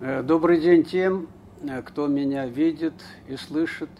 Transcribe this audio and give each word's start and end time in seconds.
Э, 0.00 0.22
добрый 0.22 0.60
день 0.60 0.84
тем, 0.84 1.26
э, 1.60 1.82
кто 1.82 2.06
меня 2.06 2.46
видит 2.46 2.94
и 3.26 3.34
слышит. 3.36 3.90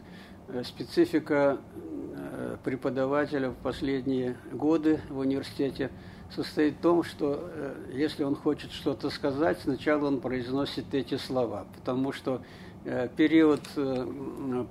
Э, 0.47 0.63
специфика 0.63 1.59
преподавателя 2.65 3.51
в 3.51 3.57
последние 3.57 4.37
годы 4.53 5.01
в 5.09 5.19
университете 5.19 5.91
состоит 6.31 6.75
в 6.75 6.81
том, 6.81 7.03
что 7.03 7.49
если 7.93 8.25
он 8.25 8.35
хочет 8.35 8.73
что-то 8.73 9.09
сказать, 9.11 9.59
сначала 9.63 10.07
он 10.07 10.21
произносит 10.21 10.93
эти 10.93 11.17
слова, 11.17 11.67
потому 11.77 12.13
что 12.13 12.43
период 13.17 13.61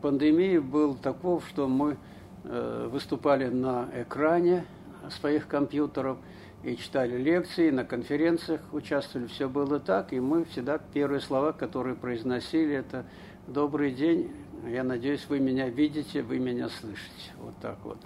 пандемии 0.02 0.58
был 0.58 0.96
таков, 0.96 1.46
что 1.48 1.68
мы 1.68 1.98
выступали 2.44 3.48
на 3.48 3.90
экране 3.96 4.66
своих 5.10 5.48
компьютеров– 5.48 6.18
и 6.64 6.76
читали 6.76 7.18
лекции, 7.18 7.70
на 7.70 7.86
конференциях 7.86 8.62
участвовали, 8.72 9.28
все 9.28 9.48
было 9.48 9.80
так, 9.80 10.12
и 10.14 10.20
мы 10.20 10.46
всегда 10.46 10.78
первые 10.78 11.22
слова, 11.22 11.52
которые 11.54 11.96
произносили, 11.96 12.74
это 12.74 13.06
«Добрый 13.48 13.92
день, 13.92 14.32
я 14.68 14.84
надеюсь, 14.84 15.26
вы 15.30 15.40
меня 15.40 15.70
видите, 15.70 16.22
вы 16.22 16.40
меня 16.40 16.70
слышите». 16.70 17.32
Вот 17.38 17.54
так 17.62 17.78
вот. 17.84 17.98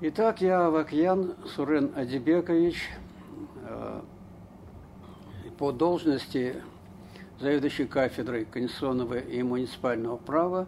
Итак, 0.00 0.40
я 0.40 0.66
Авакьян 0.66 1.34
Сурен 1.54 1.92
Адибекович, 1.94 2.88
э, 3.66 4.00
по 5.58 5.72
должности 5.72 6.62
заведующий 7.38 7.86
кафедрой 7.86 8.44
конституционного 8.44 9.18
и 9.18 9.42
муниципального 9.42 10.16
права 10.16 10.66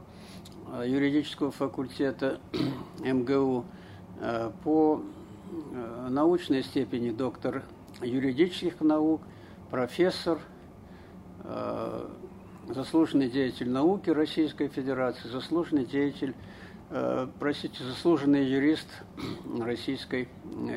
э, 0.72 0.84
юридического 0.86 1.50
факультета 1.50 2.40
МГУ, 2.98 3.64
э, 4.20 4.50
по 4.62 5.02
научной 6.08 6.62
степени 6.62 7.10
доктор 7.10 7.62
юридических 8.02 8.80
наук, 8.80 9.20
профессор, 9.70 10.38
э, 11.44 12.08
заслуженный 12.68 13.28
деятель 13.28 13.70
науки 13.70 14.10
Российской 14.10 14.68
Федерации, 14.68 15.28
заслуженный 15.28 15.84
деятель, 15.84 16.34
э, 16.90 17.26
простите, 17.38 17.82
заслуженный 17.84 18.44
юрист 18.44 18.88
Российской 19.60 20.28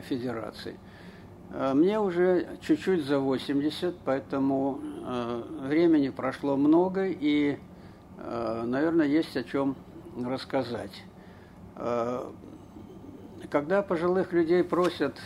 Федерации. 0.08 0.78
Мне 1.50 1.98
уже 1.98 2.58
чуть-чуть 2.60 3.06
за 3.06 3.20
80, 3.20 3.96
поэтому 4.04 4.82
времени 5.62 6.10
прошло 6.10 6.58
много 6.58 7.06
и, 7.08 7.58
наверное, 8.18 9.08
есть 9.08 9.38
о 9.38 9.44
чем 9.46 9.78
рассказать. 10.18 10.92
Когда 13.50 13.82
пожилых 13.82 14.34
людей 14.34 14.64
просят 14.64 15.18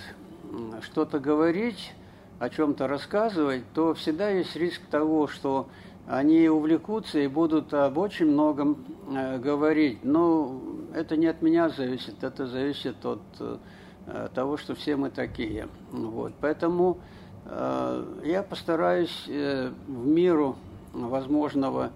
что-то 0.82 1.20
говорить, 1.20 1.94
о 2.42 2.50
чем-то 2.50 2.88
рассказывать, 2.88 3.62
то 3.76 3.94
всегда 3.94 4.32
есть 4.32 4.56
риск 4.56 4.82
того, 4.90 5.28
что 5.28 5.70
они 6.08 6.50
увлекутся 6.50 7.20
и 7.20 7.28
будут 7.28 7.72
об 7.72 8.00
очень 8.00 8.26
многом 8.26 8.84
э, 9.16 9.38
говорить. 9.38 10.04
Но 10.04 10.60
это 10.92 11.18
не 11.18 11.28
от 11.28 11.44
меня 11.44 11.70
зависит, 11.70 12.24
это 12.24 12.48
зависит 12.48 13.06
от 13.06 13.22
э, 13.40 14.30
того, 14.34 14.58
что 14.58 14.74
все 14.74 14.96
мы 14.96 15.12
такие. 15.12 15.68
Вот. 15.92 16.34
Поэтому 16.42 16.98
э, 17.46 18.22
я 18.26 18.42
постараюсь 18.42 19.28
в 19.28 20.08
меру 20.08 20.56
возможного 20.94 21.92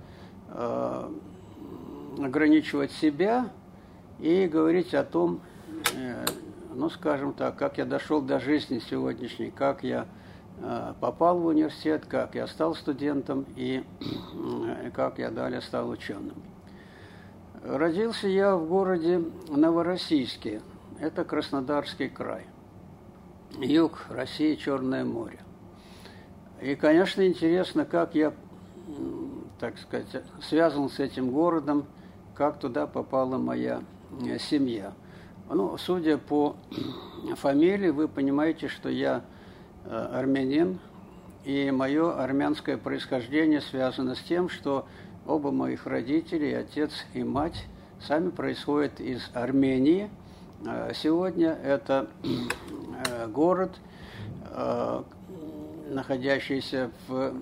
ограничивать 2.18 2.92
себя 2.92 3.50
и 4.20 4.48
говорить 4.48 4.94
о 4.94 5.04
том, 5.04 5.42
ну, 6.76 6.90
скажем 6.90 7.34
так, 7.34 7.56
как 7.56 7.78
я 7.78 7.86
дошел 7.86 8.22
до 8.22 8.40
жизни 8.40 8.80
сегодняшней, 8.80 9.50
как 9.50 9.84
я 9.84 10.06
э, 10.60 10.94
попал 11.00 11.40
в 11.40 11.46
университет, 11.46 12.06
как 12.06 12.36
я 12.36 12.48
стал 12.48 12.76
студентом 12.76 13.46
и 13.56 13.84
э, 14.02 14.92
как 14.92 15.18
я 15.20 15.32
далее 15.32 15.62
стал 15.62 15.90
ученым. 15.90 16.36
Родился 17.64 18.28
я 18.28 18.56
в 18.56 18.68
городе 18.68 19.22
Новороссийске, 19.48 20.62
это 21.00 21.24
Краснодарский 21.24 22.10
край, 22.10 22.46
юг 23.58 24.06
России, 24.10 24.56
Черное 24.56 25.06
море. 25.06 25.40
И, 26.62 26.76
конечно, 26.76 27.26
интересно, 27.26 27.86
как 27.86 28.16
я, 28.16 28.34
так 29.60 29.78
сказать, 29.80 30.24
связан 30.42 30.90
с 30.90 31.00
этим 31.00 31.32
городом, 31.32 31.86
как 32.34 32.60
туда 32.60 32.86
попала 32.86 33.38
моя 33.38 33.82
семья– 34.40 34.94
ну, 35.50 35.78
судя 35.78 36.18
по 36.18 36.56
фамилии, 37.36 37.90
вы 37.90 38.08
понимаете, 38.08 38.68
что 38.68 38.90
я 38.90 39.24
э, 39.86 39.90
армянин, 39.96 40.80
и 41.44 41.70
мое 41.70 42.12
армянское 42.12 42.78
происхождение 42.78 43.62
связано 43.62 44.16
с 44.16 44.20
тем, 44.22 44.50
что 44.50 44.88
оба 45.28 45.52
моих 45.52 45.86
родителей, 45.86 46.54
отец 46.54 46.92
и 47.14 47.24
мать, 47.24 47.66
сами 48.02 48.32
происходят 48.32 49.00
из 49.00 49.30
Армении. 49.34 50.10
Э, 50.66 50.92
сегодня 50.96 51.50
это 51.64 52.08
э, 52.24 53.28
город, 53.28 53.76
находящийся 55.90 56.90
в 57.08 57.34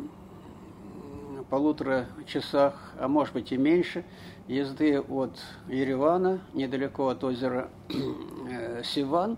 полутора 1.54 2.08
часах, 2.26 2.74
а 2.98 3.08
может 3.08 3.36
быть 3.36 3.52
и 3.52 3.58
меньше, 3.58 4.04
езды 4.48 5.00
от 5.00 5.38
Еревана, 5.68 6.40
недалеко 6.56 7.10
от 7.10 7.24
озера 7.24 7.70
э, 7.90 8.82
Сиван. 8.84 9.38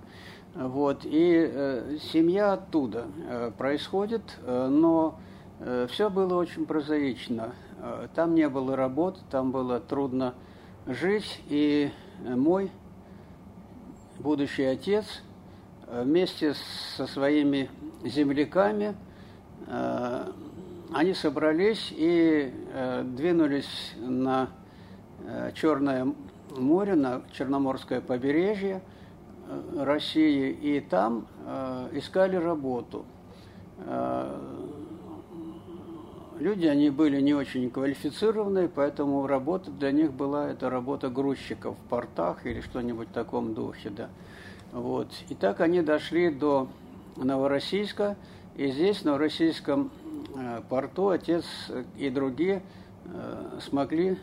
Вот, 0.54 1.02
и 1.04 1.34
э, 1.46 1.98
семья 2.14 2.54
оттуда 2.54 3.08
э, 3.28 3.52
происходит, 3.58 4.22
э, 4.44 4.68
но 4.70 5.20
э, 5.60 5.88
все 5.92 6.10
было 6.10 6.38
очень 6.38 6.66
прозаично. 6.66 7.54
Э, 7.82 8.08
там 8.16 8.34
не 8.34 8.48
было 8.48 8.78
работы, 8.78 9.20
там 9.30 9.52
было 9.52 9.82
трудно 9.82 10.36
жить, 10.88 11.42
и 11.50 11.92
мой 12.24 12.72
будущий 14.20 14.64
отец 14.64 15.22
э, 15.88 16.02
вместе 16.02 16.54
со 16.96 17.08
своими 17.08 17.70
земляками 18.06 18.96
э, 19.68 20.32
они 20.96 21.14
собрались 21.14 21.92
и 21.92 22.54
э, 22.72 23.04
двинулись 23.04 23.92
на 23.98 24.48
э, 25.28 25.52
Черное 25.54 26.08
море, 26.56 26.96
на 26.96 27.22
Черноморское 27.34 28.00
побережье 28.00 28.82
э, 29.50 29.84
России, 29.84 30.52
и 30.52 30.80
там 30.80 31.28
э, 31.46 31.90
искали 31.96 32.38
работу. 32.38 33.04
Э, 33.80 34.40
люди, 36.40 36.66
они 36.66 36.90
были 36.92 37.20
не 37.20 37.34
очень 37.34 37.70
квалифицированные, 37.70 38.70
поэтому 38.70 39.28
работа 39.28 39.72
для 39.72 39.92
них 39.92 40.14
была 40.14 40.50
это 40.50 40.70
работа 40.70 41.10
грузчиков 41.10 41.76
в 41.76 41.90
портах 41.90 42.46
или 42.46 42.62
что-нибудь 42.62 43.10
в 43.10 43.12
таком 43.12 43.54
духе, 43.54 43.90
да. 43.90 44.08
Вот. 44.72 45.10
И 45.28 45.36
так 45.36 45.60
они 45.60 45.82
дошли 45.82 46.30
до 46.30 46.70
Новороссийска, 47.18 48.16
и 48.56 48.72
здесь, 48.72 49.00
в 49.00 49.04
Новороссийском 49.04 49.92
порту 50.70 51.10
отец 51.10 51.46
и 51.98 52.10
другие 52.10 52.62
э, 53.06 53.60
смогли 53.62 54.18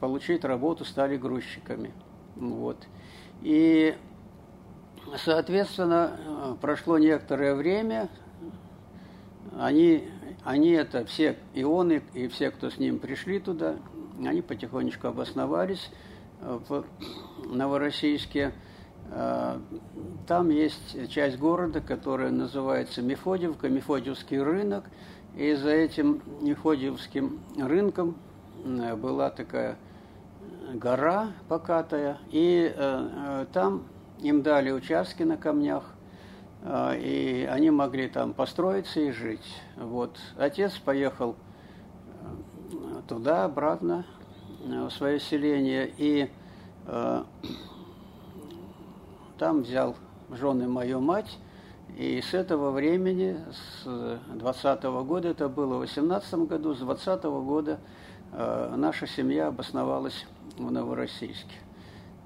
получить 0.00 0.44
работу, 0.44 0.84
стали 0.84 1.16
грузчиками. 1.16 1.92
Вот. 2.34 2.76
И, 3.42 3.94
соответственно, 5.16 6.16
э, 6.18 6.54
прошло 6.60 6.98
некоторое 6.98 7.54
время, 7.54 8.08
они, 9.58 10.08
они 10.44 10.70
это 10.70 11.04
все 11.06 11.38
ионы 11.54 12.02
и 12.12 12.28
все, 12.28 12.50
кто 12.50 12.68
с 12.68 12.78
ним 12.78 12.98
пришли 12.98 13.38
туда, 13.38 13.76
они 14.24 14.42
потихонечку 14.42 15.08
обосновались 15.08 15.90
в 16.40 16.84
Новороссийске. 17.46 18.52
Там 20.26 20.50
есть 20.50 21.10
часть 21.10 21.38
города, 21.38 21.80
которая 21.80 22.30
называется 22.30 23.02
Мефодьевка, 23.02 23.68
Мефодьевский 23.68 24.40
рынок– 24.40 24.84
и 25.36 25.52
за 25.52 25.70
этим 25.70 26.22
Неходиевским 26.40 27.40
рынком 27.58 28.16
э, 28.64 28.96
была 28.96 29.28
такая 29.28 29.76
гора 30.72 31.32
покатая, 31.48 32.18
и 32.30 32.72
э, 32.74 33.08
э, 33.44 33.46
там 33.52 33.84
им 34.20 34.42
дали 34.42 34.70
участки 34.70 35.24
на 35.24 35.36
камнях, 35.36 35.84
э, 36.62 36.98
и 37.00 37.44
они 37.50 37.70
могли 37.70 38.08
там 38.08 38.32
построиться 38.32 39.00
и 39.00 39.10
жить. 39.10 39.46
Вот. 39.76 40.18
Отец 40.38 40.78
поехал 40.78 41.36
э, 42.70 43.02
туда, 43.06 43.44
обратно, 43.44 44.06
в 44.64 44.88
свое 44.88 45.20
селение, 45.20 45.92
и 45.98 46.30
э, 46.86 47.24
там 49.38 49.62
взял 49.62 49.96
жены 50.30 50.68
мою 50.68 51.00
мать, 51.00 51.38
и 51.96 52.20
с 52.20 52.34
этого 52.34 52.70
времени, 52.70 53.38
с 53.84 54.18
20 54.34 54.84
-го 54.84 55.04
года, 55.04 55.28
это 55.28 55.48
было 55.48 55.76
в 55.76 55.80
18 55.80 56.46
году, 56.46 56.74
с 56.74 56.80
20 56.80 57.24
-го 57.24 57.44
года 57.44 57.78
э, 58.32 58.74
наша 58.76 59.06
семья 59.06 59.48
обосновалась 59.48 60.26
в 60.58 60.70
Новороссийске. 60.70 61.54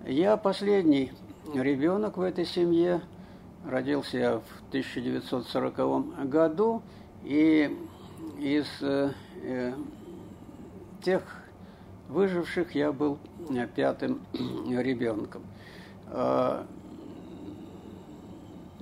Я 0.07 0.37
последний 0.37 1.13
ребенок 1.55 2.17
в 2.17 2.23
этой 2.23 2.47
семье, 2.47 3.03
родился 3.69 4.19
я 4.19 4.39
в 4.39 4.69
1940 4.71 6.29
году, 6.29 6.83
и 7.23 7.77
из 8.39 8.67
э, 8.81 9.13
э, 9.43 9.75
тех 11.03 11.23
выживших 12.09 12.75
я 12.75 12.93
был 12.93 13.19
пятым 13.77 14.21
ребенком. 14.69 15.43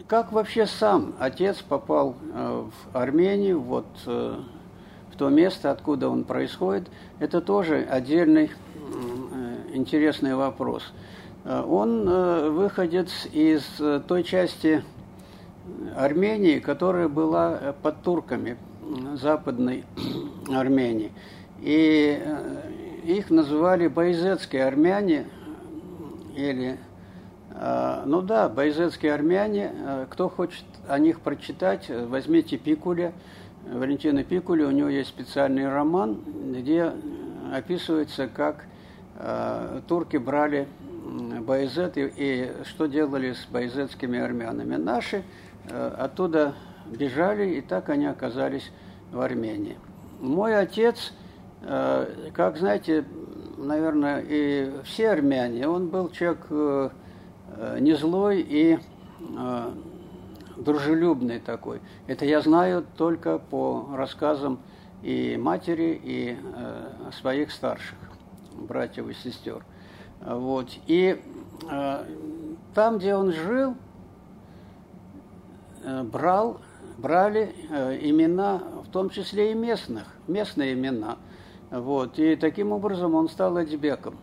Как 0.06 0.32
вообще 0.32 0.66
сам 0.66 1.14
отец 1.18 1.62
попал 1.62 2.14
в 2.32 2.96
Армению, 2.96 3.60
вот 3.60 3.86
в 4.06 5.16
то 5.16 5.28
место, 5.28 5.70
откуда 5.70 6.08
он 6.08 6.24
происходит, 6.24 6.88
это 7.18 7.40
тоже 7.40 7.86
отдельный 7.90 8.50
интересный 9.72 10.34
вопрос. 10.34 10.92
Он 11.44 12.54
выходец 12.54 13.26
из 13.32 13.64
той 14.06 14.22
части 14.22 14.84
Армении, 15.96 16.58
которая 16.60 17.08
была 17.08 17.74
под 17.82 18.02
турками, 18.02 18.56
западной 19.14 19.84
Армении. 20.48 21.12
И 21.60 22.20
э, 22.20 22.70
их 23.04 23.30
называли 23.30 23.88
байзетские 23.88 24.64
армяне, 24.64 25.26
или, 26.36 26.72
э, 26.72 26.76
ну 28.06 28.22
да, 28.22 28.48
байзетские 28.48 29.12
армяне. 29.12 29.72
Э, 29.74 30.06
кто 30.08 30.28
хочет 30.28 30.64
о 30.88 30.98
них 30.98 31.20
прочитать, 31.20 31.90
возьмите 31.90 32.56
Пикуля, 32.56 33.12
Валентина 33.70 34.24
Пикуля, 34.24 34.66
у 34.68 34.70
него 34.70 34.88
есть 34.88 35.08
специальный 35.08 35.68
роман, 35.68 36.20
где 36.52 36.92
описывается, 37.52 38.28
как 38.28 38.64
турки 39.88 40.16
брали 40.16 40.68
Байзет 41.40 41.98
и, 41.98 42.12
и 42.16 42.52
что 42.64 42.86
делали 42.86 43.32
с 43.32 43.46
байзетскими 43.46 44.18
армянами. 44.18 44.76
Наши 44.76 45.24
оттуда 45.68 46.54
бежали, 46.86 47.56
и 47.56 47.60
так 47.60 47.88
они 47.88 48.06
оказались 48.06 48.70
в 49.12 49.20
Армении. 49.20 49.76
Мой 50.20 50.58
отец, 50.58 51.12
э, 51.62 52.30
как 52.34 52.56
знаете, 52.56 53.04
наверное, 53.56 54.24
и 54.26 54.72
все 54.84 55.10
армяне, 55.10 55.68
он 55.68 55.88
был 55.88 56.10
человек 56.10 56.46
э, 56.50 56.90
э, 56.90 56.90
не 57.80 57.94
злой 57.94 58.40
и 58.40 58.78
дружелюбный 60.56 61.40
такой. 61.40 61.80
Это 62.06 62.24
я 62.24 62.40
знаю 62.40 62.84
только 62.96 63.38
по 63.38 63.88
рассказам 63.94 64.60
и 65.02 65.36
матери, 65.36 66.00
и 66.02 66.36
своих 67.20 67.50
старших 67.52 67.98
братьев 68.54 69.08
и 69.08 69.14
сестер. 69.14 69.64
Вот. 70.20 70.68
И 70.86 71.20
там, 72.74 72.98
где 72.98 73.14
он 73.14 73.32
жил, 73.32 73.74
брал 76.04 76.60
брали 76.98 77.54
э, 77.70 77.98
имена, 78.02 78.60
в 78.84 78.90
том 78.90 79.08
числе 79.08 79.52
и 79.52 79.54
местных, 79.54 80.04
местные 80.26 80.74
имена. 80.74 81.16
Вот. 81.70 82.18
И 82.18 82.36
таким 82.36 82.72
образом 82.72 83.14
он 83.14 83.28
стал 83.28 83.56
Адьбеком. 83.56 84.16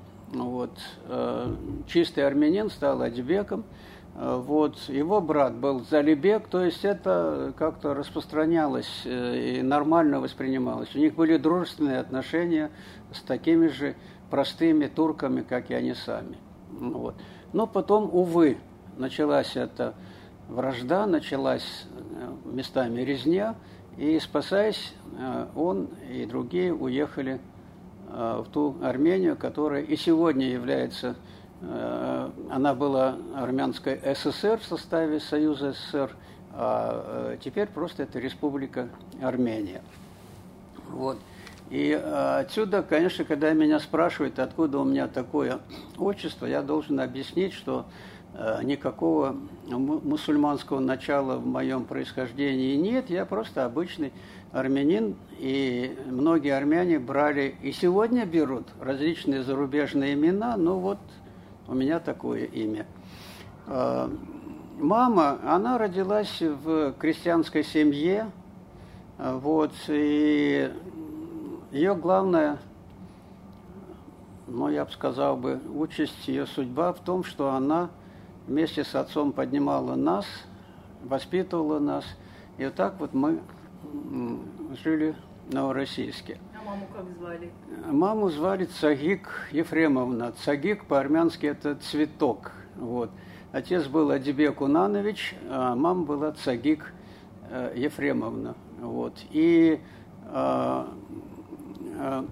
Вот. 0.44 0.72
Э, 1.08 1.54
чистый 1.88 2.26
армянин 2.26 2.70
стал 2.70 3.02
Адьбеком. 3.02 3.64
Э, 4.16 4.42
вот. 4.44 4.78
Его 4.90 5.22
брат 5.22 5.56
был 5.56 5.82
Залибек, 5.90 6.48
то 6.48 6.64
есть 6.64 6.86
это 6.86 7.54
как-то 7.58 7.94
распространялось 7.94 9.04
и 9.06 9.62
нормально 9.64 10.20
воспринималось. 10.20 10.94
У 10.96 11.00
них 11.00 11.16
были 11.16 11.38
дружественные 11.38 12.00
отношения 12.00 12.72
с 13.12 13.22
такими 13.22 13.68
же 13.68 13.96
простыми 14.30 14.88
турками, 14.88 15.42
как 15.42 15.72
и 15.72 15.74
они 15.74 15.94
сами. 15.94 16.38
Вот. 16.72 17.16
Но 17.54 17.68
потом, 17.68 18.10
увы, 18.14 18.58
началась 18.98 19.56
эта 19.56 19.96
вражда, 20.48 21.06
началась 21.06 21.86
э, 21.92 22.34
местами 22.46 23.02
резня, 23.02 23.56
и 23.98 24.20
спасаясь, 24.20 24.94
э, 25.18 25.48
он 25.56 25.90
и 26.10 26.26
другие 26.26 26.74
уехали 26.74 27.36
э, 27.36 27.55
в 28.16 28.48
ту 28.52 28.76
Армению, 28.82 29.36
которая 29.36 29.82
и 29.82 29.96
сегодня 29.98 30.48
является, 30.50 31.16
она 31.62 32.74
была 32.74 33.18
армянской 33.36 34.00
ССР 34.16 34.60
в 34.60 34.64
составе 34.64 35.20
Союза 35.20 35.74
СССР, 35.74 36.12
а 36.54 37.36
теперь 37.38 37.68
просто 37.68 38.04
это 38.04 38.20
Республика 38.20 38.90
Армения. 39.22 39.82
Вот. 40.90 41.18
И 41.70 41.92
отсюда, 41.92 42.84
конечно, 42.84 43.26
когда 43.26 43.52
меня 43.52 43.80
спрашивают, 43.80 44.40
откуда 44.40 44.80
у 44.80 44.86
меня 44.86 45.08
такое 45.08 45.60
отчество, 45.98 46.46
я 46.46 46.62
должен 46.62 47.00
объяснить, 47.00 47.54
что 47.54 47.86
Э, 48.38 48.60
никакого 48.64 49.34
мусульманского 49.70 50.82
начала 50.82 51.38
в 51.38 51.46
моем 51.46 51.86
происхождении 51.86 52.76
нет. 52.76 53.10
Я 53.10 53.26
просто 53.26 53.64
обычный 53.64 54.12
армянин, 54.56 55.16
и 55.40 55.98
многие 56.06 56.56
армяне 56.56 57.00
брали, 57.00 57.56
и 57.62 57.72
сегодня 57.72 58.25
берут 58.25 58.68
различные 58.80 59.44
зарубежные 59.44 60.13
имена, 60.13 60.57
но 60.57 60.80
вот 60.80 60.98
у 61.68 61.74
меня 61.74 62.00
такое 62.00 62.46
имя. 62.46 62.86
Э, 63.68 64.10
мама, 64.80 65.40
она 65.44 65.78
родилась 65.78 66.42
в 66.42 66.94
крестьянской 66.94 67.63
семье, 67.63 68.31
э, 69.18 69.38
вот, 69.38 69.74
и 69.88 70.72
ее 71.72 71.96
главное, 71.96 72.57
ну, 74.48 74.69
я 74.69 74.86
бы 74.86 74.92
сказал 74.92 75.38
бы, 75.38 75.60
участь, 75.75 76.28
ее 76.28 76.46
судьба 76.48 76.94
в 76.94 77.00
том, 77.00 77.24
что 77.24 77.52
она– 77.52 77.90
вместе 78.48 78.84
с 78.84 78.96
отцом 78.96 79.31
поднимала 79.31 79.96
нас, 79.96 80.25
воспитывала 81.04 81.80
нас. 81.80 82.06
И 82.57 82.66
вот 82.66 82.75
так 82.75 83.00
вот 83.00 83.13
мы 83.13 83.40
жили 84.84 85.16
в 85.50 85.54
Новороссийске. 85.54 86.38
А 86.54 86.64
маму 86.66 86.88
как 86.94 87.06
звали? 87.18 87.52
Маму 87.86 88.30
звали 88.30 88.66
Цагик 88.66 89.30
Ефремовна. 89.52 90.34
Цагик 90.44 90.86
по-армянски 90.86 91.46
это 91.46 91.76
цветок. 91.76 92.52
Вот. 92.76 93.12
Отец 93.52 93.88
был 93.88 94.12
Адибек 94.12 94.62
Унанович, 94.62 95.36
а 95.50 95.76
мама 95.76 96.04
была 96.04 96.32
Цагик 96.32 96.94
э, 97.50 97.74
Ефремовна. 97.76 98.56
Вот. 98.82 99.14
И 99.32 99.80
а, 100.28 100.94
а, 101.98 102.26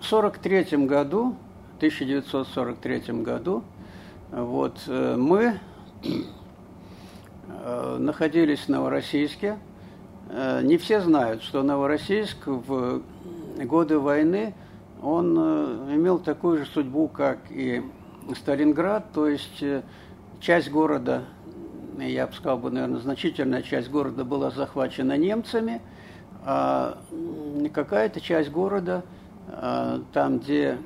в 0.00 0.12
1943 0.12 0.86
году 0.86 1.36
1943 1.82 3.22
году 3.24 3.64
вот, 4.30 4.84
э, 4.86 5.16
мы 5.16 5.58
находились 7.98 8.60
в 8.60 8.68
Новороссийске. 8.68 9.58
Э, 10.30 10.60
не 10.62 10.76
все 10.76 11.00
знают, 11.00 11.42
что 11.42 11.62
Новороссийск 11.62 12.46
в 12.46 13.02
годы 13.58 13.98
войны 13.98 14.54
он 15.02 15.36
имел 15.94 16.18
такую 16.18 16.58
же 16.58 16.66
судьбу, 16.66 17.08
как 17.08 17.38
и 17.50 17.82
Сталинград, 18.36 19.12
то 19.12 19.26
есть 19.26 19.64
часть 20.40 20.70
города, 20.70 21.24
я 21.98 22.28
бы 22.28 22.32
сказал, 22.32 22.58
наверное, 22.60 23.00
значительная 23.00 23.62
часть 23.62 23.90
города 23.90 24.24
была 24.24 24.50
захвачена 24.52 25.16
немцами, 25.16 25.80
а 26.44 26.98
какая-то 27.74 28.20
часть 28.20 28.50
города, 28.50 29.02
там, 30.12 30.38
где 30.38 30.78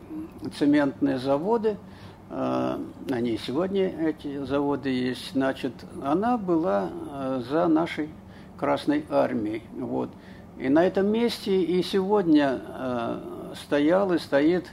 цементные 0.59 1.19
заводы, 1.19 1.71
э, 1.71 1.96
они 2.29 3.39
сегодня 3.39 3.89
эти 4.09 4.45
заводы 4.45 4.89
есть, 4.89 5.33
значит, 5.33 5.73
она 6.03 6.37
была 6.37 6.91
э, 6.91 7.43
за 7.49 7.69
нашей 7.69 8.09
Красной 8.57 9.05
Армией. 9.11 9.63
Вот. 9.79 10.11
И 10.59 10.69
на 10.69 10.85
этом 10.85 11.07
месте 11.07 11.63
и 11.63 11.83
сегодня 11.83 12.61
э, 12.67 13.21
стоял 13.55 14.13
и 14.13 14.19
стоит 14.19 14.71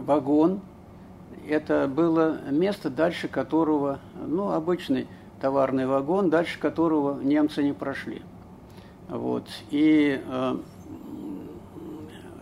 вагон. 0.00 0.60
Это 1.48 1.88
было 1.88 2.38
место, 2.50 2.90
дальше 2.90 3.28
которого, 3.28 3.98
ну, 4.26 4.50
обычный 4.50 5.06
товарный 5.40 5.86
вагон, 5.86 6.28
дальше 6.28 6.58
которого 6.58 7.20
немцы 7.20 7.62
не 7.62 7.72
прошли. 7.72 8.20
Вот. 9.08 9.46
И 9.70 10.20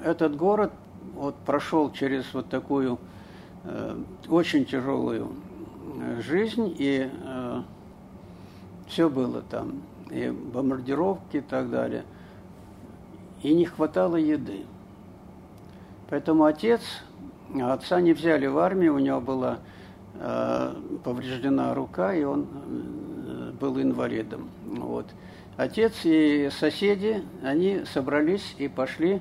этот 0.03 0.37
город 0.37 0.73
вот 1.19 1.35
прошел 1.45 1.91
через 1.91 2.33
вот 2.33 2.49
такую 2.49 2.99
э, 3.65 3.97
очень 4.29 4.65
тяжелую 4.65 5.33
э, 6.01 6.21
жизнь, 6.23 6.75
и 6.79 7.11
э, 7.11 7.63
все 8.87 9.11
было 9.11 9.43
там, 9.43 9.83
и 10.11 10.31
бомбардировки 10.31 11.39
и 11.39 11.41
так 11.41 11.71
далее. 11.71 12.05
И 13.43 13.53
не 13.53 13.65
хватало 13.65 14.17
еды. 14.17 14.65
Поэтому 16.09 16.45
отец, 16.45 16.81
отца 17.61 18.01
не 18.01 18.13
взяли 18.13 18.47
в 18.47 18.59
армию, 18.59 18.95
у 18.95 18.99
него 18.99 19.21
была 19.21 19.59
э, 20.15 20.75
повреждена 21.03 21.75
рука, 21.75 22.15
и 22.15 22.23
он 22.23 22.47
э, 22.47 23.53
был 23.61 23.81
инвалидом. 23.81 24.49
Вот. 24.65 25.07
Отец 25.57 25.95
и 26.05 26.49
соседи, 26.53 27.25
они 27.43 27.83
собрались 27.93 28.55
и 28.59 28.69
пошли 28.69 29.21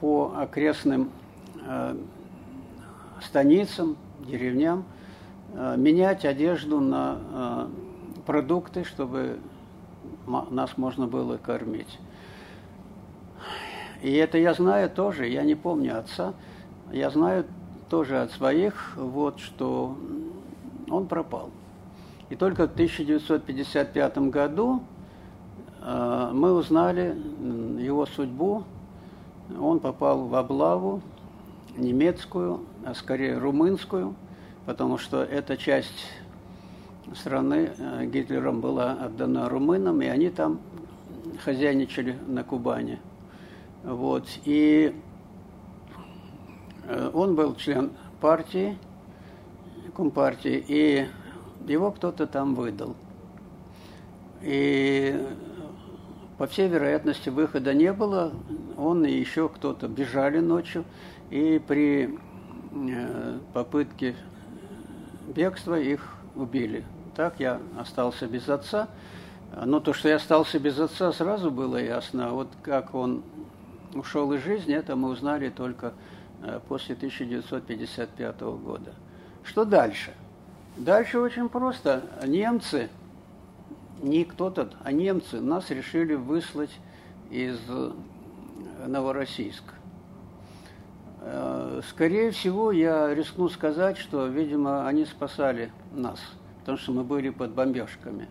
по 0.00 0.34
окрестным 0.36 1.10
э, 1.66 1.96
станицам, 3.20 3.96
деревням, 4.20 4.84
э, 5.54 5.76
менять 5.76 6.24
одежду 6.24 6.80
на 6.80 7.68
продукты, 8.26 8.84
чтобы 8.84 9.38
нас 10.26 10.76
можно 10.76 11.06
было 11.06 11.36
кормить. 11.36 11.98
И 14.02 14.12
это 14.14 14.38
я 14.38 14.54
знаю 14.54 14.90
тоже, 14.90 15.28
я 15.28 15.42
не 15.42 15.54
помню 15.54 15.98
отца, 15.98 16.34
я 16.92 17.10
знаю 17.10 17.44
тоже 17.88 18.20
от 18.20 18.32
своих, 18.32 18.96
вот, 18.96 19.38
что 19.38 19.96
он 20.88 21.06
пропал. 21.06 21.50
И 22.30 22.34
только 22.34 22.66
в 22.66 22.72
1955 22.72 24.18
году 24.30 24.82
э, 25.82 26.30
мы 26.32 26.52
узнали 26.52 27.14
его 27.78 28.06
судьбу. 28.06 28.64
Он 29.60 29.80
попал 29.80 30.26
в 30.26 30.34
облаву 30.34 31.02
немецкую, 31.76 32.60
а 32.84 32.94
скорее 32.94 33.38
румынскую, 33.38 34.14
потому 34.66 34.98
что 34.98 35.22
эта 35.22 35.56
часть 35.56 36.06
страны 37.14 37.72
э, 37.76 38.06
Гитлером 38.06 38.60
была 38.60 38.92
отдана 38.92 39.48
румынам, 39.48 40.00
и 40.02 40.06
они 40.06 40.30
там 40.30 40.60
хозяйничали 41.44 42.16
на 42.26 42.44
Кубани. 42.44 42.98
Вот. 43.82 44.26
И 44.44 44.94
э, 46.84 47.10
он 47.12 47.34
был 47.34 47.54
член 47.56 47.90
партии, 48.20 48.78
компартии, 49.94 50.64
и 50.66 51.06
его 51.66 51.90
кто-то 51.90 52.26
там 52.26 52.54
выдал. 52.54 52.94
И 54.40 55.20
по 56.42 56.48
всей 56.48 56.66
вероятности 56.66 57.28
выхода 57.28 57.72
не 57.72 57.92
было. 57.92 58.32
Он 58.76 59.04
и 59.04 59.12
еще 59.12 59.48
кто-то 59.48 59.86
бежали 59.86 60.40
ночью, 60.40 60.84
и 61.30 61.62
при 61.64 62.18
э, 62.72 63.38
попытке 63.52 64.16
бегства 65.28 65.78
их 65.78 66.16
убили. 66.34 66.84
Так 67.14 67.38
я 67.38 67.60
остался 67.78 68.26
без 68.26 68.48
отца. 68.48 68.88
Но 69.54 69.78
то, 69.78 69.92
что 69.92 70.08
я 70.08 70.16
остался 70.16 70.58
без 70.58 70.80
отца, 70.80 71.12
сразу 71.12 71.52
было 71.52 71.76
ясно. 71.76 72.30
Вот 72.30 72.48
как 72.64 72.92
он 72.92 73.22
ушел 73.94 74.32
из 74.32 74.42
жизни, 74.42 74.74
это 74.74 74.96
мы 74.96 75.10
узнали 75.10 75.48
только 75.48 75.92
э, 76.42 76.58
после 76.66 76.96
1955 76.96 78.40
года. 78.40 78.94
Что 79.44 79.64
дальше? 79.64 80.12
Дальше 80.76 81.20
очень 81.20 81.48
просто. 81.48 82.02
Немцы, 82.26 82.90
не 84.02 84.24
кто-то, 84.24 84.70
а 84.82 84.92
немцы 84.92 85.40
нас 85.40 85.70
решили 85.70 86.14
выслать 86.14 86.70
из 87.30 87.58
Новороссийска. 88.86 89.74
Э, 91.20 91.80
скорее 91.88 92.32
всего, 92.32 92.72
я 92.72 93.14
рискну 93.14 93.48
сказать, 93.48 93.96
что, 93.96 94.26
видимо, 94.26 94.86
они 94.86 95.04
спасали 95.04 95.70
нас, 95.92 96.20
потому 96.60 96.78
что 96.78 96.92
мы 96.92 97.04
были 97.04 97.30
под 97.30 97.52
бомбежками. 97.52 98.28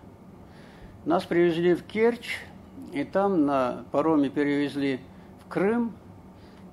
Нас 1.05 1.23
привезли 1.23 1.73
в 1.73 1.83
Керчь, 1.83 2.39
и 2.93 3.03
там 3.03 3.45
на 3.45 3.85
пароме 3.91 4.29
перевезли 4.29 4.99
в 5.43 5.49
Крым, 5.49 5.93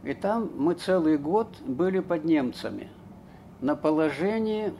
и 0.02 0.12
там 0.12 0.50
мы 0.56 0.74
целый 0.74 1.18
год 1.18 1.48
были 1.64 2.00
под 2.00 2.24
немцами 2.24 2.90
на 3.60 3.74
положении 3.74 4.72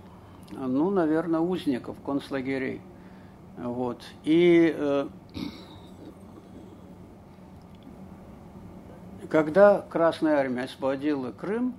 ну, 0.51 0.91
наверное, 0.91 1.41
узников 1.41 1.97
концлагерей. 2.05 2.81
Вот. 3.59 4.03
И 4.23 4.73
э, 4.77 5.09
когда 9.29 9.85
Красная 9.89 10.37
Армия 10.37 10.63
освободила 10.63 11.33
Крым, 11.33 11.75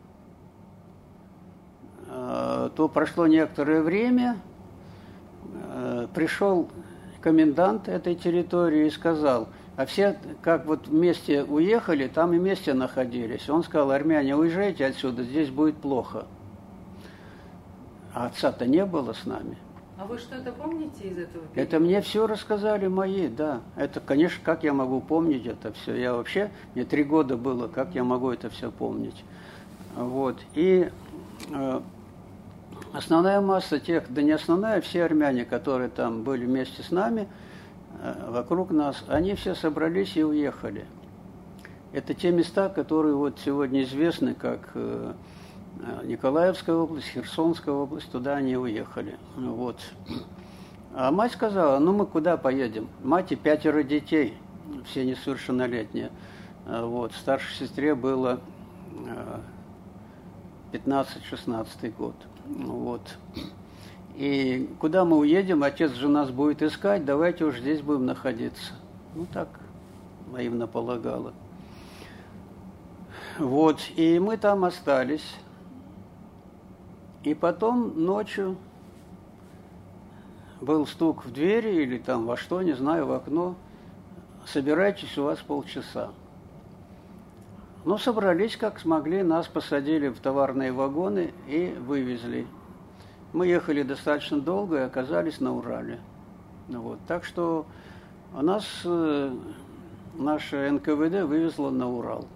э, 2.07 2.69
то 2.75 2.89
прошло 2.89 3.27
некоторое 3.27 3.81
время, 3.81 4.37
э, 5.53 6.07
пришел 6.13 6.69
комендант 7.21 7.87
этой 7.87 8.15
территории 8.15 8.87
и 8.87 8.89
сказал, 8.89 9.47
а 9.77 9.85
все 9.85 10.19
как 10.41 10.65
вот 10.65 10.87
вместе 10.87 11.43
уехали, 11.43 12.09
там 12.09 12.33
и 12.33 12.39
вместе 12.39 12.73
находились. 12.73 13.49
Он 13.49 13.63
сказал, 13.63 13.91
армяне, 13.91 14.35
уезжайте 14.35 14.85
отсюда, 14.85 15.23
здесь 15.23 15.49
будет 15.49 15.77
плохо. 15.77 16.25
А 18.13 18.25
отца-то 18.25 18.65
не 18.65 18.85
было 18.85 19.13
с 19.13 19.25
нами. 19.25 19.57
А 19.99 20.05
вы 20.05 20.17
что-то 20.17 20.53
помните 20.53 21.09
из 21.09 21.17
этого 21.17 21.45
периода? 21.47 21.61
Это 21.61 21.79
мне 21.79 21.99
все 21.99 22.25
рассказали 22.25 22.87
мои, 22.87 23.27
да. 23.27 23.59
Это, 23.75 23.99
конечно, 23.99 24.39
как 24.45 24.63
я 24.63 24.71
могу 24.71 25.01
помнить 25.01 25.45
это 25.45 25.73
все. 25.73 25.93
Я 25.93 26.13
вообще, 26.13 26.51
мне 26.73 26.85
три 26.85 27.03
года 27.03 27.35
было, 27.35 27.67
как 27.67 27.93
я 27.95 28.05
могу 28.05 28.31
это 28.31 28.49
все 28.49 28.71
помнить. 28.71 29.25
Вот. 29.97 30.37
И 30.53 30.89
э, 31.51 31.81
основная 32.93 33.41
масса 33.41 33.81
тех, 33.81 34.05
да 34.07 34.21
не 34.21 34.31
основная, 34.31 34.79
все 34.79 35.03
армяне, 35.03 35.43
которые 35.43 35.89
там 35.89 36.23
были 36.23 36.45
вместе 36.45 36.81
с 36.81 36.91
нами, 36.91 37.27
э, 38.01 38.29
вокруг 38.29 38.71
нас, 38.71 39.03
они 39.09 39.35
все 39.35 39.53
собрались 39.53 40.15
и 40.15 40.23
уехали. 40.23 40.85
Это 41.91 42.13
те 42.13 42.31
места, 42.31 42.69
которые 42.69 43.15
вот 43.15 43.37
сегодня 43.43 43.83
известны 43.83 44.33
как 44.33 44.69
Э, 44.75 45.13
Николаевская 46.03 46.75
область, 46.75 47.07
Херсонская 47.07 47.73
область, 47.73 48.11
туда 48.11 48.35
они 48.35 48.57
уехали. 48.57 49.17
Вот. 49.35 49.77
А 50.93 51.11
мать 51.11 51.31
сказала, 51.33 51.79
ну 51.79 51.93
мы 51.93 52.05
куда 52.05 52.35
поедем? 52.37 52.89
Мать 53.03 53.31
и 53.31 53.35
пятеро 53.35 53.83
детей, 53.83 54.35
все 54.85 55.05
несовершеннолетние. 55.05 56.11
Э, 56.65 56.83
вот. 56.83 57.13
Старшей 57.13 57.55
сестре 57.55 57.95
было 57.95 58.39
15-16 60.71 61.67
э, 61.81 61.89
год. 61.91 62.15
Вот. 62.47 63.17
И 64.15 64.69
куда 64.79 65.05
мы 65.05 65.17
уедем, 65.17 65.63
отец 65.63 65.91
же 65.93 66.09
нас 66.09 66.29
будет 66.29 66.61
искать, 66.61 67.05
давайте 67.05 67.45
уж 67.45 67.59
здесь 67.59 67.81
будем 67.81 68.05
находиться. 68.05 68.73
Ну 69.15 69.25
так 69.31 69.47
наивно 70.31 70.67
полагала. 70.67 71.33
Вот, 73.37 73.79
и 73.95 74.19
мы 74.19 74.35
там 74.35 74.65
остались. 74.65 75.35
И 77.23 77.33
потом 77.33 78.03
ночью 78.03 78.55
был 80.61 80.85
стук 80.87 81.25
в 81.25 81.31
двери 81.31 81.83
или 81.83 81.97
там 81.97 82.25
во 82.25 82.37
что, 82.37 82.61
не 82.61 82.73
знаю, 82.73 83.07
в 83.07 83.11
окно. 83.11 83.55
Собирайтесь, 84.45 85.17
у 85.17 85.25
вас 85.25 85.39
полчаса. 85.39 86.11
Ну, 87.85 87.97
собрались 87.97 88.57
как 88.57 88.79
смогли, 88.79 89.23
нас 89.23 89.47
посадили 89.47 90.09
в 90.09 90.19
товарные 90.19 90.71
вагоны 90.71 91.33
и 91.47 91.75
вывезли. 91.85 92.47
Мы 93.31 93.47
ехали 93.47 93.83
достаточно 93.83 94.39
долго 94.39 94.77
и 94.77 94.81
оказались 94.81 95.39
на 95.39 95.55
Урале. 95.55 95.99
Вот. 96.67 96.99
Так 97.07 97.23
что 97.23 97.65
у 98.33 98.41
нас 98.41 98.65
э, 98.83 99.33
наше 100.15 100.71
НКВД 100.71 101.23
вывезло 101.27 101.69
на 101.69 101.89
Урал. 101.89 102.27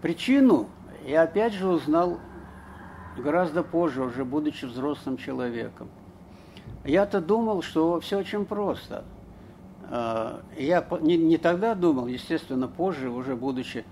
Причину 0.00 0.68
я 1.06 1.22
опять 1.22 1.52
же 1.52 1.68
узнал 1.68 2.18
гораздо 3.20 3.62
позже, 3.62 4.02
уже 4.02 4.24
будучи 4.24 4.64
взрослым 4.64 5.16
человеком. 5.16 5.88
Я-то 6.84 7.20
думал, 7.20 7.62
что 7.62 8.00
все 8.00 8.18
очень 8.18 8.44
просто. 8.44 9.04
А, 9.90 10.40
я 10.56 10.86
не, 11.00 11.36
тогда 11.38 11.74
думал, 11.74 12.06
естественно, 12.06 12.68
позже, 12.68 13.10
уже 13.10 13.36
будучи 13.36 13.84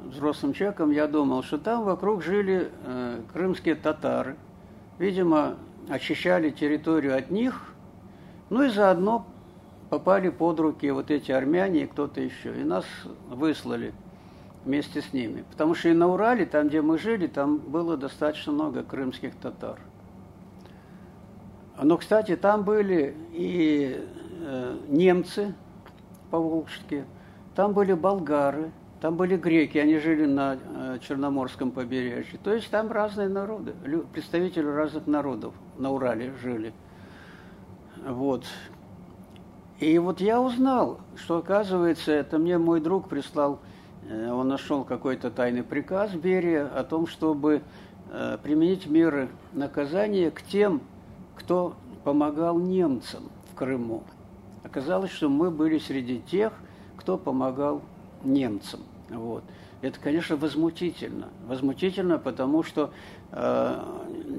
взрослым 0.00 0.52
человеком, 0.52 0.90
я 0.90 1.06
думал, 1.06 1.42
что 1.42 1.58
там 1.58 1.84
вокруг 1.84 2.22
жили 2.22 2.70
э, 2.84 3.20
крымские 3.32 3.74
татары. 3.74 4.36
Видимо, 4.98 5.56
очищали 5.88 6.50
территорию 6.50 7.16
от 7.16 7.30
них, 7.30 7.72
ну 8.50 8.62
и 8.62 8.68
заодно 8.68 9.26
попали 9.90 10.28
под 10.28 10.60
руки 10.60 10.90
вот 10.90 11.10
эти 11.10 11.32
армяне 11.32 11.84
и 11.84 11.86
кто-то 11.86 12.20
еще. 12.20 12.58
И 12.60 12.64
нас 12.64 12.84
выслали 13.28 13.92
вместе 14.64 15.02
с 15.02 15.12
ними. 15.12 15.44
Потому 15.50 15.74
что 15.74 15.88
и 15.88 15.92
на 15.92 16.08
Урале, 16.08 16.46
там, 16.46 16.68
где 16.68 16.82
мы 16.82 16.98
жили, 16.98 17.26
там 17.26 17.58
было 17.58 17.96
достаточно 17.96 18.52
много 18.52 18.82
крымских 18.82 19.34
татар. 19.36 19.78
Но, 21.80 21.96
кстати, 21.96 22.36
там 22.36 22.64
были 22.64 23.14
и 23.32 24.04
э, 24.40 24.76
немцы 24.88 25.54
по-волжски, 26.30 27.04
там 27.54 27.72
были 27.72 27.92
болгары, 27.92 28.72
там 29.00 29.16
были 29.16 29.36
греки, 29.36 29.78
они 29.78 29.98
жили 29.98 30.26
на 30.26 30.56
э, 30.56 30.98
Черноморском 31.00 31.70
побережье. 31.70 32.38
То 32.42 32.52
есть 32.52 32.68
там 32.70 32.90
разные 32.90 33.28
народы, 33.28 33.74
представители 34.12 34.66
разных 34.66 35.06
народов 35.06 35.54
на 35.76 35.92
Урале 35.92 36.32
жили. 36.42 36.72
Вот. 38.06 38.44
И 39.78 39.96
вот 39.98 40.20
я 40.20 40.40
узнал, 40.40 40.98
что, 41.14 41.38
оказывается, 41.38 42.10
это 42.10 42.38
мне 42.38 42.58
мой 42.58 42.80
друг 42.80 43.08
прислал 43.08 43.60
он 44.10 44.48
нашел 44.48 44.84
какой-то 44.84 45.30
тайный 45.30 45.62
приказ 45.62 46.12
Берия 46.12 46.66
о 46.66 46.82
том, 46.84 47.06
чтобы 47.06 47.62
э, 48.10 48.38
применить 48.42 48.86
меры 48.86 49.28
наказания 49.52 50.30
к 50.30 50.42
тем, 50.42 50.80
кто 51.36 51.74
помогал 52.04 52.58
немцам 52.58 53.24
в 53.52 53.54
Крыму. 53.54 54.02
Оказалось, 54.64 55.10
что 55.10 55.28
мы 55.28 55.50
были 55.50 55.78
среди 55.78 56.20
тех, 56.20 56.52
кто 56.96 57.18
помогал 57.18 57.82
немцам. 58.24 58.80
Вот. 59.10 59.44
Это, 59.80 60.00
конечно, 60.00 60.36
возмутительно. 60.36 61.28
Возмутительно, 61.46 62.18
потому 62.18 62.64
что 62.64 62.90
э, 63.30 63.82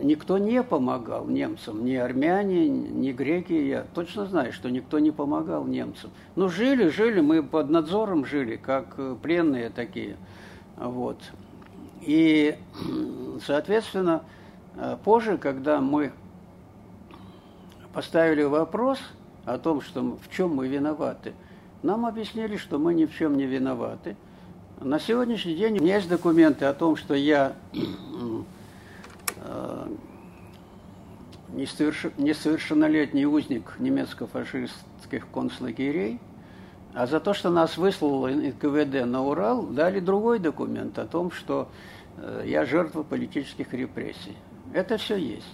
никто 0.04 0.38
не 0.38 0.62
помогал 0.64 1.28
немцам, 1.28 1.86
ни 1.86 1.96
армяне, 1.96 2.68
ни 2.68 3.14
греки. 3.14 3.54
Я 3.54 3.86
точно 3.94 4.26
знаю, 4.26 4.52
что 4.52 4.70
никто 4.70 5.00
не 5.00 5.12
помогал 5.12 5.66
немцам. 5.66 6.12
Ну, 6.36 6.50
жили, 6.50 6.90
жили, 6.90 7.22
мы 7.22 7.42
под 7.42 7.70
надзором 7.70 8.26
жили, 8.26 8.58
как 8.58 8.96
э, 8.98 9.16
пленные 9.22 9.70
такие. 9.70 10.18
Вот. 10.76 11.18
И, 12.02 12.58
соответственно, 13.46 14.24
э, 14.76 14.98
позже, 15.06 15.38
когда 15.38 15.80
мы 15.80 16.12
поставили 17.94 18.44
вопрос 18.44 19.00
о 19.46 19.58
том, 19.58 19.80
что 19.80 20.02
в 20.02 20.30
чем 20.36 20.54
мы 20.54 20.68
виноваты, 20.68 21.32
нам 21.82 22.06
объяснили, 22.06 22.58
что 22.58 22.78
мы 22.78 22.94
ни 22.94 23.06
в 23.06 23.16
чем 23.16 23.38
не 23.38 23.46
виноваты– 23.46 24.18
на 24.82 25.00
сегодняшний 25.00 25.56
день 25.56 25.78
у 25.80 25.82
меня 25.82 25.98
есть 25.98 26.08
документы 26.08 26.66
о 26.66 26.74
том, 26.74 26.96
что 26.96 27.14
я 27.14 27.54
э, 29.44 29.88
несовершеннолетний 31.50 33.26
узник 33.26 33.76
немецко-фашистских 33.80 35.28
концлагерей, 35.34 36.20
а 36.94 37.08
за 37.08 37.20
то, 37.20 37.34
что 37.34 37.50
нас 37.50 37.78
выслало 37.78 38.30
НКВД 38.30 39.06
на 39.06 39.24
Урал, 39.24 39.64
дали 39.64 40.00
другой 40.00 40.40
документ 40.40 40.98
о 40.98 41.06
том, 41.06 41.32
что 41.32 41.68
э, 42.18 42.44
я 42.46 42.66
жертва 42.66 43.04
политических 43.04 43.74
репрессий. 43.74 44.38
Это 44.74 44.98
все 44.98 45.18
есть. 45.18 45.46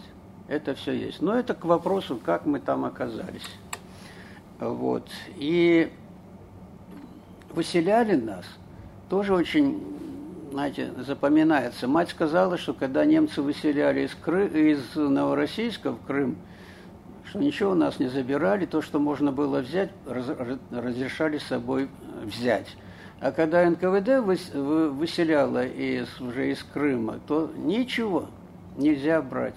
Это 0.48 0.76
все 0.76 0.92
есть. 0.92 1.22
Но 1.22 1.34
это 1.34 1.56
к 1.56 1.66
вопросу, 1.66 2.20
как 2.24 2.46
мы 2.46 2.60
там 2.60 2.86
оказались. 2.86 3.50
Вот. 4.60 5.10
И 5.38 5.92
выселяли 7.50 8.16
нас– 8.16 8.46
тоже 9.10 9.34
очень, 9.34 9.82
знаете, 10.52 10.92
запоминается. 10.98 11.88
Мать 11.88 12.10
сказала, 12.10 12.58
что 12.58 12.74
когда 12.74 13.06
немцы 13.06 13.42
выселяли 13.42 14.02
из, 14.02 14.16
Кры... 14.16 14.48
из 14.48 14.96
Новороссийска 14.96 15.92
в 15.92 16.06
Крым, 16.06 16.38
что 17.26 17.40
ничего 17.40 17.72
у 17.72 17.76
нас 17.76 18.00
не 18.00 18.08
забирали, 18.08 18.66
то, 18.66 18.82
что 18.82 19.00
можно 19.00 19.32
было 19.32 19.60
взять, 19.60 19.92
раз... 20.08 20.28
разрешали 20.72 21.38
с 21.38 21.44
собой 21.44 21.90
взять. 22.24 22.76
А 23.20 23.32
когда 23.32 23.68
НКВД 23.70 24.20
выселяло 24.54 25.66
из, 25.66 26.20
уже 26.20 26.52
из 26.52 26.64
Крыма, 26.64 27.20
то 27.28 27.52
ничего 27.56 28.28
нельзя 28.78 29.22
брать. 29.22 29.56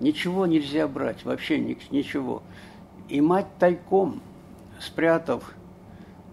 Ничего 0.00 0.46
нельзя 0.46 0.88
брать, 0.88 1.24
вообще 1.24 1.58
ничего. 1.58 2.42
И 3.08 3.20
мать 3.20 3.46
тайком, 3.58 4.20
спрятав 4.80 5.54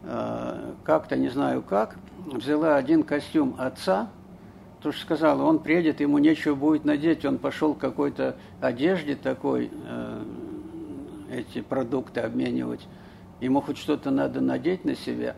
э, 0.04 0.74
как-то, 0.84 1.16
не 1.16 1.30
знаю 1.30 1.62
как, 1.62 1.98
взяла 2.26 2.76
один 2.76 3.04
костюм 3.04 3.56
отца, 3.58 4.10
то 4.82 4.92
что 4.92 5.02
сказала, 5.02 5.44
он 5.44 5.60
приедет, 5.60 6.00
ему 6.00 6.18
нечего 6.18 6.56
будет 6.56 6.86
надеть, 6.86 7.26
он 7.26 7.38
пошел 7.38 7.74
к 7.74 7.80
какой-то 7.80 8.36
одежде 8.60 9.16
такой, 9.16 9.70
э, 9.72 10.24
эти 11.32 11.62
продукты 11.62 12.22
обменивать, 12.22 12.88
ему 13.40 13.62
хоть 13.62 13.78
что-то 13.78 14.10
надо 14.10 14.42
надеть 14.42 14.84
на 14.86 14.96
себя. 14.96 15.36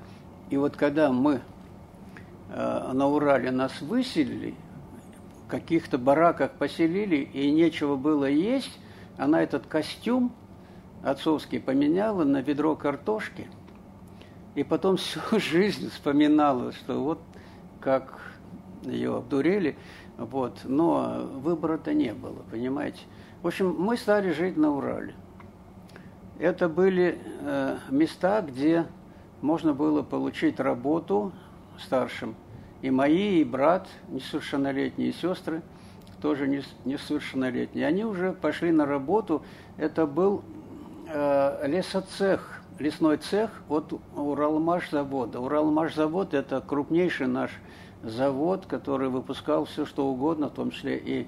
И 0.50 0.58
вот 0.58 0.78
когда 0.78 1.12
мы 1.12 1.42
э, 2.50 2.92
на 2.94 3.08
Урале 3.08 3.52
нас 3.52 3.82
выселили, 3.82 4.56
в 5.46 5.50
каких-то 5.50 5.98
бараках 5.98 6.52
поселили, 6.52 7.18
и 7.18 7.52
нечего 7.52 7.96
было 7.96 8.25
есть, 8.25 8.80
она 9.18 9.44
этот 9.44 9.68
костюм 9.68 10.32
отцовский 11.04 11.60
поменяла 11.60 12.24
на 12.24 12.42
ведро 12.42 12.75
картошки– 12.75 13.48
и 14.55 14.63
потом 14.63 14.98
всю 14.98 15.19
жизнь 15.39 15.89
вспоминала, 15.89 16.72
что 16.72 17.03
вот 17.03 17.19
как 17.79 18.19
ее 18.83 19.17
обдурили, 19.17 19.77
вот, 20.17 20.60
но 20.63 21.27
выбора-то 21.36 21.93
не 21.93 22.13
было, 22.13 22.43
понимаете. 22.50 23.00
В 23.41 23.48
общем, 23.48 23.75
мы 23.77 23.98
стали 23.98 24.31
жить 24.31 24.57
на 24.57 24.72
Урале. 24.72 25.15
Это 26.39 26.69
были 26.69 27.19
э, 27.41 27.77
места, 27.89 28.41
где 28.41 28.86
можно 29.41 29.73
было 29.73 30.01
получить 30.01 30.60
работу 30.60 31.32
старшим. 31.78 32.36
И 32.82 32.89
мои, 32.89 33.41
и 33.41 33.43
брат, 33.43 33.88
несовершеннолетние 34.10 35.13
сестры, 35.13 35.62
тоже 36.21 36.47
несовершеннолетние, 36.86 37.86
они 37.86 38.06
уже 38.06 38.34
пошли 38.34 38.71
на 38.71 38.86
работу. 38.86 39.43
Это 39.78 40.06
был 40.06 40.43
э, 41.10 41.67
лесоцех 41.67 42.53
лесной 42.84 43.15
цех 43.15 43.50
от 43.69 43.93
Уралмашзавода. 44.15 45.39
Уралмашзавод– 45.39 46.34
это 46.36 46.60
крупнейший 46.60 47.28
наш 47.28 47.52
завод, 48.04 48.65
который 48.67 49.08
выпускал 49.08 49.63
все, 49.63 49.86
что 49.86 50.06
угодно, 50.08 50.50
в 50.50 50.54
том 50.54 50.72
числе 50.72 50.98
и 50.98 51.28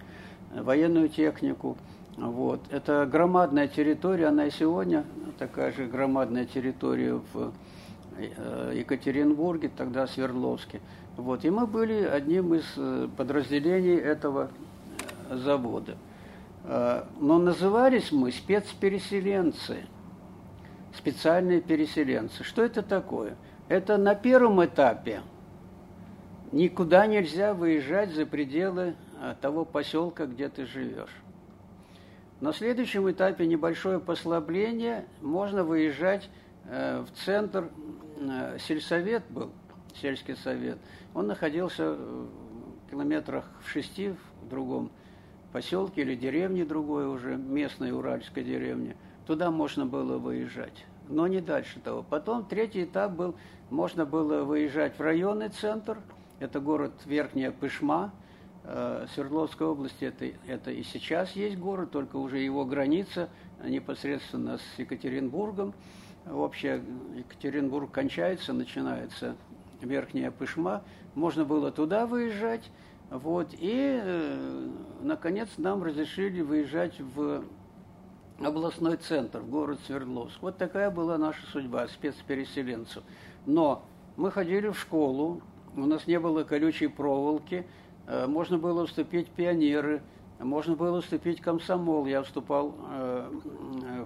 военную 0.53 1.07
технику. 1.07 1.77
Вот. 2.17 2.59
Это 2.71 3.07
громадная 3.09 3.69
территория, 3.69 4.27
она 4.27 4.47
и 4.47 4.51
сегодня 4.51 5.05
такая 5.39 5.71
же 5.71 5.85
громадная 5.85 6.45
территория 6.45 7.21
в 7.33 7.53
э, 8.17 8.73
Екатеринбурге, 8.75 9.71
тогда 9.75 10.07
Свердловске. 10.07 10.81
Вот. 11.15 11.45
И 11.45 11.49
мы 11.49 11.67
были 11.67 12.03
одним 12.03 12.53
из 12.53 12.65
э, 12.75 13.07
подразделений 13.15 13.95
этого 13.95 14.49
э, 15.29 15.37
завода. 15.37 15.95
Но 17.19 17.37
назывались 17.37 18.11
мы 18.11 18.31
спецпереселенцы– 18.31 19.85
специальные 20.95 21.61
переселенцы. 21.61 22.43
Что 22.43 22.63
это 22.63 22.81
такое? 22.81 23.35
Это 23.67 23.97
на 23.97 24.15
первом 24.15 24.63
этапе 24.63 25.21
никуда 26.51 27.07
нельзя 27.07 27.53
выезжать 27.53 28.11
за 28.11 28.25
пределы 28.25 28.95
а, 29.19 29.35
того 29.35 29.65
поселка, 29.65 30.25
где 30.25 30.49
ты 30.49 30.65
живешь. 30.65 31.15
На 32.41 32.53
следующем 32.53 33.09
этапе 33.09 33.47
небольшое 33.47 33.99
послабление, 33.99 35.05
можно 35.21 35.63
выезжать 35.63 36.29
э, 36.65 37.03
в 37.03 37.25
центр, 37.25 37.69
э, 38.19 38.57
сельсовет 38.59 39.23
был, 39.29 39.51
сельский 39.99 40.35
совет. 40.35 40.77
Он 41.13 41.27
находился 41.27 41.93
в 41.93 42.27
километрах 42.91 43.45
в 43.63 43.69
шести 43.69 44.13
в 44.41 44.49
другом 44.49 44.91
поселке 45.53 46.01
или 46.01 46.15
деревне 46.15 46.65
другой 46.65 47.07
уже, 47.07 47.35
местной 47.37 47.91
уральской 47.91 48.43
деревне– 48.43 48.95
Туда 49.25 49.49
можно 49.49 49.85
было 49.85 50.17
выезжать, 50.17 50.85
но 51.09 51.27
не 51.27 51.41
дальше 51.41 51.79
того. 51.79 52.05
Потом 52.07 52.45
третий 52.45 52.83
этап 52.83 53.13
был, 53.13 53.35
можно 53.69 54.05
было 54.05 54.43
выезжать 54.43 54.97
в 54.97 55.01
районный 55.01 55.49
центр, 55.49 55.97
это 56.39 56.59
город 56.59 56.93
Верхняя 57.05 57.51
Пышма, 57.51 58.13
э, 58.65 59.07
Свердловской 59.13 59.65
области, 59.65 60.05
это, 60.05 60.25
это 60.45 60.69
и 60.69 60.83
сейчас 60.83 61.31
есть 61.31 61.57
город, 61.57 61.91
только 61.91 62.17
уже 62.17 62.37
его 62.37 62.65
граница 62.65 63.29
непосредственно 63.63 64.59
с 64.59 64.79
Екатеринбургом. 64.79 65.73
Вообще 66.25 66.81
Екатеринбург 67.15 67.91
кончается, 67.91 68.53
начинается 68.53 69.35
Верхняя 69.81 70.31
Пышма. 70.31 70.83
Можно 71.13 71.45
было 71.45 71.71
туда 71.71 72.05
выезжать. 72.05 72.69
Вот, 73.09 73.49
и, 73.53 73.99
э, 74.03 74.69
наконец, 75.01 75.49
нам 75.57 75.83
разрешили 75.83 76.41
выезжать 76.41 76.99
в 76.99 77.43
областной 78.39 78.97
центр, 78.97 79.41
город 79.41 79.79
Свердловск. 79.85 80.41
Вот 80.41 80.57
такая 80.57 80.89
была 80.91 81.17
наша 81.17 81.45
судьба, 81.47 81.87
спецпереселенцев. 81.87 83.03
Но 83.45 83.85
мы 84.17 84.31
ходили 84.31 84.69
в 84.69 84.79
школу, 84.79 85.41
у 85.75 85.85
нас 85.85 86.07
не 86.07 86.19
было 86.19 86.43
колючей 86.43 86.87
проволоки, 86.87 87.65
э, 88.07 88.27
можно 88.27 88.57
было 88.57 88.85
вступить 88.85 89.27
в 89.29 89.31
пионеры, 89.31 90.01
можно 90.39 90.75
было 90.75 91.01
вступить 91.01 91.39
в 91.39 91.43
комсомол. 91.43 92.05
Я 92.05 92.21
вступал 92.23 92.75
э, 92.91 93.31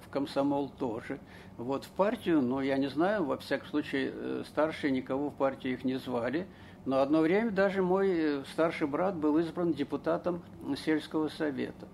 в 0.05 0.09
комсомол 0.09 0.69
тоже. 0.77 1.19
Вот 1.57 1.85
в 1.85 1.89
партию, 1.89 2.41
ну, 2.41 2.61
я 2.61 2.77
не 2.77 2.87
знаю, 2.87 3.25
во 3.25 3.37
всяком 3.37 3.67
случае, 3.67 4.11
э, 4.13 4.43
старшие 4.47 4.91
никого 4.91 5.29
в 5.29 5.35
партию 5.35 5.73
их 5.73 5.83
не 5.83 5.97
звали. 5.97 6.47
Но 6.85 7.01
одно 7.01 7.21
время 7.21 7.51
даже 7.51 7.81
мой 7.81 8.43
старший 8.51 8.87
брат 8.87 9.15
был 9.15 9.37
избран 9.39 9.73
депутатом 9.73 10.41
сельского 10.85 11.27
совета. 11.29 11.87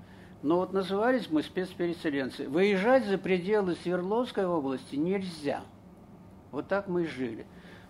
Но 0.45 0.58
вот 0.58 0.73
назывались 0.73 1.27
мы 1.31 1.41
спецпереселенцы. 1.41 2.47
Выезжать 2.47 3.08
за 3.08 3.17
пределы 3.17 3.73
Свердловской 3.77 4.45
области 4.45 4.95
нельзя. 4.95 5.62
Вот 6.51 6.67
так 6.67 6.88
мы 6.88 7.05
и 7.05 7.08
жили. 7.08 7.47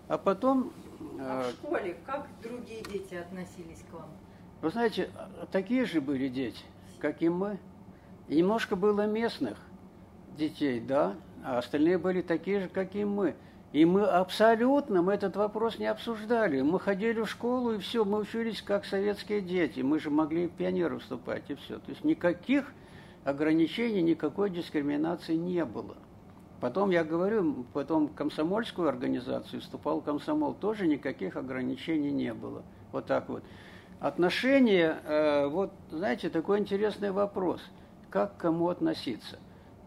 А 0.08 0.18
потом... 0.18 0.72
А 1.20 1.44
в 1.44 1.48
э, 1.48 1.52
школе 1.52 1.98
как 2.06 2.30
другие 2.42 2.82
дети 2.84 3.16
относились 3.16 3.84
к 3.92 3.94
вам? 3.94 4.08
Вы 4.62 4.70
знаете, 4.70 5.10
такие 5.52 5.84
же 5.84 6.00
были 6.00 6.30
дети, 6.30 6.64
как 7.00 7.22
и 7.22 7.28
мы. 7.28 7.60
И 8.30 8.38
немножко 8.38 8.78
было 8.78 9.06
местных 9.06 9.58
детей, 10.38 10.80
да, 10.80 11.14
а 11.44 11.58
остальные 11.58 11.98
были 11.98 12.22
такие 12.22 12.62
же, 12.62 12.70
как 12.70 12.96
и 12.96 13.04
мы. 13.04 13.36
И 13.74 13.84
мы 13.84 14.06
абсолютно, 14.06 15.02
мы 15.02 15.14
этот 15.14 15.36
вопрос 15.36 15.80
не 15.80 15.88
обсуждали. 15.88 16.62
Мы 16.62 16.80
ходили 16.80 17.22
в 17.22 17.30
школу, 17.30 17.74
и 17.74 17.78
все, 17.80 18.06
мы 18.06 18.20
учились 18.20 18.62
как 18.62 18.86
советские 18.86 19.42
дети. 19.42 19.82
Мы 19.82 20.00
же 20.00 20.10
могли 20.10 20.48
в 20.48 20.52
пионеры 20.52 21.00
вступать, 21.00 21.44
и 21.50 21.56
все. 21.56 21.80
То 21.80 21.90
есть 21.90 22.04
никаких 22.04 22.72
ограничений, 23.26 24.02
никакой 24.02 24.50
дискриминации 24.50 25.36
не 25.36 25.66
было. 25.66 25.96
Потом, 26.62 26.90
я 26.90 27.04
говорю, 27.04 27.66
потом 27.74 28.08
комсомольскую 28.08 28.88
организацию 28.88 29.62
вступал 29.62 30.00
в 30.00 30.04
комсомол, 30.04 30.54
тоже 30.54 30.88
никаких 30.88 31.36
ограничений 31.36 32.12
не 32.12 32.34
было. 32.34 32.64
Вот 32.92 33.08
так 33.08 33.28
вот. 33.28 33.44
Отношения, 34.00 35.00
э, 35.04 35.48
вот, 35.48 35.72
знаете, 35.92 36.30
такой 36.30 36.60
интересный 36.60 37.12
вопрос. 37.12 37.62
Как 38.10 38.38
к 38.38 38.42
кому 38.42 38.70
относиться? 38.70 39.38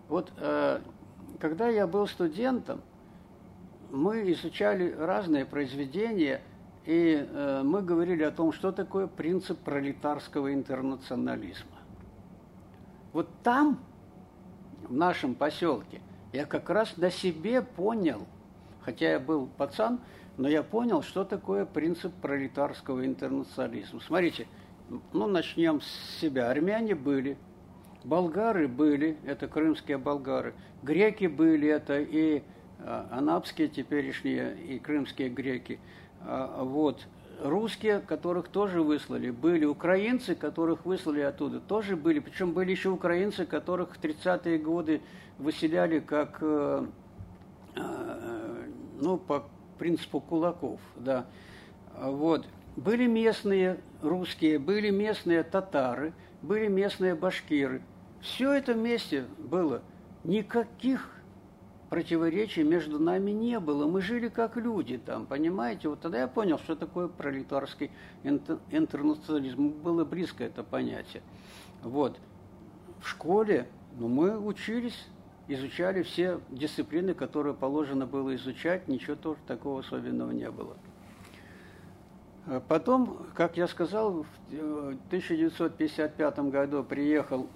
Вот, 0.09 0.31
э, 0.37 0.81
когда 1.39 1.69
я 1.69 1.87
был 1.87 2.07
студентом, 2.07 2.81
мы 3.91 4.31
изучали 4.33 4.93
разные 4.93 5.45
произведения, 5.45 6.41
и 6.85 7.27
э, 7.29 7.63
мы 7.65 7.83
говорили 7.83 8.23
о 8.23 8.31
том, 8.31 8.53
что 8.53 8.73
такое 8.73 9.07
принцип 9.07 9.59
пролетарского 9.59 10.53
интернационализма. 10.53 11.77
Вот 13.13 13.29
там, 13.43 13.81
в 14.89 14.93
нашем 14.93 15.35
поселке, 15.35 16.01
я 16.33 16.45
как 16.45 16.71
раз 16.71 16.97
на 16.97 17.11
себе 17.11 17.63
понял, 17.63 18.27
хотя 18.81 19.13
я 19.13 19.21
был 19.21 19.49
пацан, 19.57 20.01
но 20.37 20.49
я 20.49 20.63
понял, 20.63 21.03
что 21.03 21.25
такое 21.25 21.65
принцип 21.65 22.13
пролетарского 22.23 23.05
интернационализма. 23.05 24.01
Смотрите, 24.01 24.47
ну 25.13 25.27
начнем 25.27 25.81
с 25.81 26.21
себя. 26.21 26.51
Армяне 26.51 26.95
были, 26.95 27.37
болгары 28.05 28.69
были, 28.69 29.19
это 29.25 29.49
крымские 29.49 29.99
болгары, 29.99 30.55
греки 30.83 31.27
были, 31.27 31.69
это 31.69 31.99
и 31.99 32.43
анапские 32.85 33.69
теперешние, 33.69 34.57
и 34.57 34.79
крымские 34.79 35.29
греки. 35.29 35.79
А, 36.23 36.63
вот. 36.63 37.07
Русские, 37.43 38.01
которых 38.01 38.49
тоже 38.49 38.83
выслали, 38.83 39.31
были 39.31 39.65
украинцы, 39.65 40.35
которых 40.35 40.85
выслали 40.85 41.21
оттуда, 41.21 41.61
тоже 41.61 41.97
были. 41.97 42.19
Причем 42.19 42.53
были 42.53 42.73
еще 42.73 42.89
украинцы, 42.89 43.47
которых 43.47 43.95
в 43.95 44.01
30-е 44.01 44.59
годы 44.59 45.01
выселяли 45.39 46.01
как, 46.01 46.39
э, 46.41 46.87
э, 47.77 48.71
ну, 49.01 49.19
по 49.19 49.45
принципу 49.79 50.21
кулаков, 50.21 50.81
да. 50.97 51.27
Вот. 51.97 52.45
Были 52.75 53.07
местные 53.07 53.79
русские, 54.03 54.59
были 54.59 54.91
местные 54.91 55.45
татары, 55.45 56.15
были 56.43 56.67
местные 56.67 57.15
башкиры. 57.15 57.83
Все 58.21 58.53
это 58.53 58.75
вместе 58.75 59.27
было. 59.39 59.83
Никаких 60.25 61.09
противоречий 61.91 62.63
между 62.63 62.99
нами 62.99 63.31
не 63.31 63.59
было. 63.61 63.87
Мы 63.87 64.01
жили 64.01 64.29
как 64.29 64.57
люди 64.57 64.99
там, 64.99 65.27
понимаете? 65.27 65.89
Вот 65.89 66.01
тогда 66.01 66.21
я 66.21 66.29
понял, 66.29 66.59
что 66.59 66.77
такое 66.77 67.09
пролетарский 67.09 67.91
интернационализм. 68.25 69.69
Было 69.69 70.05
близко 70.05 70.45
это 70.45 70.63
понятие. 70.63 71.23
Вот. 71.83 72.19
В 73.01 73.09
школе 73.09 73.69
ну, 73.99 74.09
мы 74.09 74.39
учились 74.39 75.07
изучали 75.49 76.03
все 76.03 76.41
дисциплины, 76.51 77.15
которые 77.15 77.55
положено 77.55 78.07
было 78.07 78.37
изучать, 78.37 78.87
ничего 78.87 79.17
тоже 79.17 79.41
такого 79.47 79.81
особенного 79.81 80.31
не 80.31 80.51
было. 80.51 80.77
А 82.47 82.61
потом, 82.61 83.27
как 83.35 83.57
я 83.57 83.67
сказал, 83.67 84.25
в 84.25 84.27
1955 84.51 86.39
году 86.51 86.85
приехал 86.85 87.49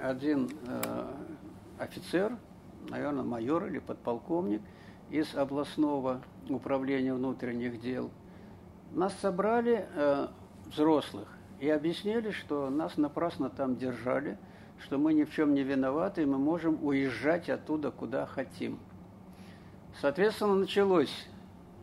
один 0.00 0.48
э, 0.66 1.06
офицер, 1.78 2.36
наверное, 2.88 3.24
майор 3.24 3.66
или 3.66 3.78
подполковник 3.78 4.62
из 5.10 5.34
областного 5.34 6.20
управления 6.48 7.14
внутренних 7.14 7.80
дел. 7.80 8.10
Нас 8.92 9.14
собрали, 9.20 9.86
э, 9.94 10.28
взрослых, 10.66 11.28
и 11.60 11.68
объяснили, 11.68 12.30
что 12.30 12.70
нас 12.70 12.96
напрасно 12.96 13.50
там 13.50 13.76
держали– 13.76 14.38
что 14.80 14.98
мы 14.98 15.12
ни 15.12 15.24
в 15.24 15.32
чем 15.32 15.54
не 15.54 15.62
виноваты, 15.62 16.22
и 16.22 16.26
мы 16.26 16.38
можем 16.38 16.84
уезжать 16.84 17.48
оттуда, 17.48 17.90
куда 17.90 18.26
хотим. 18.26 18.78
Соответственно, 20.00 20.54
началось. 20.54 21.26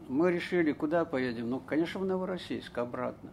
Мы 0.07 0.31
решили, 0.31 0.71
куда 0.71 1.03
поедем? 1.03 1.49
Ну, 1.49 1.59
конечно, 1.59 1.99
в 1.99 2.05
Новороссийск, 2.05 2.77
обратно. 2.77 3.31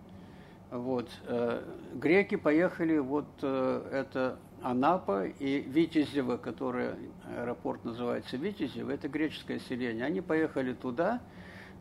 Вот. 0.70 1.08
Э, 1.26 1.62
греки 1.94 2.36
поехали, 2.36 2.98
вот 2.98 3.26
э, 3.42 3.88
это 3.92 4.38
Анапа 4.62 5.26
и 5.26 5.60
Витязево, 5.60 6.36
которое 6.36 6.96
аэропорт 7.36 7.84
называется 7.84 8.36
Витязево, 8.36 8.90
это 8.90 9.08
греческое 9.08 9.58
селение. 9.58 10.04
Они 10.04 10.20
поехали 10.20 10.72
туда. 10.72 11.20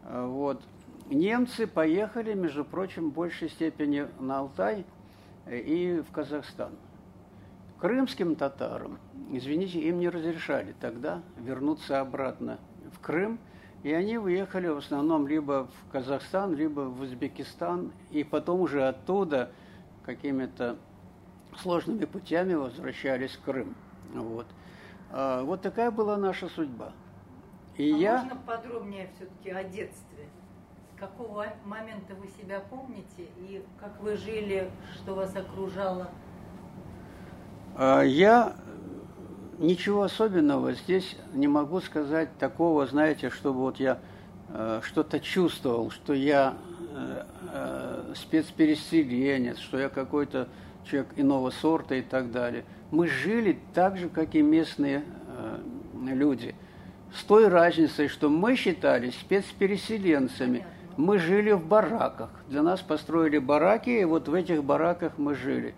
Э, 0.03 0.25
вот. 0.25 0.61
Немцы 1.09 1.67
поехали, 1.67 2.33
между 2.33 2.63
прочим, 2.63 3.09
в 3.09 3.13
большей 3.13 3.49
степени 3.49 4.07
на 4.19 4.39
Алтай 4.39 4.85
и 5.47 6.01
в 6.07 6.11
Казахстан. 6.11 6.71
Крымским 7.79 8.35
татарам, 8.35 8.99
извините, 9.31 9.79
им 9.79 9.99
не 9.99 10.07
разрешали 10.07 10.73
тогда 10.79 11.21
вернуться 11.37 11.99
обратно 11.99 12.59
в 12.93 12.99
Крым, 12.99 13.39
и 13.83 13.91
они 13.91 14.19
уехали 14.19 14.67
в 14.67 14.77
основном 14.77 15.27
либо 15.27 15.67
в 15.67 15.91
Казахстан, 15.91 16.55
либо 16.55 16.81
в 16.81 17.01
Узбекистан, 17.01 17.91
и 18.11 18.23
потом 18.23 18.61
уже 18.61 18.87
оттуда 18.87 19.51
какими-то 20.05 20.77
сложными 21.57 22.05
путями 22.05 22.53
возвращались 22.53 23.31
в 23.31 23.41
Крым. 23.41 23.75
Вот, 24.13 24.47
а, 25.11 25.43
вот 25.43 25.61
такая 25.61 25.91
была 25.91 26.17
наша 26.17 26.47
судьба. 26.49 26.91
И 27.77 27.91
а 27.93 27.97
я... 27.97 28.17
можно 28.19 28.35
подробнее 28.45 29.09
все-таки 29.15 29.49
о 29.49 29.63
детстве? 29.63 30.27
С 30.95 30.99
какого 30.99 31.47
момента 31.65 32.13
вы 32.15 32.27
себя 32.27 32.59
помните 32.69 33.27
и 33.37 33.63
как 33.79 33.99
вы 34.01 34.17
жили, 34.17 34.69
что 34.95 35.15
вас 35.15 35.35
окружало? 35.35 36.09
А, 37.75 38.01
я 38.01 38.55
ничего 39.61 40.03
особенного 40.03 40.73
здесь 40.73 41.15
не 41.33 41.47
могу 41.47 41.81
сказать 41.81 42.29
такого, 42.37 42.85
знаете, 42.87 43.29
чтобы 43.29 43.59
вот 43.59 43.79
я 43.79 43.99
э, 44.49 44.81
что-то 44.83 45.19
чувствовал, 45.19 45.91
что 45.91 46.13
я 46.13 46.55
э, 46.93 47.25
э, 47.53 48.13
спецпереселенец, 48.15 49.59
что 49.59 49.77
я 49.77 49.89
какой-то 49.89 50.47
человек 50.85 51.09
иного 51.15 51.49
сорта 51.49 51.95
и 51.95 52.01
так 52.01 52.31
далее. 52.31 52.63
Мы 52.91 53.07
жили 53.07 53.57
так 53.73 53.97
же, 53.97 54.09
как 54.09 54.35
и 54.35 54.41
местные 54.41 55.03
люди. 56.03 56.55
С 57.13 57.23
той 57.23 57.47
разницей, 57.47 58.07
что 58.07 58.29
мы 58.29 58.55
считались 58.55 59.15
спецпереселенцами. 59.15 60.65
Мы 60.97 61.19
жили 61.19 61.51
в 61.51 61.65
бараках. 61.65 62.29
Для 62.47 62.61
нас 62.61 62.81
построили 62.81 63.37
бараки, 63.37 63.89
и 63.89 64.05
вот 64.05 64.27
в 64.27 64.33
этих 64.33 64.63
бараках 64.63 65.13
мы 65.17 65.35
жили. 65.35 65.73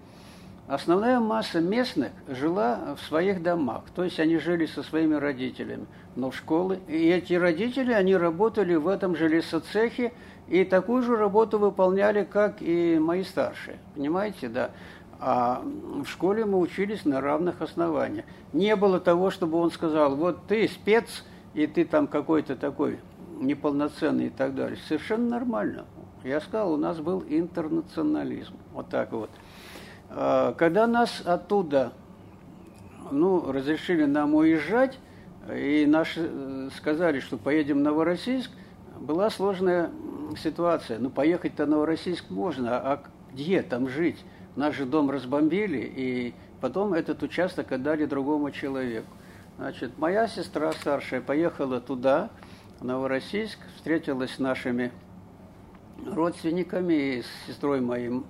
Основная 0.68 1.20
масса 1.20 1.60
местных 1.60 2.12
жила 2.28 2.96
в 2.98 3.06
своих 3.06 3.44
домах, 3.44 3.84
то 3.94 4.04
есть 4.06 4.18
они 4.22 4.38
жили 4.38 4.66
со 4.66 4.82
своими 4.82 5.16
родителями, 5.16 5.86
но 6.16 6.32
в 6.32 6.36
школы. 6.38 6.80
И 6.88 7.10
эти 7.10 7.34
родители, 7.34 7.92
они 7.92 8.16
работали 8.16 8.76
в 8.76 8.88
этом 8.88 9.16
же 9.18 9.28
лесоцехе, 9.28 10.14
и 10.48 10.64
такую 10.66 11.04
же 11.04 11.16
работу 11.16 11.58
выполняли, 11.58 12.24
как 12.24 12.62
и 12.62 13.00
мои 13.00 13.24
старшие. 13.24 13.78
Понимаете, 13.96 14.50
да? 14.50 14.72
А 15.20 15.64
в 15.64 16.06
школе 16.06 16.46
мы 16.46 16.60
учились 16.60 17.06
на 17.06 17.22
равных 17.22 17.62
основаниях. 17.62 18.26
Не 18.52 18.76
было 18.76 19.00
того, 19.00 19.32
чтобы 19.32 19.58
он 19.58 19.72
сказал, 19.72 20.16
вот 20.16 20.48
ты 20.48 20.68
спец, 20.68 21.24
и 21.54 21.66
ты 21.66 21.86
там 21.86 22.08
какой-то 22.08 22.56
такой 22.56 23.00
неполноценный 23.40 24.28
и 24.28 24.30
так 24.30 24.54
далее. 24.56 24.78
Совершенно 24.88 25.30
нормально. 25.30 25.86
Я 26.24 26.42
сказал, 26.42 26.74
у 26.74 26.78
нас 26.78 27.00
был 27.00 27.24
интернационализм. 27.28 28.56
Вот 28.74 28.90
так 28.90 29.12
вот. 29.12 29.30
А, 30.10 30.54
когда 30.54 30.88
нас 30.88 31.22
оттуда 31.26 31.94
ну, 33.12 33.52
разрешили 33.52 34.06
нам 34.06 34.36
уезжать, 34.36 35.00
и 35.54 35.86
наши 35.86 36.30
э, 36.32 36.70
сказали, 36.78 37.20
что 37.20 37.38
поедем 37.38 37.80
в 37.80 37.82
Новороссийск, 37.82 38.52
была 39.00 39.30
сложная 39.30 39.92
ситуация. 40.38 41.00
Ну, 41.00 41.10
поехать-то 41.10 41.66
в 41.66 41.70
Новороссийск 41.70 42.30
можно, 42.30 42.78
а 42.78 43.04
где 43.32 43.62
там 43.62 43.88
жить? 43.88 44.24
Наш 44.56 44.76
же 44.76 44.86
дом 44.86 45.10
разбомбили, 45.10 45.80
и 45.80 46.34
потом 46.62 46.94
этот 46.94 47.24
участок 47.24 47.72
отдали 47.72 48.06
другому 48.06 48.52
человеку. 48.52 49.08
Значит, 49.58 49.98
моя 49.98 50.28
сестра 50.28 50.72
старшая 50.74 51.22
поехала 51.22 51.80
туда, 51.80 52.30
в 52.80 52.86
Новороссийск, 52.86 53.60
встретилась 53.76 54.36
с 54.36 54.40
нашими 54.40 54.92
родственниками 56.06 56.94
и 56.94 57.22
с 57.22 57.28
сестрой 57.48 57.82
моей 57.82 58.24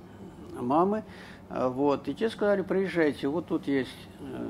мамы. 0.60 1.04
А, 1.50 1.70
вот. 1.70 2.08
И 2.08 2.14
те 2.14 2.30
сказали, 2.30 2.62
приезжайте, 2.62 3.28
вот 3.28 3.48
тут 3.48 3.68
есть 3.68 3.90
э, 4.20 4.50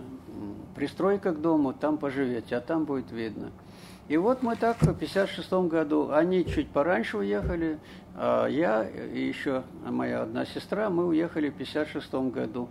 пристройка 0.76 1.32
к 1.32 1.42
дому, 1.42 1.74
там 1.74 1.98
поживете, 1.98 2.58
а 2.58 2.62
там 2.62 2.86
будет 2.86 3.12
видно. 3.12 3.52
И 4.10 4.18
вот 4.18 4.44
мы 4.44 4.56
так 4.58 4.82
в 4.82 4.94
56 4.94 5.52
году, 5.70 6.12
они 6.12 6.46
чуть 6.46 6.70
пораньше 6.70 7.18
уехали, 7.18 7.80
а 8.16 8.48
я 8.48 8.84
и 8.84 9.22
еще 9.22 9.64
моя 9.86 10.24
одна 10.24 10.46
сестра, 10.46 10.90
мы 10.90 11.08
уехали 11.08 11.50
в 11.50 11.54
56 11.54 12.14
году. 12.14 12.68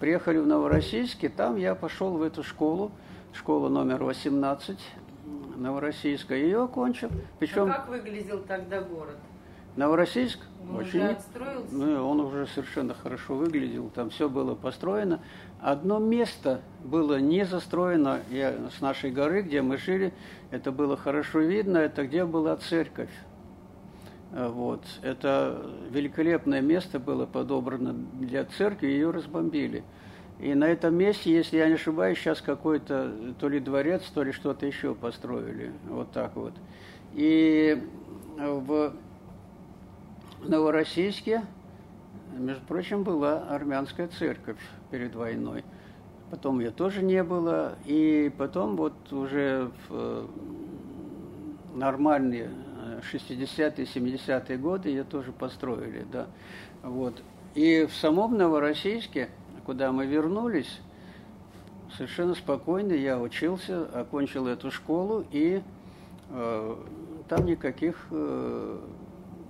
Приехали 0.00 0.38
в 0.38 0.46
Новороссийск, 0.46 1.22
и 1.24 1.28
там 1.28 1.56
я 1.56 1.76
пошел 1.76 2.16
в 2.16 2.22
эту 2.22 2.42
школу, 2.42 2.90
школа 3.32 3.68
номер 3.68 4.02
18, 4.02 4.78
Новороссийская, 5.56 6.38
ее 6.38 6.64
окончил. 6.64 7.08
Причем, 7.38 7.70
а 7.70 7.74
как 7.74 7.88
выглядел 7.88 8.40
тогда 8.42 8.80
город? 8.80 9.16
Новороссийск? 9.76 10.40
Он 10.68 10.76
очень, 10.76 11.00
уже 11.00 11.08
отстроился? 11.10 11.74
Ну, 11.74 12.08
он 12.08 12.20
уже 12.20 12.46
совершенно 12.48 12.94
хорошо 12.94 13.34
выглядел, 13.36 13.90
там 13.90 14.10
все 14.10 14.28
было 14.28 14.54
построено. 14.54 15.20
Одно 15.60 15.98
место 15.98 16.60
было 16.84 17.18
не 17.18 17.44
застроено 17.46 18.20
я, 18.30 18.54
с 18.76 18.80
нашей 18.80 19.10
горы, 19.10 19.42
где 19.42 19.62
мы 19.62 19.78
жили, 19.78 20.12
это 20.50 20.72
было 20.72 20.96
хорошо 20.96 21.40
видно, 21.40 21.78
это 21.78 22.06
где 22.06 22.24
была 22.24 22.56
церковь. 22.56 23.10
Вот. 24.30 24.82
Это 25.02 25.64
великолепное 25.90 26.60
место 26.60 26.98
было 26.98 27.24
подобрано 27.24 27.94
для 28.20 28.44
церкви, 28.44 28.88
ее 28.88 29.10
разбомбили. 29.10 29.84
И 30.40 30.54
на 30.54 30.64
этом 30.64 30.96
месте, 30.96 31.32
если 31.32 31.58
я 31.58 31.68
не 31.68 31.74
ошибаюсь, 31.74 32.18
сейчас 32.18 32.40
какой-то 32.40 33.34
то 33.38 33.48
ли 33.48 33.60
дворец, 33.60 34.02
то 34.12 34.22
ли 34.22 34.32
что-то 34.32 34.66
еще 34.66 34.94
построили. 34.94 35.72
Вот 35.88 36.10
так 36.10 36.34
вот. 36.34 36.52
И 37.14 37.80
в 38.36 38.92
Новороссийске, 40.42 41.44
между 42.38 42.64
прочим, 42.66 43.02
была 43.02 43.48
армянская 43.48 44.08
церковь 44.08 44.58
перед 44.90 45.14
войной. 45.14 45.64
Потом 46.30 46.60
ее 46.60 46.70
тоже 46.70 47.02
не 47.02 47.22
было. 47.22 47.76
И 47.84 48.32
потом 48.36 48.76
вот 48.76 49.12
уже 49.12 49.70
в 49.88 50.28
нормальные 51.74 52.50
60-е, 53.12 53.84
70-е 53.84 54.58
годы 54.58 54.88
ее 54.88 55.04
тоже 55.04 55.32
построили. 55.32 56.06
Да. 56.10 56.26
Вот. 56.82 57.22
И 57.54 57.86
в 57.86 57.94
самом 57.94 58.36
Новороссийске– 58.36 59.28
куда 59.64 59.92
мы 59.92 60.06
вернулись, 60.06 60.80
совершенно 61.96 62.34
спокойно 62.34 62.92
я 62.92 63.18
учился, 63.18 63.86
окончил 63.86 64.46
эту 64.46 64.70
школу, 64.70 65.24
и 65.32 65.62
э, 66.30 66.76
там 67.28 67.46
никаких 67.46 68.06
э, 68.10 68.78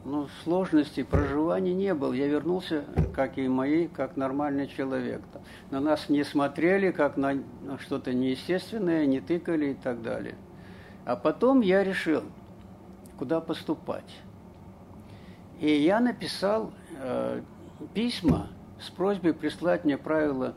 ну, 0.04 0.28
сложностей 0.42 1.04
проживания 1.04 1.72
не 1.72 1.94
было. 1.94 2.12
Я 2.12 2.26
вернулся, 2.26 2.84
как 3.14 3.38
и 3.38 3.48
мои, 3.48 3.88
как 3.88 4.16
нормальный 4.16 4.66
человек. 4.66 5.22
На 5.70 5.80
нас 5.80 6.08
не 6.08 6.24
смотрели, 6.24 6.90
как 6.90 7.16
на 7.16 7.38
что-то 7.80 8.12
неестественное, 8.12 9.06
не 9.06 9.20
тыкали 9.20 9.70
и 9.70 9.74
так 9.74 10.02
далее. 10.02 10.36
А 11.04 11.16
потом 11.16 11.60
я 11.60 11.82
решил, 11.82 12.22
куда 13.18 13.40
поступать. 13.40 14.20
И 15.60 15.70
я 15.70 16.00
написал 16.00 16.72
э, 17.00 17.40
письма 17.94 18.48
с 18.80 18.90
просьбой 18.90 19.32
прислать 19.32 19.84
мне 19.84 19.96
правила 19.96 20.54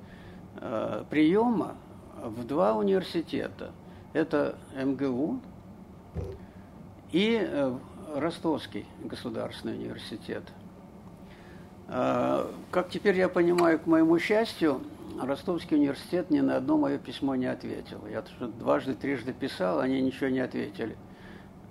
э, 0.56 1.04
приема 1.10 1.76
в 2.22 2.46
два 2.46 2.74
университета. 2.74 3.72
Это 4.14 4.58
МГУ 4.76 5.40
и 7.12 7.40
э, 7.42 7.78
Ростовский 8.16 8.86
государственный 9.04 9.76
университет. 9.76 10.44
Э, 11.88 12.48
как 12.72 12.90
теперь 12.90 13.18
я 13.18 13.30
понимаю, 13.30 13.80
к 13.80 13.86
моему 13.86 14.18
счастью, 14.20 14.82
Ростовский 15.22 15.78
университет 15.78 16.30
ни 16.30 16.40
на 16.40 16.58
одно 16.58 16.78
мое 16.78 16.98
письмо 16.98 17.36
не 17.36 17.48
ответил. 17.48 18.06
Я 18.10 18.24
дважды, 18.60 18.94
трижды 18.94 19.34
писал, 19.34 19.80
они 19.80 20.02
ничего 20.02 20.30
не 20.30 20.40
ответили. 20.40 20.96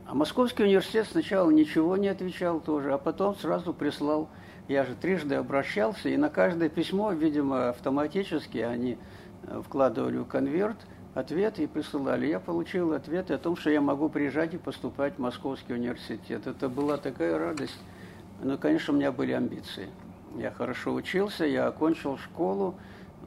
А 0.06 0.14
Московский 0.14 0.64
университет 0.64 1.06
сначала 1.10 1.50
ничего 1.50 1.96
не 1.96 2.08
отвечал 2.08 2.60
тоже, 2.60 2.92
а 2.92 2.98
потом 2.98 3.34
сразу 3.36 3.72
прислал 3.72 4.28
я 4.68 4.84
же 4.84 4.94
трижды 4.96 5.36
обращался, 5.36 6.08
и 6.08 6.16
на 6.16 6.28
каждое 6.28 6.68
письмо, 6.68 7.12
видимо, 7.12 7.68
автоматически 7.68 8.58
они 8.58 8.98
э, 9.44 9.62
вкладывали 9.64 10.18
в 10.18 10.24
конверт 10.24 10.76
ответ 11.16 11.58
и 11.58 11.66
присылали. 11.66 12.26
Я 12.26 12.38
получил 12.38 12.92
ответ 12.92 13.30
о 13.30 13.38
том, 13.38 13.56
что 13.56 13.70
я 13.70 13.80
могу 13.80 14.10
приезжать 14.10 14.52
и 14.52 14.58
поступать 14.58 15.14
в 15.14 15.18
Московский 15.18 15.72
университет. 15.72 16.46
Это 16.46 16.68
была 16.68 16.98
такая 16.98 17.38
радость. 17.38 17.80
Но, 18.42 18.58
конечно, 18.58 18.92
у 18.92 18.96
меня 18.98 19.10
были 19.10 19.32
амбиции. 19.32 19.88
Я 20.36 20.50
хорошо 20.50 20.92
учился, 20.92 21.46
я 21.46 21.68
окончил 21.68 22.18
школу. 22.18 22.74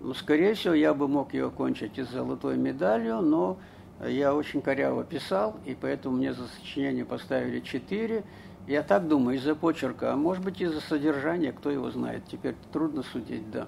Ну, 0.02 0.14
скорее 0.14 0.54
всего, 0.54 0.76
я 0.76 0.94
бы 0.94 1.08
мог 1.08 1.34
ее 1.34 1.48
окончить 1.48 1.98
и 1.98 2.04
с 2.04 2.10
золотой 2.10 2.58
медалью, 2.58 3.22
но 3.22 3.58
я 4.06 4.36
очень 4.36 4.62
коряво 4.62 5.04
писал, 5.04 5.58
и 5.66 5.74
поэтому 5.74 6.18
мне 6.18 6.32
за 6.34 6.48
сочинение 6.48 7.06
поставили 7.06 7.60
4. 7.60 8.24
Я 8.68 8.84
так 8.84 9.08
думаю, 9.08 9.38
из-за 9.38 9.56
почерка, 9.56 10.14
а 10.14 10.16
может 10.16 10.44
быть 10.44 10.62
из-за 10.62 10.80
содержания, 10.80 11.52
кто 11.52 11.72
его 11.72 11.90
знает. 11.90 12.22
Теперь 12.32 12.54
трудно 12.72 13.02
судить, 13.02 13.50
да. 13.50 13.68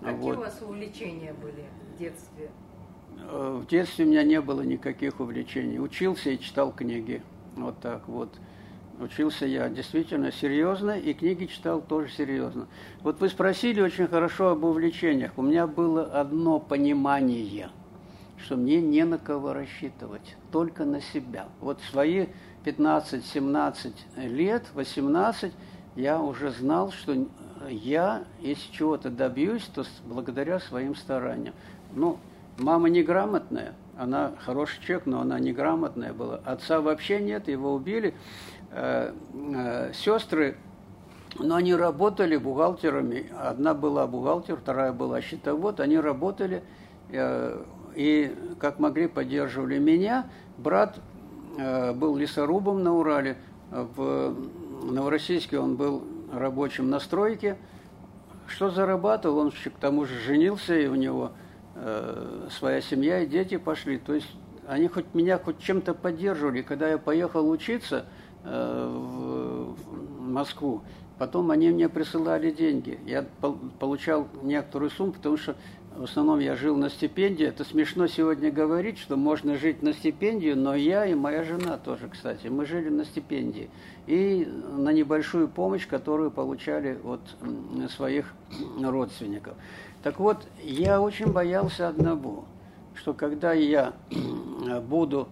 Какие 0.00 0.20
вот. 0.22 0.38
у 0.38 0.40
вас 0.40 0.60
увлечения 0.60 1.32
были 1.34 1.64
в 1.94 1.98
детстве? 1.98 2.50
Э, 3.18 3.60
в 3.62 3.66
детстве 3.66 4.04
у 4.04 4.08
меня 4.08 4.22
не 4.22 4.40
было 4.40 4.62
никаких 4.62 5.20
увлечений. 5.20 5.78
Учился 5.78 6.30
и 6.30 6.38
читал 6.38 6.72
книги. 6.72 7.22
Вот 7.56 7.80
так 7.80 8.08
вот. 8.08 8.30
Учился 9.00 9.46
я 9.46 9.70
действительно 9.70 10.30
серьезно, 10.30 10.98
и 10.98 11.14
книги 11.14 11.46
читал 11.46 11.80
тоже 11.80 12.10
серьезно. 12.10 12.66
Вот 13.02 13.18
вы 13.20 13.30
спросили 13.30 13.80
очень 13.80 14.06
хорошо 14.06 14.50
об 14.50 14.64
увлечениях. 14.64 15.32
У 15.38 15.42
меня 15.42 15.66
было 15.66 16.04
одно 16.04 16.60
понимание, 16.60 17.70
что 18.36 18.56
мне 18.56 18.82
не 18.82 19.04
на 19.06 19.16
кого 19.16 19.54
рассчитывать, 19.54 20.36
только 20.52 20.84
на 20.84 21.00
себя. 21.00 21.48
Вот 21.60 21.80
свои 21.90 22.26
15-17 22.66 23.94
лет, 24.28 24.66
18, 24.74 25.50
я 25.96 26.20
уже 26.20 26.50
знал, 26.50 26.92
что 26.92 27.26
я, 27.70 28.24
если 28.40 28.70
чего-то 28.70 29.08
добьюсь, 29.08 29.64
то 29.74 29.84
благодаря 30.04 30.60
своим 30.60 30.94
стараниям. 30.94 31.54
Ну, 31.94 32.18
мама 32.60 32.88
неграмотная, 32.88 33.74
она 33.96 34.32
хороший 34.44 34.80
человек, 34.82 35.06
но 35.06 35.20
она 35.20 35.38
неграмотная 35.38 36.12
была. 36.12 36.40
Отца 36.44 36.80
вообще 36.80 37.20
нет, 37.20 37.48
его 37.48 37.74
убили. 37.74 38.14
Э, 38.72 39.12
э, 39.34 39.92
сестры, 39.92 40.56
но 41.38 41.56
они 41.56 41.74
работали 41.74 42.36
бухгалтерами. 42.36 43.26
Одна 43.36 43.74
была 43.74 44.06
бухгалтер, 44.06 44.56
вторая 44.56 44.92
была 44.92 45.20
счетовод. 45.20 45.80
Они 45.80 45.98
работали 45.98 46.62
э, 47.10 47.64
и, 47.96 48.34
как 48.58 48.78
могли, 48.78 49.08
поддерживали 49.08 49.78
меня. 49.78 50.26
Брат 50.56 50.98
был 51.58 52.16
лесорубом 52.16 52.84
на 52.84 52.94
Урале, 52.94 53.36
в 53.70 54.34
Новороссийске 54.84 55.58
он 55.58 55.74
был 55.74 56.04
рабочим 56.32 56.88
на 56.88 57.00
стройке. 57.00 57.56
Что 58.46 58.70
зарабатывал, 58.70 59.38
он 59.38 59.50
к 59.50 59.78
тому 59.80 60.06
же 60.06 60.18
женился, 60.20 60.78
и 60.78 60.86
у 60.86 60.94
него 60.94 61.32
э, 61.80 62.48
своя 62.50 62.80
семья 62.80 63.20
и 63.20 63.26
дети 63.26 63.56
пошли. 63.56 63.98
То 63.98 64.14
есть 64.14 64.28
они 64.66 64.88
хоть 64.88 65.14
меня 65.14 65.38
хоть 65.38 65.58
чем-то 65.58 65.94
поддерживали. 65.94 66.62
Когда 66.62 66.88
я 66.88 66.98
поехал 66.98 67.48
учиться 67.48 68.06
э, 68.44 68.86
в, 68.88 69.76
Москву, 70.20 70.82
потом 71.18 71.50
они 71.50 71.70
мне 71.70 71.88
присылали 71.88 72.50
деньги. 72.50 73.00
Я 73.04 73.24
получал 73.78 74.28
некоторую 74.42 74.90
сумму, 74.90 75.12
потому 75.12 75.36
что 75.36 75.56
в 75.96 76.04
основном 76.04 76.38
я 76.38 76.54
жил 76.54 76.76
на 76.76 76.88
стипендии. 76.88 77.46
Это 77.46 77.64
смешно 77.64 78.06
сегодня 78.06 78.50
говорить, 78.52 78.98
что 78.98 79.16
можно 79.16 79.56
жить 79.56 79.82
на 79.82 79.92
стипендию, 79.92 80.56
но 80.56 80.74
я 80.74 81.04
и 81.04 81.14
моя 81.14 81.42
жена 81.42 81.76
тоже, 81.78 82.08
кстати, 82.08 82.46
мы 82.46 82.64
жили 82.64 82.88
на 82.88 83.04
стипендии. 83.04 83.70
И 84.06 84.46
на 84.76 84.92
небольшую 84.92 85.48
помощь, 85.48 85.86
которую 85.86 86.30
получали 86.30 86.98
от 87.04 87.20
своих 87.90 88.32
родственников. 88.80 89.56
Так 90.02 90.18
вот, 90.18 90.46
я 90.62 91.00
очень 91.00 91.30
боялся 91.32 91.88
одного, 91.88 92.44
что 92.94 93.12
когда 93.12 93.52
я 93.52 93.92
буду 94.88 95.28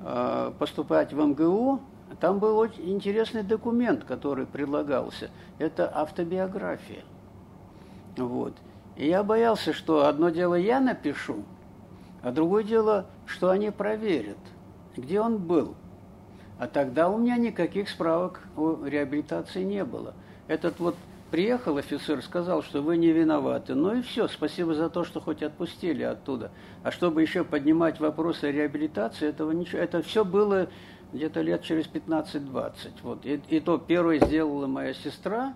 э, 0.00 0.52
поступать 0.58 1.12
в 1.12 1.20
МГУ, 1.20 1.80
там 2.20 2.38
был 2.38 2.58
очень 2.58 2.92
интересный 2.92 3.42
документ, 3.42 4.04
который 4.04 4.46
предлагался. 4.46 5.30
Это 5.58 5.90
автобиография. 5.92 7.02
Вот. 8.16 8.54
И 8.96 9.08
я 9.08 9.24
боялся, 9.24 9.72
что 9.72 10.06
одно 10.06 10.28
дело 10.28 10.54
я 10.54 10.78
напишу, 10.78 11.42
а 12.22 12.30
другое 12.30 12.62
дело, 12.62 13.06
что 13.26 13.50
они 13.50 13.70
проверят, 13.70 14.38
где 14.96 15.20
он 15.20 15.38
был. 15.38 15.74
А 16.58 16.68
тогда 16.68 17.08
у 17.08 17.18
меня 17.18 17.36
никаких 17.36 17.88
справок 17.88 18.42
о 18.56 18.84
реабилитации 18.84 19.64
не 19.64 19.84
было. 19.84 20.14
Этот 20.46 20.78
вот 20.78 20.94
приехал 21.34 21.78
офицер, 21.78 22.22
сказал, 22.22 22.62
что 22.62 22.80
вы 22.80 22.96
не 22.96 23.10
виноваты. 23.10 23.74
Ну 23.74 23.96
и 23.96 24.02
все, 24.02 24.28
спасибо 24.28 24.72
за 24.72 24.88
то, 24.88 25.02
что 25.02 25.20
хоть 25.20 25.42
отпустили 25.42 26.04
оттуда. 26.04 26.52
А 26.84 26.92
чтобы 26.92 27.22
еще 27.22 27.42
поднимать 27.42 27.98
вопросы 27.98 28.52
реабилитации, 28.52 29.30
этого 29.30 29.50
ничего. 29.50 29.80
Это 29.80 30.00
все 30.00 30.24
было 30.24 30.68
где-то 31.12 31.40
лет 31.40 31.64
через 31.64 31.86
15-20. 31.86 32.72
Вот. 33.02 33.26
И, 33.26 33.40
и 33.48 33.58
то 33.58 33.78
первое 33.78 34.24
сделала 34.24 34.68
моя 34.68 34.94
сестра, 34.94 35.54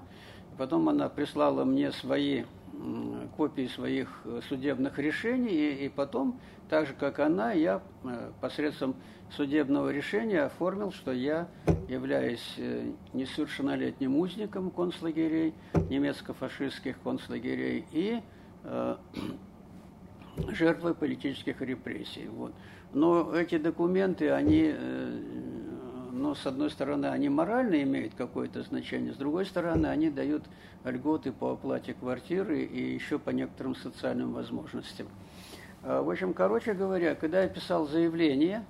потом 0.57 0.89
она 0.89 1.09
прислала 1.09 1.65
мне 1.65 1.93
свои 1.93 2.43
копии 3.37 3.69
своих 3.69 4.09
э, 4.25 4.41
судебных 4.49 4.99
решений, 4.99 5.53
и, 5.53 5.87
и 5.87 5.89
потом, 5.89 6.41
так 6.69 6.89
же 6.89 6.95
как 6.95 7.21
она, 7.21 7.53
я 7.53 7.83
э, 8.03 8.33
посредством 8.41 8.97
судебного 9.31 9.91
решения 9.91 10.43
оформил, 10.43 10.93
что 10.93 11.13
я 11.13 11.49
являюсь 11.89 12.55
э, 12.57 12.93
несовершеннолетним 13.13 14.17
узником 14.17 14.71
концлагерей, 14.71 15.55
немецко-фашистских 15.89 17.01
концлагерей 17.01 17.85
и 17.93 18.21
э, 18.65 18.97
жертвой 20.49 20.95
политических 20.95 21.61
репрессий. 21.61 22.29
Вот. 22.29 22.53
Но 22.93 23.35
эти 23.35 23.59
документы, 23.59 24.31
они 24.31 24.73
э, 24.75 25.21
но 26.19 26.35
с 26.35 26.47
одной 26.47 26.71
стороны 26.71 27.07
они 27.07 27.29
морально 27.29 27.83
имеют 27.83 28.15
какое-то 28.15 28.63
значение, 28.63 29.13
с 29.13 29.17
другой 29.17 29.47
стороны 29.47 29.87
они 29.87 30.11
дают 30.11 30.45
льготы 30.85 31.33
по 31.33 31.53
оплате 31.53 31.95
квартиры 31.95 32.63
и 32.63 32.95
еще 32.95 33.19
по 33.19 33.31
некоторым 33.31 33.75
социальным 33.77 34.33
возможностям. 34.33 35.07
А, 35.83 36.03
в 36.03 36.11
общем, 36.11 36.35
короче 36.35 36.75
говоря, 36.75 37.15
когда 37.15 37.43
я 37.43 37.49
писал 37.49 37.87
заявление, 37.87 38.65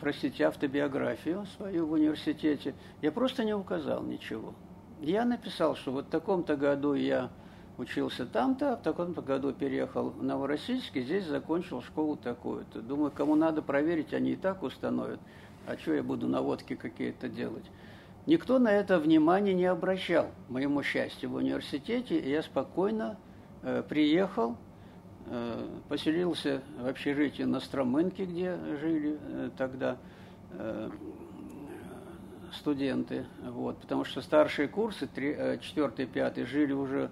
простите, 0.00 0.44
автобиографию 0.44 1.46
свою 1.56 1.86
в 1.86 1.92
университете, 1.92 2.74
я 3.02 3.12
просто 3.12 3.44
не 3.44 3.54
указал 3.54 4.02
ничего. 4.02 4.54
Я 5.00 5.24
написал, 5.24 5.76
что 5.76 5.92
вот 5.92 6.06
в 6.06 6.10
таком-то 6.10 6.56
году 6.56 6.94
я 6.94 7.30
учился 7.78 8.26
там-то, 8.26 8.76
в 8.76 8.82
таком-то 8.82 9.22
году 9.22 9.52
переехал 9.52 10.10
в 10.10 10.22
Новороссийск, 10.22 10.96
и 10.96 11.02
здесь 11.02 11.26
закончил 11.26 11.82
школу 11.82 12.16
такую-то. 12.16 12.82
Думаю, 12.82 13.10
кому 13.10 13.34
надо 13.34 13.62
проверить, 13.62 14.12
они 14.12 14.32
и 14.32 14.36
так 14.36 14.62
установят. 14.62 15.20
А 15.66 15.76
что 15.76 15.94
я 15.94 16.02
буду 16.02 16.28
наводки 16.28 16.74
какие-то 16.74 17.28
делать? 17.28 17.64
Никто 18.26 18.58
на 18.58 18.70
это 18.70 18.98
внимания 18.98 19.54
не 19.54 19.64
обращал, 19.64 20.26
моему 20.48 20.82
счастью, 20.82 21.30
в 21.30 21.34
университете, 21.36 22.18
и 22.18 22.30
я 22.30 22.42
спокойно 22.42 23.16
э, 23.62 23.82
приехал, 23.88 24.52
э, 24.52 24.69
поселился 25.88 26.62
в 26.78 26.86
общежитии 26.86 27.42
на 27.42 27.60
Стромынке, 27.60 28.24
где 28.24 28.56
жили 28.80 29.18
э, 29.20 29.50
тогда 29.56 29.96
э, 30.52 30.90
студенты, 32.52 33.26
вот, 33.42 33.78
потому 33.78 34.04
что 34.04 34.22
старшие 34.22 34.68
курсы, 34.68 35.08
4 35.14 36.06
5 36.06 36.38
э, 36.38 36.46
жили 36.46 36.72
уже 36.72 37.10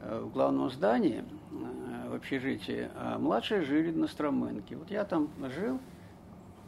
Э, 0.00 0.20
в 0.20 0.30
главном 0.30 0.70
здании, 0.70 1.24
э, 1.24 2.10
в 2.10 2.14
общежитии, 2.14 2.88
а 2.96 3.18
младшие 3.18 3.62
жили 3.62 3.90
на 3.90 4.06
Стромынке. 4.06 4.76
Вот 4.76 4.90
я 4.90 5.04
там 5.04 5.28
жил, 5.54 5.80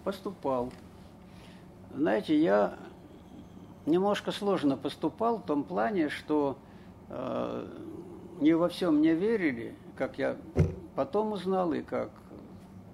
поступал. 0.04 0.72
Знаете, 1.94 2.38
я 2.38 2.74
немножко 3.86 4.32
сложно 4.32 4.76
поступал 4.76 5.38
в 5.38 5.42
том 5.42 5.62
плане, 5.62 6.08
что 6.08 6.56
э, 7.10 7.66
не 8.40 8.54
во 8.54 8.68
всем 8.68 8.96
мне 8.96 9.14
верили, 9.14 9.74
как 9.98 10.16
я 10.16 10.36
потом 10.94 11.32
узнал 11.32 11.72
и 11.72 11.82
как 11.82 12.10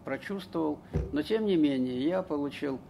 прочувствовал. 0.05 0.79
Но 1.13 1.23
тем 1.23 1.45
не 1.45 1.57
менее, 1.57 2.03
я 2.03 2.23
получил 2.23 2.81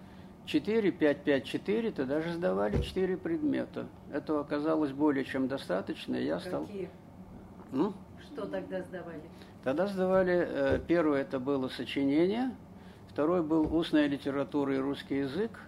4, 0.47 0.93
5, 0.93 1.25
5, 1.25 1.45
4, 1.45 1.91
то 1.91 2.07
даже 2.07 2.33
сдавали 2.33 2.81
4 2.81 3.17
предмета. 3.17 3.87
Этого 4.13 4.41
оказалось 4.41 4.93
более 4.93 5.25
чем 5.25 5.49
достаточно, 5.49 6.15
и 6.15 6.27
я 6.27 6.39
стал... 6.39 6.67
Какие? 6.67 6.91
Ну? 7.73 7.93
Что 8.21 8.47
тогда 8.47 8.83
сдавали? 8.83 9.23
Тогда 9.65 9.87
сдавали, 9.89 10.47
э, 10.49 10.81
первое 10.87 11.23
это 11.23 11.41
было 11.41 11.69
сочинение, 11.69 12.55
второй 13.09 13.43
был 13.43 13.75
устная 13.75 14.07
литература 14.07 14.77
и 14.77 14.79
русский 14.79 15.19
язык, 15.19 15.59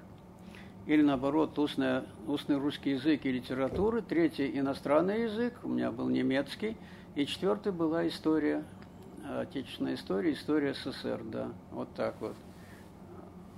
или 0.87 1.03
наоборот, 1.03 1.59
устная, 1.59 2.05
устный 2.29 2.59
русский 2.59 2.91
язык 2.91 3.25
и 3.25 3.33
литература, 3.33 4.03
третий 4.03 4.57
иностранный 4.57 5.23
язык, 5.23 5.55
у 5.65 5.69
меня 5.69 5.91
был 5.91 6.09
немецкий, 6.09 6.77
и 7.17 7.27
четвертый 7.27 7.73
была 7.73 8.07
история, 8.07 8.63
отечественная 9.27 9.95
история, 9.95 10.33
история 10.35 10.75
СССР, 10.75 11.23
да, 11.25 11.49
вот 11.73 11.89
так 11.95 12.15
вот. 12.21 12.37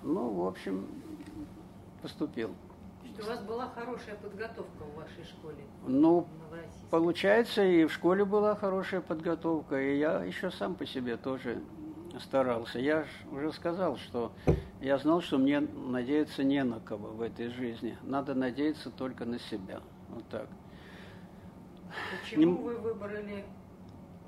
Ну, 0.04 0.30
в 0.30 0.46
общем, 0.46 0.86
поступил. 2.00 2.54
Что 3.14 3.24
у 3.24 3.28
вас 3.30 3.42
была 3.42 3.68
хорошая 3.70 4.14
подготовка 4.14 4.84
в 4.84 4.96
вашей 4.96 5.24
школе? 5.24 5.56
Ну, 5.86 6.28
получается, 6.88 7.64
и 7.64 7.84
в 7.84 7.92
школе 7.92 8.24
была 8.24 8.54
хорошая 8.54 9.00
подготовка, 9.00 9.80
и 9.80 9.98
я 9.98 10.22
еще 10.22 10.52
сам 10.52 10.76
по 10.76 10.86
себе 10.86 11.16
тоже 11.16 11.60
старался. 12.20 12.78
Я 12.78 13.06
уже 13.32 13.52
сказал, 13.52 13.96
что 13.96 14.30
я 14.80 14.98
знал, 14.98 15.20
что 15.20 15.36
мне 15.36 15.58
надеяться 15.58 16.44
не 16.44 16.62
на 16.62 16.78
кого 16.78 17.08
в 17.08 17.22
этой 17.22 17.48
жизни. 17.48 17.98
Надо 18.02 18.34
надеяться 18.36 18.90
только 18.90 19.24
на 19.24 19.40
себя. 19.40 19.80
Вот 20.10 20.24
так. 20.28 20.46
Почему 22.22 22.42
не... 22.42 22.62
вы 22.62 22.76
выбрали, 22.76 23.44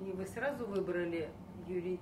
и 0.00 0.12
вы 0.12 0.26
сразу 0.26 0.66
выбрали 0.66 1.28
юри... 1.68 1.98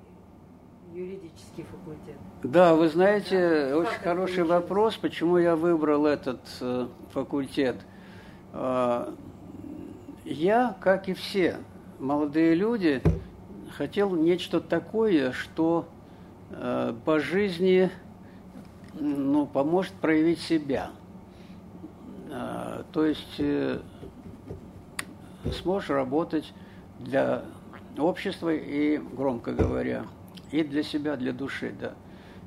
юридический 0.93 1.65
факультет? 1.65 2.17
Да, 2.43 2.75
вы 2.75 2.89
знаете, 2.89 3.71
да? 3.71 3.79
очень 3.79 4.01
хороший 4.03 4.45
вопрос, 4.45 4.97
почему 4.97 5.39
я 5.39 5.57
выбрал 5.57 6.07
этот 6.07 6.41
э, 6.61 6.89
факультет. 7.13 7.77
Э, 8.53 9.13
я, 10.25 10.77
как 10.81 11.09
и 11.09 11.15
все 11.15 11.59
молодые 11.99 12.55
люди, 12.55 13.03
хотел 13.77 14.15
нечто 14.15 14.61
такое, 14.61 15.33
что 15.33 15.87
э, 16.51 16.95
по 17.05 17.21
жизни 17.21 17.91
ну, 18.95 19.47
поможет 19.47 19.93
проявить 19.95 20.41
себя. 20.41 20.91
Э, 22.31 22.83
то 22.93 23.05
есть 23.05 23.37
э, 23.39 23.81
сможешь 25.53 25.91
работать 25.91 26.53
для 26.99 27.45
общества 27.97 28.53
и, 28.55 28.99
громко 28.99 29.53
говоря, 29.53 30.07
и 30.51 30.63
для 30.63 30.83
себя, 30.83 31.17
для 31.17 31.33
души, 31.33 31.75
да. 31.79 31.95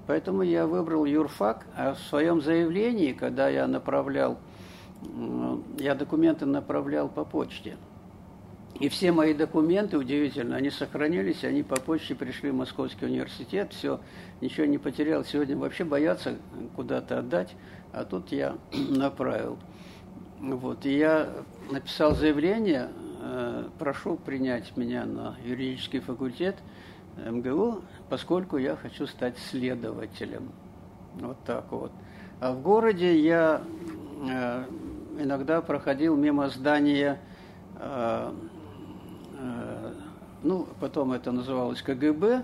Поэтому 0.07 0.41
я 0.41 0.65
выбрал 0.65 1.05
юрфак, 1.05 1.65
а 1.75 1.93
в 1.93 1.99
своем 1.99 2.41
заявлении, 2.41 3.13
когда 3.13 3.49
я 3.49 3.67
направлял 3.67 4.37
я 5.79 5.95
документы 5.95 6.45
направлял 6.45 7.09
по 7.09 7.25
почте. 7.25 7.77
И 8.79 8.89
все 8.89 9.11
мои 9.11 9.33
документы, 9.33 9.97
удивительно, 9.97 10.55
они 10.55 10.69
сохранились, 10.69 11.43
они 11.43 11.61
по 11.61 11.75
почте 11.79 12.15
пришли 12.15 12.51
в 12.51 12.55
Московский 12.55 13.05
университет, 13.05 13.73
все, 13.73 13.99
ничего 14.39 14.65
не 14.65 14.77
потерял. 14.77 15.23
Сегодня 15.25 15.57
вообще 15.57 15.83
боятся 15.83 16.37
куда-то 16.75 17.19
отдать, 17.19 17.55
а 17.91 18.05
тут 18.05 18.31
я 18.31 18.55
направил. 18.89 19.57
Вот, 20.41 20.87
и 20.87 20.97
я 20.97 21.29
написал 21.69 22.15
заявление, 22.15 22.89
э, 23.21 23.65
прошу 23.77 24.15
принять 24.15 24.75
меня 24.75 25.05
на 25.05 25.35
юридический 25.45 25.99
факультет 25.99 26.55
МГУ, 27.15 27.83
поскольку 28.09 28.57
я 28.57 28.75
хочу 28.75 29.05
стать 29.05 29.37
следователем. 29.37 30.49
Вот 31.19 31.37
так 31.45 31.71
вот. 31.71 31.91
А 32.39 32.53
в 32.53 32.61
городе 32.63 33.19
я 33.19 33.61
э, 34.27 34.65
иногда 35.19 35.61
проходил 35.61 36.15
мимо 36.15 36.49
здания, 36.49 37.19
э, 37.75 38.33
э, 39.37 39.93
ну, 40.41 40.67
потом 40.79 41.11
это 41.11 41.31
называлось 41.31 41.83
КГБ, 41.83 42.43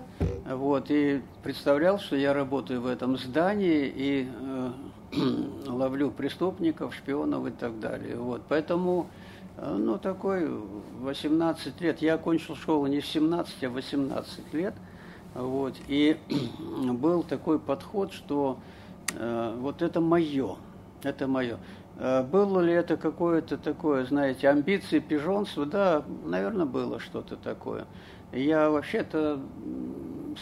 вот, 0.52 0.88
и 0.90 1.20
представлял, 1.42 1.98
что 1.98 2.14
я 2.14 2.32
работаю 2.32 2.80
в 2.80 2.86
этом 2.86 3.16
здании 3.16 3.92
и 3.92 4.28
э, 4.30 4.70
ловлю 5.66 6.10
преступников, 6.10 6.94
шпионов 6.94 7.46
и 7.46 7.50
так 7.50 7.78
далее. 7.80 8.16
Вот, 8.16 8.42
поэтому, 8.48 9.08
э, 9.56 9.76
ну, 9.78 9.98
такой 9.98 10.48
18 11.00 11.80
лет, 11.80 12.02
я 12.02 12.14
окончил 12.14 12.56
школу 12.56 12.86
не 12.86 13.00
в 13.00 13.06
17, 13.06 13.64
а 13.64 13.70
в 13.70 13.72
18 13.74 14.54
лет, 14.54 14.74
вот, 15.34 15.74
и 15.88 16.16
был 16.92 17.22
такой 17.22 17.58
подход, 17.58 18.12
что 18.12 18.58
э, 19.14 19.56
вот 19.58 19.82
это 19.82 20.00
мое, 20.00 20.56
это 21.02 21.26
мое. 21.26 21.58
Э, 21.96 22.22
было 22.22 22.60
ли 22.60 22.72
это 22.72 22.96
какое-то 22.96 23.56
такое, 23.56 24.04
знаете, 24.04 24.48
амбиции, 24.48 24.98
пижонство? 24.98 25.66
Да, 25.66 26.04
наверное, 26.24 26.66
было 26.66 27.00
что-то 27.00 27.36
такое. 27.36 27.86
Я 28.32 28.68
вообще-то 28.68 29.40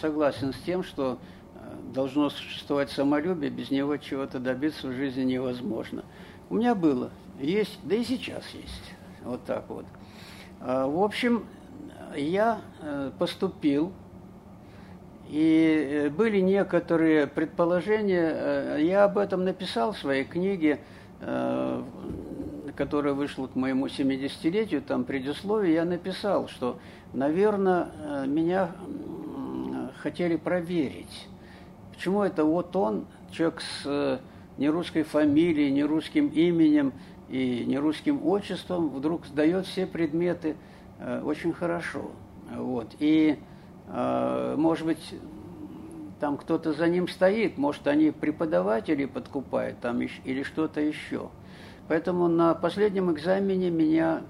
согласен 0.01 0.53
с 0.53 0.57
тем, 0.59 0.83
что 0.83 1.19
должно 1.93 2.31
существовать 2.31 2.91
самолюбие, 2.91 3.51
без 3.51 3.71
него 3.71 3.97
чего-то 3.97 4.39
добиться 4.39 4.89
в 4.89 4.93
жизни 4.93 5.23
невозможно. 5.23 6.05
У 6.51 6.57
меня 6.57 6.75
было, 6.75 7.11
есть, 7.41 7.79
да 7.85 7.97
и 7.97 8.05
сейчас 8.05 8.45
есть. 8.51 8.95
Вот 9.25 9.45
так 9.45 9.69
вот. 9.69 9.85
А, 10.61 10.87
в 10.87 11.03
общем, 11.03 11.45
я 12.17 12.61
э, 12.83 13.11
поступил, 13.19 13.93
и 15.29 16.13
были 16.17 16.39
некоторые 16.41 17.27
предположения, 17.27 18.77
я 18.77 19.05
об 19.05 19.19
этом 19.19 19.45
написал 19.45 19.93
в 19.93 19.99
своей 19.99 20.25
книге– 20.25 20.81
Э, 21.21 21.83
которая 22.77 23.15
вышла 23.15 23.47
к 23.47 23.55
моему 23.55 23.87
70-летию, 23.87 24.83
там 24.83 25.05
предисловие, 25.05 25.75
я 25.75 25.87
написал, 25.87 26.47
что, 26.47 26.79
наверное, 27.15 27.89
э, 28.05 28.27
меня 28.27 28.73
хотели 30.03 30.37
проверить. 30.37 31.27
Почему 31.97 32.23
это 32.23 32.45
вот 32.45 32.77
он, 32.77 33.07
человек 33.33 33.61
с 33.61 33.83
э, 33.85 34.19
нерусской 34.59 35.03
фамилией, 35.03 35.71
нерусским 35.73 36.29
именем 36.29 36.93
и 37.29 37.65
нерусским 37.67 38.25
отчеством, 38.25 38.91
вдруг 38.91 39.27
сдает 39.27 39.67
все 39.67 39.87
предметы 39.87 40.57
очень 41.25 41.53
хорошо. 41.53 42.11
Вот. 42.57 42.95
И, 43.01 43.39
может 43.87 44.87
быть, 44.87 45.15
там 46.21 46.39
кто-то 46.39 46.73
за 46.73 46.89
ним 46.89 47.07
стоит, 47.09 47.59
может, 47.59 47.87
они 47.87 48.13
преподаватели 48.13 49.05
подкупают 49.05 49.81
там 49.81 50.01
или 50.01 50.43
что-то 50.43 50.81
еще. 50.81 51.29
Поэтому 51.89 52.29
на 52.29 52.55
последнем 52.55 53.13
экзамене 53.13 53.71
меня 53.71 54.23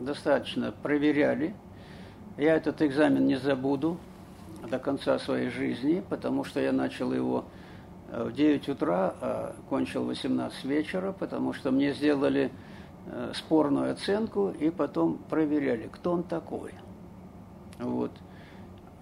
достаточно 0.00 0.72
проверяли. 0.82 1.54
Я 2.36 2.54
этот 2.56 2.80
экзамен 2.82 3.26
не 3.26 3.36
забуду 3.36 3.98
до 4.68 4.78
конца 4.78 5.18
своей 5.18 5.50
жизни, 5.50 6.02
потому 6.08 6.44
что 6.44 6.60
я 6.60 6.72
начал 6.72 7.12
его 7.12 7.44
в 8.12 8.32
9 8.32 8.68
утра, 8.68 9.14
а 9.20 9.54
кончил 9.68 10.04
18 10.04 10.64
вечера, 10.64 11.12
потому 11.12 11.52
что 11.52 11.70
мне 11.70 11.94
сделали 11.94 12.52
э, 13.06 13.32
спорную 13.34 13.92
оценку 13.92 14.50
и 14.50 14.70
потом 14.70 15.18
проверяли, 15.30 15.88
кто 15.90 16.12
он 16.12 16.22
такой. 16.22 16.74
Вот. 17.78 18.12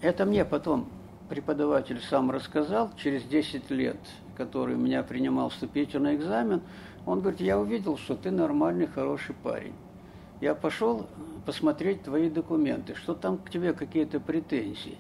Это 0.01 0.25
мне 0.25 0.45
потом 0.45 0.89
преподаватель 1.29 2.01
сам 2.09 2.31
рассказал, 2.31 2.91
через 2.97 3.25
10 3.25 3.71
лет, 3.71 3.99
который 4.37 4.77
меня 4.77 5.03
принимал 5.03 5.51
вступительный 5.51 6.17
экзамен, 6.17 6.63
он 7.07 7.21
говорит, 7.21 7.41
я 7.41 7.59
увидел, 7.59 7.97
что 7.97 8.15
ты 8.15 8.31
нормальный, 8.31 8.87
хороший 8.87 9.35
парень. 9.35 9.75
Я 10.41 10.55
пошел 10.55 11.07
посмотреть 11.45 12.03
твои 12.03 12.31
документы, 12.31 12.95
что 12.95 13.15
там 13.15 13.39
к 13.39 13.51
тебе 13.51 13.73
какие-то 13.73 14.21
претензии. 14.21 14.97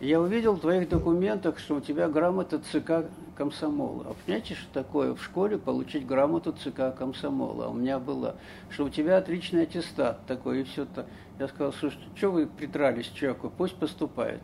Я 0.00 0.20
увидел 0.20 0.54
в 0.54 0.60
твоих 0.60 0.88
документах, 0.88 1.58
что 1.58 1.76
у 1.76 1.80
тебя 1.80 2.08
грамота 2.08 2.60
ЦК 2.60 3.10
комсомола. 3.36 4.06
А 4.08 4.14
понимаете, 4.24 4.54
что 4.54 4.72
такое 4.72 5.14
в 5.14 5.22
школе 5.22 5.58
получить 5.58 6.06
грамоту 6.06 6.52
ЦК 6.52 6.96
комсомола? 6.96 7.66
А 7.66 7.68
у 7.68 7.74
меня 7.74 7.98
было, 7.98 8.36
что 8.70 8.84
у 8.84 8.88
тебя 8.88 9.16
отличный 9.18 9.62
аттестат 9.62 10.24
такой, 10.26 10.60
и 10.60 10.64
все 10.64 10.84
это. 10.84 11.06
Я 11.40 11.48
сказал, 11.48 11.72
слушайте, 11.72 12.04
что 12.14 12.30
вы 12.30 12.46
притрались 12.46 13.06
человеку, 13.06 13.50
пусть 13.56 13.74
поступает. 13.74 14.42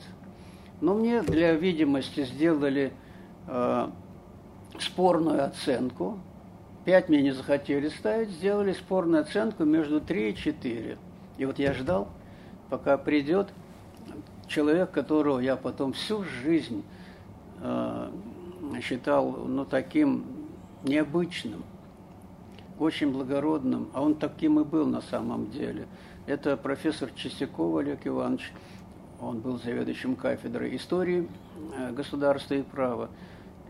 Но 0.80 0.94
мне 0.94 1.22
для 1.22 1.52
видимости 1.52 2.24
сделали 2.24 2.92
э, 3.46 3.88
спорную 4.80 5.44
оценку. 5.44 6.18
Пять 6.84 7.08
мне 7.08 7.22
не 7.22 7.30
захотели 7.30 7.88
ставить, 7.88 8.30
сделали 8.30 8.74
спорную 8.74 9.22
оценку 9.22 9.64
между 9.64 10.00
3 10.00 10.30
и 10.30 10.36
4. 10.36 10.98
И 11.38 11.44
вот 11.46 11.58
я 11.58 11.72
ждал, 11.72 12.08
пока 12.68 12.98
придет 12.98 13.48
человек, 14.46 14.90
которого 14.90 15.40
я 15.40 15.56
потом 15.56 15.94
всю 15.94 16.24
жизнь 16.24 16.84
э, 17.60 18.10
считал 18.82 19.30
ну, 19.32 19.64
таким 19.64 20.26
необычным, 20.82 21.64
очень 22.78 23.12
благородным, 23.12 23.88
а 23.94 24.02
он 24.02 24.14
таким 24.14 24.60
и 24.60 24.64
был 24.64 24.86
на 24.86 25.00
самом 25.00 25.50
деле. 25.50 25.86
Это 26.26 26.56
профессор 26.56 27.10
Чистяков 27.14 27.76
Олег 27.76 28.06
Иванович, 28.06 28.52
он 29.20 29.40
был 29.40 29.58
заведующим 29.58 30.16
кафедрой 30.16 30.76
истории 30.76 31.28
э, 31.76 31.92
государства 31.92 32.54
и 32.54 32.62
права. 32.62 33.08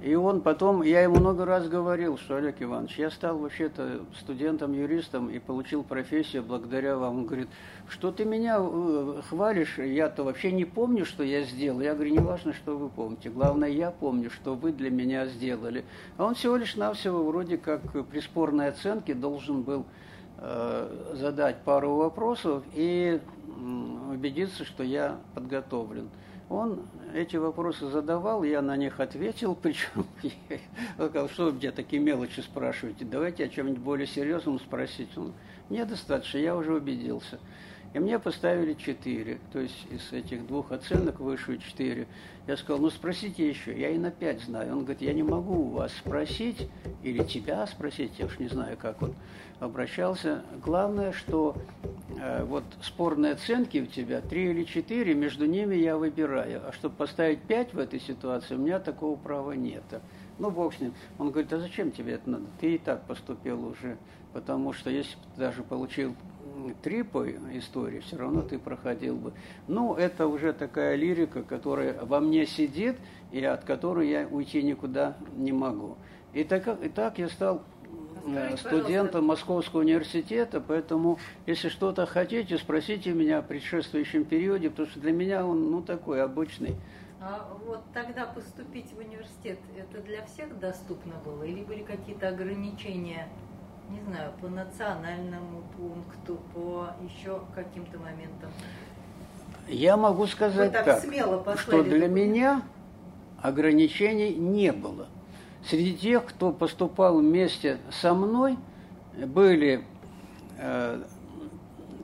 И 0.04 0.14
он 0.16 0.42
потом, 0.42 0.82
я 0.82 1.00
ему 1.00 1.16
много 1.16 1.46
раз 1.46 1.66
говорил, 1.66 2.18
что, 2.18 2.36
Олег 2.36 2.56
Иванович, 2.60 2.98
я 2.98 3.10
стал 3.10 3.38
вообще-то 3.38 4.00
студентом-юристом 4.20 5.30
и 5.30 5.38
получил 5.38 5.82
профессию 5.82 6.42
благодаря 6.42 6.98
вам. 6.98 7.20
Он 7.20 7.24
говорит, 7.24 7.48
что 7.88 8.12
ты 8.12 8.26
меня 8.26 8.58
э, 8.60 9.22
хвалишь, 9.26 9.78
я-то 9.78 10.22
вообще 10.22 10.52
не 10.52 10.66
помню, 10.66 11.06
что 11.06 11.22
я 11.22 11.44
сделал. 11.44 11.80
Я 11.80 11.94
говорю, 11.94 12.12
не 12.12 12.18
важно, 12.18 12.52
что 12.52 12.76
вы 12.76 12.90
помните, 12.90 13.30
главное, 13.30 13.70
я 13.70 13.90
помню, 13.90 14.28
что 14.28 14.54
вы 14.54 14.72
для 14.72 14.90
меня 14.90 15.24
сделали. 15.24 15.86
А 16.18 16.26
он 16.26 16.34
всего 16.34 16.56
лишь 16.56 16.76
навсего 16.76 17.24
вроде 17.24 17.56
как 17.56 17.80
при 18.08 18.20
спорной 18.20 18.68
оценке 18.68 19.14
должен 19.14 19.62
был 19.62 19.86
э, 20.36 21.14
задать 21.14 21.62
пару 21.64 21.94
вопросов 21.94 22.62
и 22.74 23.22
убедиться, 24.12 24.66
что 24.66 24.82
я 24.82 25.16
подготовлен. 25.34 26.10
Он 26.50 26.82
эти 27.14 27.36
вопросы 27.36 27.88
задавал, 27.88 28.44
я 28.44 28.60
на 28.60 28.76
них 28.76 29.00
ответил, 29.00 29.54
причем 29.62 30.06
сказал, 30.94 31.28
что 31.28 31.46
вы 31.46 31.52
меня 31.52 31.72
такие 31.72 32.02
мелочи 32.02 32.40
спрашиваете, 32.40 33.04
давайте 33.04 33.44
о 33.44 33.48
чем-нибудь 33.48 33.80
более 33.80 34.06
серьезном 34.06 34.58
спросить. 34.60 35.16
Он, 35.16 35.32
мне 35.70 35.84
достаточно, 35.84 36.38
я 36.38 36.56
уже 36.56 36.74
убедился. 36.74 37.38
И 37.94 38.00
мне 38.00 38.18
поставили 38.18 38.74
4, 38.74 39.38
то 39.52 39.60
есть 39.60 39.86
из 39.88 40.12
этих 40.12 40.48
двух 40.48 40.72
оценок 40.72 41.20
высшую 41.20 41.58
4. 41.58 42.08
Я 42.48 42.56
сказал, 42.56 42.82
ну 42.82 42.90
спросите 42.90 43.48
еще, 43.48 43.78
я 43.78 43.90
и 43.90 43.98
на 43.98 44.10
5 44.10 44.42
знаю. 44.42 44.72
Он 44.72 44.80
говорит, 44.80 45.00
я 45.00 45.12
не 45.12 45.22
могу 45.22 45.66
у 45.66 45.70
вас 45.70 45.92
спросить, 45.92 46.68
или 47.04 47.22
тебя 47.22 47.64
спросить, 47.68 48.18
я 48.18 48.26
уж 48.26 48.40
не 48.40 48.48
знаю, 48.48 48.76
как 48.76 49.00
он 49.00 49.14
обращался. 49.60 50.42
Главное, 50.64 51.12
что 51.12 51.56
э, 52.20 52.42
вот 52.42 52.64
спорные 52.82 53.32
оценки 53.32 53.78
у 53.78 53.86
тебя 53.86 54.20
3 54.20 54.50
или 54.50 54.64
4, 54.64 55.14
между 55.14 55.46
ними 55.46 55.76
я 55.76 55.96
выбираю. 55.96 56.62
А 56.66 56.72
чтобы 56.72 56.96
поставить 56.96 57.42
5 57.42 57.74
в 57.74 57.78
этой 57.78 58.00
ситуации, 58.00 58.56
у 58.56 58.58
меня 58.58 58.80
такого 58.80 59.14
права 59.14 59.52
нет. 59.52 59.84
Ну, 60.40 60.50
бог 60.50 60.74
с 60.74 60.80
ним. 60.80 60.94
Он 61.18 61.30
говорит, 61.30 61.52
а 61.52 61.60
зачем 61.60 61.92
тебе 61.92 62.14
это 62.14 62.28
надо? 62.28 62.46
Ты 62.60 62.74
и 62.74 62.78
так 62.78 63.06
поступил 63.06 63.64
уже. 63.64 63.98
Потому 64.32 64.72
что 64.72 64.90
если 64.90 65.14
бы 65.14 65.22
ты 65.32 65.40
даже 65.40 65.62
получил 65.62 66.16
три 66.82 67.02
по 67.02 67.28
истории, 67.28 68.00
все 68.00 68.16
равно 68.16 68.42
ты 68.42 68.58
проходил 68.58 69.16
бы. 69.16 69.32
Ну, 69.68 69.94
это 69.94 70.26
уже 70.26 70.52
такая 70.52 70.96
лирика, 70.96 71.42
которая 71.42 72.04
во 72.04 72.20
мне 72.20 72.46
сидит, 72.46 72.96
и 73.32 73.44
от 73.44 73.64
которой 73.64 74.08
я 74.08 74.26
уйти 74.28 74.62
никуда 74.62 75.16
не 75.36 75.52
могу. 75.52 75.96
И 76.32 76.44
так, 76.44 76.66
и 76.82 76.88
так 76.88 77.18
я 77.18 77.28
стал 77.28 77.62
э, 78.26 78.56
студентом 78.56 79.26
Московского 79.26 79.80
университета, 79.80 80.60
поэтому, 80.60 81.18
если 81.46 81.68
что-то 81.68 82.06
хотите, 82.06 82.58
спросите 82.58 83.12
меня 83.12 83.38
о 83.38 83.42
предшествующем 83.42 84.24
периоде, 84.24 84.70
потому 84.70 84.88
что 84.88 85.00
для 85.00 85.12
меня 85.12 85.46
он, 85.46 85.70
ну, 85.70 85.82
такой 85.82 86.22
обычный. 86.22 86.76
А 87.20 87.48
вот 87.66 87.80
тогда 87.94 88.26
поступить 88.26 88.92
в 88.92 88.98
университет, 88.98 89.58
это 89.78 90.02
для 90.02 90.26
всех 90.26 90.58
доступно 90.58 91.14
было? 91.24 91.44
Или 91.44 91.64
были 91.64 91.82
какие-то 91.82 92.28
ограничения 92.28 93.28
не 93.94 94.02
знаю, 94.02 94.32
по 94.40 94.48
национальному 94.48 95.62
пункту, 95.76 96.40
по 96.52 96.88
еще 97.02 97.40
каким-то 97.54 97.98
моментам? 97.98 98.50
Я 99.68 99.96
могу 99.96 100.26
сказать 100.26 100.72
так, 100.72 100.84
так 100.84 101.58
что 101.58 101.82
для 101.82 102.08
меня 102.08 102.62
ограничений 103.40 104.34
не 104.34 104.72
было. 104.72 105.06
Среди 105.66 105.94
тех, 105.94 106.26
кто 106.26 106.52
поступал 106.52 107.18
вместе 107.18 107.78
со 107.90 108.12
мной, 108.14 108.58
были 109.16 109.84
э, 110.58 111.02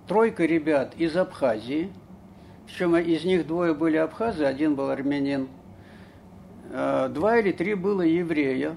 тройка 0.07 0.47
ребят 0.47 0.95
из 0.97 1.17
Абхазии, 1.17 1.93
причем 2.67 2.97
из 2.97 3.25
них 3.25 3.47
двое 3.47 3.75
были 3.75 3.97
абхазы, 3.97 4.45
один 4.45 4.77
был 4.77 4.91
армянин, 4.91 5.49
э, 6.71 7.09
два 7.11 7.39
или 7.39 7.53
три 7.53 7.75
было 7.75 8.03
еврея, 8.03 8.77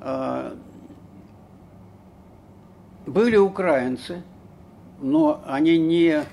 э, 0.00 0.56
были 3.08 3.36
украинцы, 3.36 4.22
но 5.00 5.42
они 5.46 5.78
не 5.78 6.24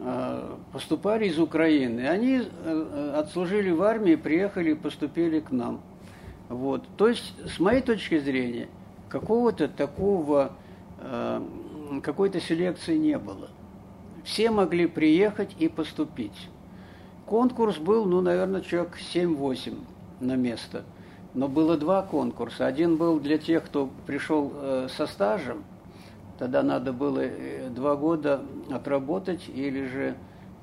э, 0.00 0.56
поступали 0.72 1.26
из 1.26 1.38
Украины. 1.38 2.08
Они 2.08 2.42
э, 2.42 3.14
отслужили 3.16 3.70
в 3.70 3.82
армии, 3.82 4.16
приехали 4.16 4.72
и 4.72 4.74
поступили 4.74 5.40
к 5.40 5.50
нам. 5.50 5.80
Вот. 6.48 6.84
То 6.96 7.08
есть, 7.08 7.34
с 7.46 7.58
моей 7.58 7.80
точки 7.80 8.18
зрения, 8.18 8.68
какого-то 9.08 9.68
такого, 9.68 10.52
э, 10.98 11.42
какой-то 12.02 12.40
селекции 12.40 12.96
не 12.96 13.18
было. 13.18 13.48
Все 14.24 14.50
могли 14.50 14.86
приехать 14.86 15.54
и 15.58 15.68
поступить. 15.68 16.48
Конкурс 17.26 17.78
был, 17.78 18.06
ну, 18.06 18.20
наверное, 18.20 18.60
человек 18.60 18.98
7-8 19.14 19.78
на 20.20 20.36
место. 20.36 20.84
Но 21.34 21.48
было 21.48 21.76
два 21.76 22.02
конкурса. 22.02 22.66
Один 22.66 22.96
был 22.96 23.18
для 23.18 23.38
тех, 23.38 23.64
кто 23.64 23.90
пришел 24.06 24.52
со 24.88 25.06
стажем– 25.06 25.64
Тогда 26.38 26.62
надо 26.62 26.92
было 26.92 27.20
э, 27.20 27.68
два 27.70 27.94
года 27.96 28.42
отработать 28.70 29.48
или 29.48 29.86
же 29.86 30.14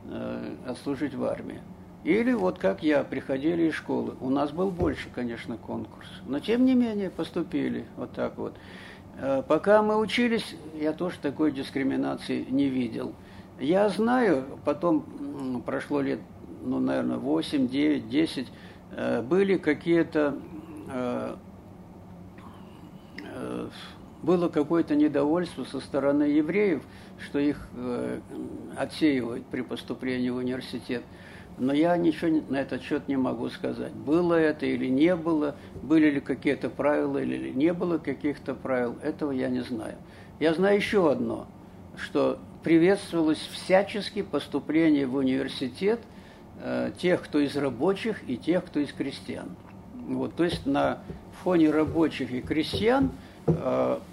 э, 0.10 0.56
отслужить 0.68 1.14
в 1.14 1.24
армии. 1.24 1.62
Или 2.04 2.34
вот 2.34 2.58
как 2.58 2.84
я, 2.84 3.04
приходили 3.04 3.64
из 3.64 3.76
школы. 3.76 4.16
У 4.20 4.30
нас 4.30 4.52
был 4.52 4.72
больше, 4.72 5.08
конечно, 5.14 5.58
конкурс. 5.58 6.08
Но 6.26 6.40
тем 6.40 6.66
не 6.66 6.74
менее 6.74 7.10
поступили 7.10 7.86
вот 7.96 8.12
так 8.12 8.38
вот. 8.38 8.54
Э, 9.18 9.44
пока 9.48 9.82
мы 9.82 9.98
учились, 9.98 10.56
я 10.76 10.92
тоже 10.92 11.18
такой 11.22 11.52
дискриминации 11.52 12.46
не 12.50 12.68
видел. 12.68 13.14
Я 13.60 13.88
знаю, 13.90 14.60
потом 14.66 15.62
прошло 15.66 16.02
лет, 16.02 16.20
ну, 16.64 16.80
наверное, 16.80 17.18
8, 17.18 17.68
9, 17.68 18.10
10, 18.10 18.48
были 19.24 19.58
какие-то 19.58 20.36
э, 20.92 21.36
э, 23.24 23.70
было 24.24 24.50
какое-то 24.50 24.96
недовольство 24.96 25.64
со 25.64 25.80
стороны 25.80 26.24
евреев, 26.24 26.84
что 27.20 27.40
их 27.40 27.68
э, 27.76 28.20
отсеивают 28.78 29.46
при 29.48 29.62
поступлении 29.62 30.30
в 30.30 30.38
университет. 30.38 31.04
Но 31.58 31.74
я 31.74 31.98
ничего 31.98 32.42
на 32.50 32.58
этот 32.58 32.82
счет 32.82 33.08
не 33.08 33.18
могу 33.18 33.50
сказать. 33.50 33.92
Было 33.92 34.36
это 34.36 34.66
или 34.66 34.88
не 34.88 35.16
было, 35.16 35.56
были 35.82 36.10
ли 36.10 36.22
какие-то 36.22 36.70
правила 36.70 37.18
или 37.18 37.50
не 37.50 37.74
было 37.74 37.98
каких-то 37.98 38.54
правил, 38.54 38.96
этого 39.04 39.32
я 39.32 39.50
не 39.50 39.62
знаю. 39.62 39.96
Я 40.40 40.54
знаю 40.54 40.78
еще 40.78 41.12
одно, 41.12 41.48
что 41.98 42.40
приветствовалось 42.64 43.50
всячески 43.52 44.22
поступление 44.22 45.08
в 45.08 45.16
университет 45.16 46.00
э, 46.62 46.92
тех, 47.00 47.24
кто 47.24 47.40
из 47.40 47.56
рабочих, 47.58 48.28
и 48.30 48.38
тех, 48.38 48.66
кто 48.66 48.80
из 48.80 48.92
крестьян. 48.94 49.50
Вот, 50.08 50.36
то 50.36 50.44
есть 50.44 50.66
на 50.66 51.00
фоне 51.44 51.72
рабочих 51.72 52.32
и 52.32 52.42
крестьян– 52.42 53.12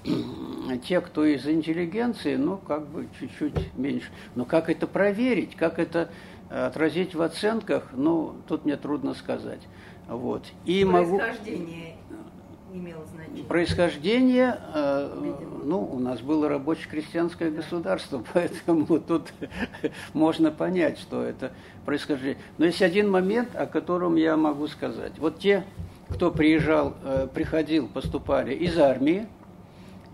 те, 0.85 1.01
кто 1.01 1.25
из 1.25 1.47
интеллигенции, 1.47 2.37
ну, 2.37 2.57
как 2.59 2.87
бы 2.87 3.09
чуть-чуть 3.19 3.77
меньше. 3.77 4.09
Но 4.35 4.45
как 4.45 4.69
это 4.69 4.87
проверить, 4.87 5.57
как 5.57 5.79
это 5.79 6.11
отразить 6.51 7.15
в 7.15 7.23
оценках, 7.23 7.85
ну, 7.93 8.35
тут 8.47 8.65
мне 8.65 8.77
трудно 8.77 9.15
сказать. 9.15 9.61
Вот. 10.09 10.45
И 10.65 10.85
Происхождение 10.85 11.97
могу... 12.11 12.79
имело 12.79 13.05
значение? 13.05 13.45
Происхождение, 13.45 14.59
э, 14.75 15.35
ну, 15.65 15.83
у 15.85 15.99
нас 15.99 16.21
было 16.21 16.49
рабоче-крестьянское 16.49 17.51
государство, 17.51 18.25
поэтому 18.33 18.99
тут 19.01 19.33
можно 20.15 20.51
понять, 20.51 20.99
что 20.99 21.23
это 21.23 21.53
происхождение. 21.85 22.39
Но 22.57 22.65
есть 22.65 22.81
один 22.81 23.11
момент, 23.11 23.55
о 23.55 23.67
котором 23.67 24.17
я 24.17 24.37
могу 24.37 24.67
сказать. 24.69 25.19
Вот 25.19 25.39
те, 25.39 25.65
кто 26.11 26.31
приезжал, 26.31 26.95
э, 27.05 27.29
приходил, 27.33 27.89
поступали 27.89 28.55
из 28.55 28.79
армии 28.79 29.27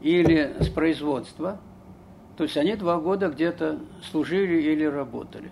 или 0.02 0.54
с 0.60 0.68
производства, 0.68 1.58
то 2.36 2.44
есть 2.44 2.56
они 2.56 2.74
два 2.74 2.98
года 2.98 3.28
где-то 3.28 3.78
служили 4.10 4.60
или 4.60 4.84
работали. 4.84 5.50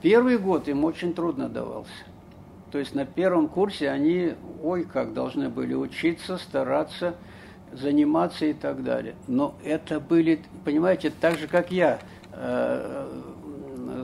Первый 0.00 0.38
год 0.38 0.68
им 0.68 0.84
очень 0.84 1.14
трудно 1.14 1.48
давался. 1.48 1.92
То 2.72 2.78
есть 2.78 2.94
на 2.94 3.04
первом 3.04 3.48
курсе 3.48 3.90
они, 3.90 4.32
ой, 4.62 4.84
как 4.84 5.12
должны 5.12 5.50
были 5.50 5.74
учиться, 5.74 6.38
стараться, 6.38 7.14
заниматься 7.70 8.46
и 8.46 8.54
так 8.54 8.82
далее. 8.82 9.14
Но 9.28 9.54
это 9.62 10.00
были, 10.00 10.42
понимаете, 10.64 11.10
так 11.10 11.38
же, 11.38 11.46
как 11.46 11.70
я 11.70 12.00
э, 12.32 13.08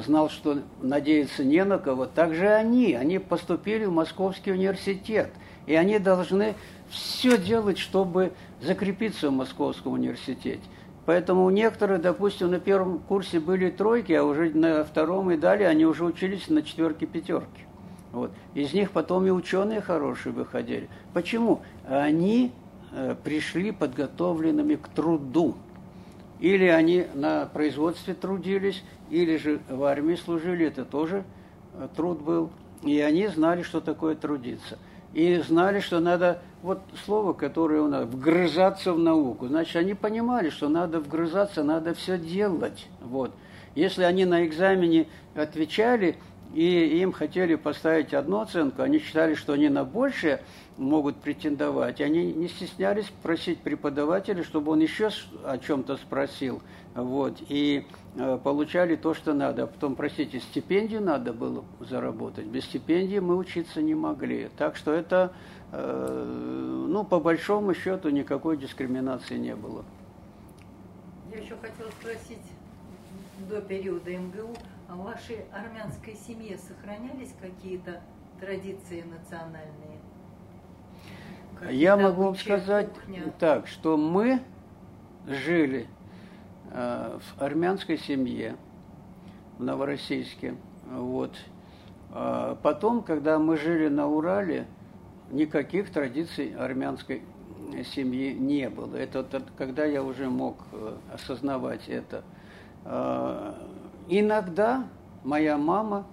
знал, 0.05 0.31
что 0.31 0.59
надеяться 0.81 1.45
не 1.45 1.65
на 1.65 1.79
кого, 1.79 2.07
так 2.07 2.35
же 2.35 2.49
они. 2.49 2.95
Они 2.95 3.19
поступили 3.19 3.85
в 3.85 3.93
Московский 3.93 4.53
университет. 4.53 5.31
И 5.67 5.75
они 5.75 5.99
должны 5.99 6.55
все 6.89 7.37
делать, 7.37 7.79
чтобы 7.79 8.33
закрепиться 8.61 9.31
в 9.31 9.33
Московском 9.33 9.93
университете. 9.93 10.63
Поэтому 11.05 11.45
у 11.45 11.51
некоторых, 11.51 12.03
допустим, 12.03 12.51
на 12.51 12.61
первом 12.61 12.99
курсе 12.99 13.41
были 13.41 13.71
тройки, 13.71 14.13
а 14.13 14.25
уже 14.25 14.51
на 14.51 14.85
втором 14.85 15.31
и 15.31 15.37
далее 15.37 15.69
они 15.69 15.87
уже 15.87 16.05
учились 16.05 16.49
на 16.49 16.63
четверке, 16.63 17.07
пятерке. 17.07 17.65
Вот. 18.13 18.31
Из 18.55 18.73
них 18.75 18.91
потом 18.91 19.27
и 19.27 19.31
ученые 19.31 19.81
хорошие 19.81 20.33
выходили. 20.33 20.89
Почему? 21.15 21.63
Они 21.89 22.53
э, 22.93 23.15
пришли 23.23 23.73
подготовленными 23.73 24.77
к 24.77 24.89
труду. 24.89 25.55
Или 26.41 26.67
они 26.67 27.07
на 27.15 27.47
производстве 27.47 28.15
трудились, 28.15 28.85
или 29.11 29.37
же 29.37 29.61
в 29.69 29.83
армии 29.85 30.15
служили, 30.15 30.67
это 30.67 30.85
тоже 30.85 31.25
э, 31.75 31.89
труд 31.97 32.21
был. 32.21 32.51
И 32.83 33.01
они 33.01 33.27
знали, 33.27 33.63
что 33.63 33.81
такое 33.81 34.15
трудиться. 34.15 34.79
И 35.15 35.37
знали, 35.39 35.81
что 35.81 36.01
надо, 36.01 36.43
вот 36.63 36.81
слово, 37.05 37.33
которое 37.33 37.81
у 37.81 37.89
нас, 37.89 38.05
вгрызаться 38.05 38.93
в 38.93 38.99
науку. 38.99 39.49
Значит, 39.49 39.77
они 39.77 39.95
понимали, 39.95 40.51
что 40.51 40.69
надо 40.69 41.01
вгрызаться, 41.01 41.65
надо 41.65 41.95
все 41.95 42.19
делать. 42.19 42.87
Вот. 43.01 43.33
Если 43.75 44.05
они 44.05 44.25
на 44.25 44.47
экзамене 44.47 45.09
отвечали, 45.35 46.17
и 46.55 47.01
им 47.01 47.13
хотели 47.13 47.57
поставить 47.57 48.15
одну 48.15 48.41
оценку, 48.41 48.83
они 48.83 48.99
считали, 49.01 49.35
что 49.35 49.55
они 49.55 49.69
на 49.69 49.85
большее 49.85 50.41
могут 50.79 51.17
претендовать. 51.17 52.01
Они 52.01 52.33
не 52.33 52.49
стеснялись 52.49 53.11
просить 53.23 53.61
преподавателя, 53.61 54.43
чтобы 54.43 54.73
он 54.73 54.81
еще 54.81 55.11
о 55.45 55.59
чем-то 55.59 55.97
спросил. 55.97 56.63
Вот, 56.95 57.39
и 57.49 57.87
э, 58.17 58.39
получали 58.43 58.97
то, 58.97 59.15
что 59.15 59.35
надо. 59.35 59.65
А 59.65 59.67
потом, 59.67 59.95
простите, 59.95 60.41
стипендию 60.41 61.03
надо 61.03 61.33
было 61.33 61.65
заработать. 61.81 62.47
Без 62.47 62.65
стипендии 62.65 63.19
мы 63.19 63.37
учиться 63.37 63.83
не 63.83 63.95
могли. 63.95 64.49
Так 64.57 64.77
что 64.77 64.93
это, 64.93 65.33
э, 65.73 66.87
ну, 66.89 67.05
по 67.05 67.21
большому 67.21 67.75
счету, 67.75 68.09
никакой 68.09 68.57
дискриминации 68.57 69.37
не 69.37 69.55
было. 69.55 69.85
Я 71.31 71.39
еще 71.39 71.57
хотела 71.57 71.91
спросить 71.91 72.39
до 73.49 73.61
периода 73.61 74.11
МГУ, 74.11 74.57
а 74.89 74.95
в 74.95 75.05
вашей 75.05 75.45
армянской 75.53 76.15
семье 76.15 76.59
сохранялись 76.59 77.35
какие-то 77.41 78.01
традиции 78.41 79.03
национальные? 79.03 79.98
Я 81.71 81.97
могу 81.97 82.25
вам 82.25 82.37
сказать 82.37 82.93
кухня? 82.93 83.33
так, 83.39 83.67
что 83.67 83.97
мы 83.97 84.41
жили 85.27 85.87
э, 86.71 87.19
в 87.19 87.43
армянской 87.43 87.99
семье 87.99 88.57
в 89.59 89.65
Новороссийске. 89.65 90.55
Вот. 90.91 91.35
А 92.11 92.57
потом, 92.63 93.03
когда 93.03 93.39
мы 93.39 93.57
жили 93.57 93.89
на 93.89 94.07
Урале, 94.07 94.67
никаких 95.31 95.91
традиций 95.91 96.55
армянской 96.55 97.23
семьи 97.95 98.33
не 98.33 98.71
было. 98.71 98.97
Это 98.97 99.27
когда 99.57 99.85
я 99.85 100.03
уже 100.03 100.31
мог 100.31 100.57
э, 100.73 100.97
осознавать 101.13 101.89
это. 101.89 102.23
А, 102.85 103.55
Иногда 104.11 104.87
моя 105.23 105.59
мама 105.59 106.07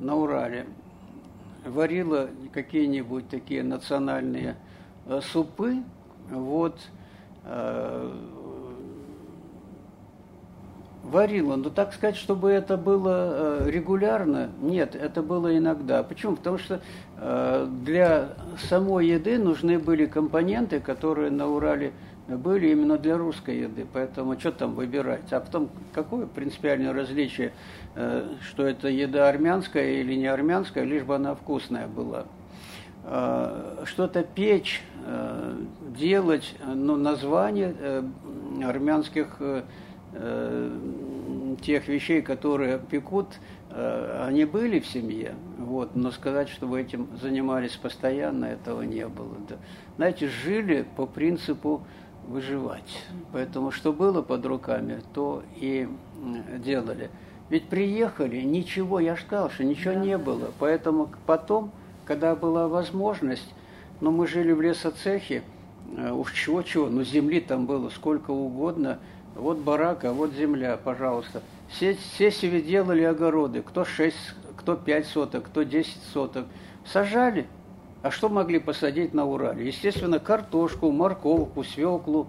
на 0.00 0.16
Урале 0.16 0.66
варила 1.64 2.28
какие-нибудь 2.52 3.28
такие 3.28 3.62
национальные 3.62 4.56
э, 5.06 5.20
супы, 5.22 5.78
вот, 6.30 6.78
э, 7.44 8.12
варила, 11.02 11.56
но 11.56 11.70
так 11.70 11.92
сказать, 11.92 12.16
чтобы 12.16 12.50
это 12.50 12.76
было 12.76 13.64
э, 13.66 13.70
регулярно, 13.70 14.50
нет, 14.60 14.94
это 14.94 15.22
было 15.22 15.56
иногда. 15.56 16.02
Почему? 16.02 16.36
Потому 16.36 16.58
что 16.58 16.80
для 17.16 18.30
самой 18.68 19.06
еды 19.06 19.38
нужны 19.38 19.78
были 19.78 20.06
компоненты, 20.06 20.80
которые 20.80 21.30
на 21.30 21.46
Урале 21.46 21.92
были 22.28 22.68
именно 22.70 22.96
для 22.96 23.18
русской 23.18 23.58
еды, 23.60 23.86
поэтому 23.90 24.38
что 24.38 24.52
там 24.52 24.74
выбирать? 24.74 25.32
А 25.32 25.40
потом, 25.40 25.68
какое 25.92 26.26
принципиальное 26.26 26.92
различие, 26.92 27.52
э, 27.94 28.26
что 28.42 28.66
это 28.66 28.88
еда 28.88 29.28
армянская 29.28 30.00
или 30.00 30.14
не 30.14 30.26
армянская, 30.26 30.84
лишь 30.84 31.02
бы 31.02 31.16
она 31.16 31.34
вкусная 31.34 31.86
была. 31.86 32.24
Э, 33.04 33.84
что-то 33.84 34.22
печь, 34.22 34.82
э, 35.04 35.54
делать, 35.96 36.54
ну, 36.64 36.96
название 36.96 37.74
армянских 38.62 39.38
тех 41.60 41.88
вещей, 41.88 42.22
которые 42.22 42.78
пекут, 42.78 43.26
они 43.72 44.44
были 44.44 44.78
в 44.78 44.86
семье, 44.86 45.34
вот, 45.58 45.96
но 45.96 46.12
сказать, 46.12 46.48
что 46.48 46.68
вы 46.68 46.82
этим 46.82 47.08
занимались 47.20 47.72
постоянно, 47.72 48.44
этого 48.44 48.82
не 48.82 49.08
было. 49.08 49.36
Знаете, 49.96 50.28
жили 50.28 50.86
по 50.96 51.06
принципу 51.06 51.82
выживать. 52.28 53.04
Поэтому 53.32 53.70
что 53.70 53.92
было 53.92 54.22
под 54.22 54.44
руками, 54.46 55.02
то 55.12 55.42
и 55.56 55.88
делали. 56.58 57.10
Ведь 57.50 57.68
приехали, 57.68 58.40
ничего, 58.40 59.00
я 59.00 59.16
же 59.16 59.22
сказал, 59.22 59.50
что 59.50 59.64
ничего 59.64 59.94
не 59.94 60.16
было. 60.16 60.50
Поэтому 60.58 61.10
потом, 61.26 61.70
когда 62.04 62.34
была 62.34 62.68
возможность, 62.68 63.54
но 64.00 64.10
ну, 64.10 64.16
мы 64.18 64.26
жили 64.26 64.52
в 64.52 64.60
лесоцехе, 64.60 65.42
э, 65.96 66.10
уж 66.10 66.32
чего-чего, 66.32 66.88
но 66.88 67.04
земли 67.04 67.40
там 67.40 67.66
было 67.66 67.90
сколько 67.90 68.30
угодно. 68.30 68.98
Вот 69.34 69.58
барак, 69.58 70.04
а 70.04 70.12
вот 70.12 70.32
земля, 70.32 70.78
пожалуйста. 70.82 71.42
Все, 71.68 71.94
все 71.94 72.30
себе 72.30 72.62
делали 72.62 73.02
огороды, 73.02 73.62
кто 73.62 73.84
6, 73.84 74.16
кто 74.56 74.76
5 74.76 75.06
соток, 75.06 75.46
кто 75.46 75.62
10 75.62 75.96
соток. 76.12 76.46
Сажали, 76.86 77.46
а 78.04 78.10
что 78.10 78.28
могли 78.28 78.58
посадить 78.58 79.14
на 79.14 79.24
Урале? 79.24 79.66
Естественно, 79.66 80.18
картошку, 80.18 80.92
морковку, 80.92 81.64
свеклу. 81.64 82.26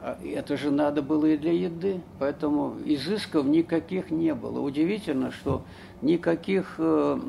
А 0.00 0.16
это 0.24 0.56
же 0.56 0.70
надо 0.70 1.02
было 1.02 1.26
и 1.26 1.36
для 1.36 1.50
еды. 1.50 2.00
Поэтому 2.20 2.76
изысков 2.84 3.44
никаких 3.44 4.12
не 4.12 4.34
было. 4.34 4.60
Удивительно, 4.60 5.32
что 5.32 5.64
никаких 6.00 6.76
э, 6.78 7.20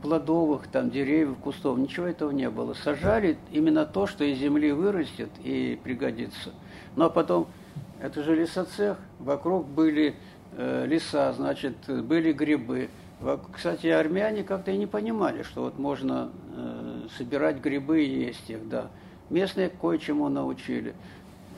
плодовых 0.00 0.68
там 0.68 0.90
деревьев, 0.90 1.36
кустов, 1.44 1.76
ничего 1.76 2.06
этого 2.06 2.30
не 2.30 2.48
было. 2.48 2.72
Сажали 2.72 3.36
именно 3.52 3.84
то, 3.84 4.06
что 4.06 4.24
из 4.24 4.38
земли 4.38 4.72
вырастет 4.72 5.28
и 5.44 5.78
пригодится. 5.84 6.54
Ну 6.96 7.04
а 7.04 7.10
потом, 7.10 7.46
это 8.00 8.22
же 8.22 8.34
лесоцех, 8.34 8.96
вокруг 9.18 9.66
были 9.68 10.14
э, 10.56 10.86
леса, 10.86 11.34
значит, 11.34 11.76
были 11.88 12.32
грибы. 12.32 12.88
Кстати, 13.52 13.86
армяне 13.86 14.44
как-то 14.44 14.70
и 14.70 14.76
не 14.76 14.86
понимали, 14.86 15.42
что 15.42 15.62
вот 15.62 15.78
можно 15.78 16.30
э, 16.54 17.08
собирать 17.16 17.60
грибы 17.60 18.04
и 18.04 18.24
есть 18.26 18.48
их, 18.50 18.68
да. 18.68 18.88
Местные 19.30 19.70
кое-чему 19.70 20.28
научили. 20.28 20.94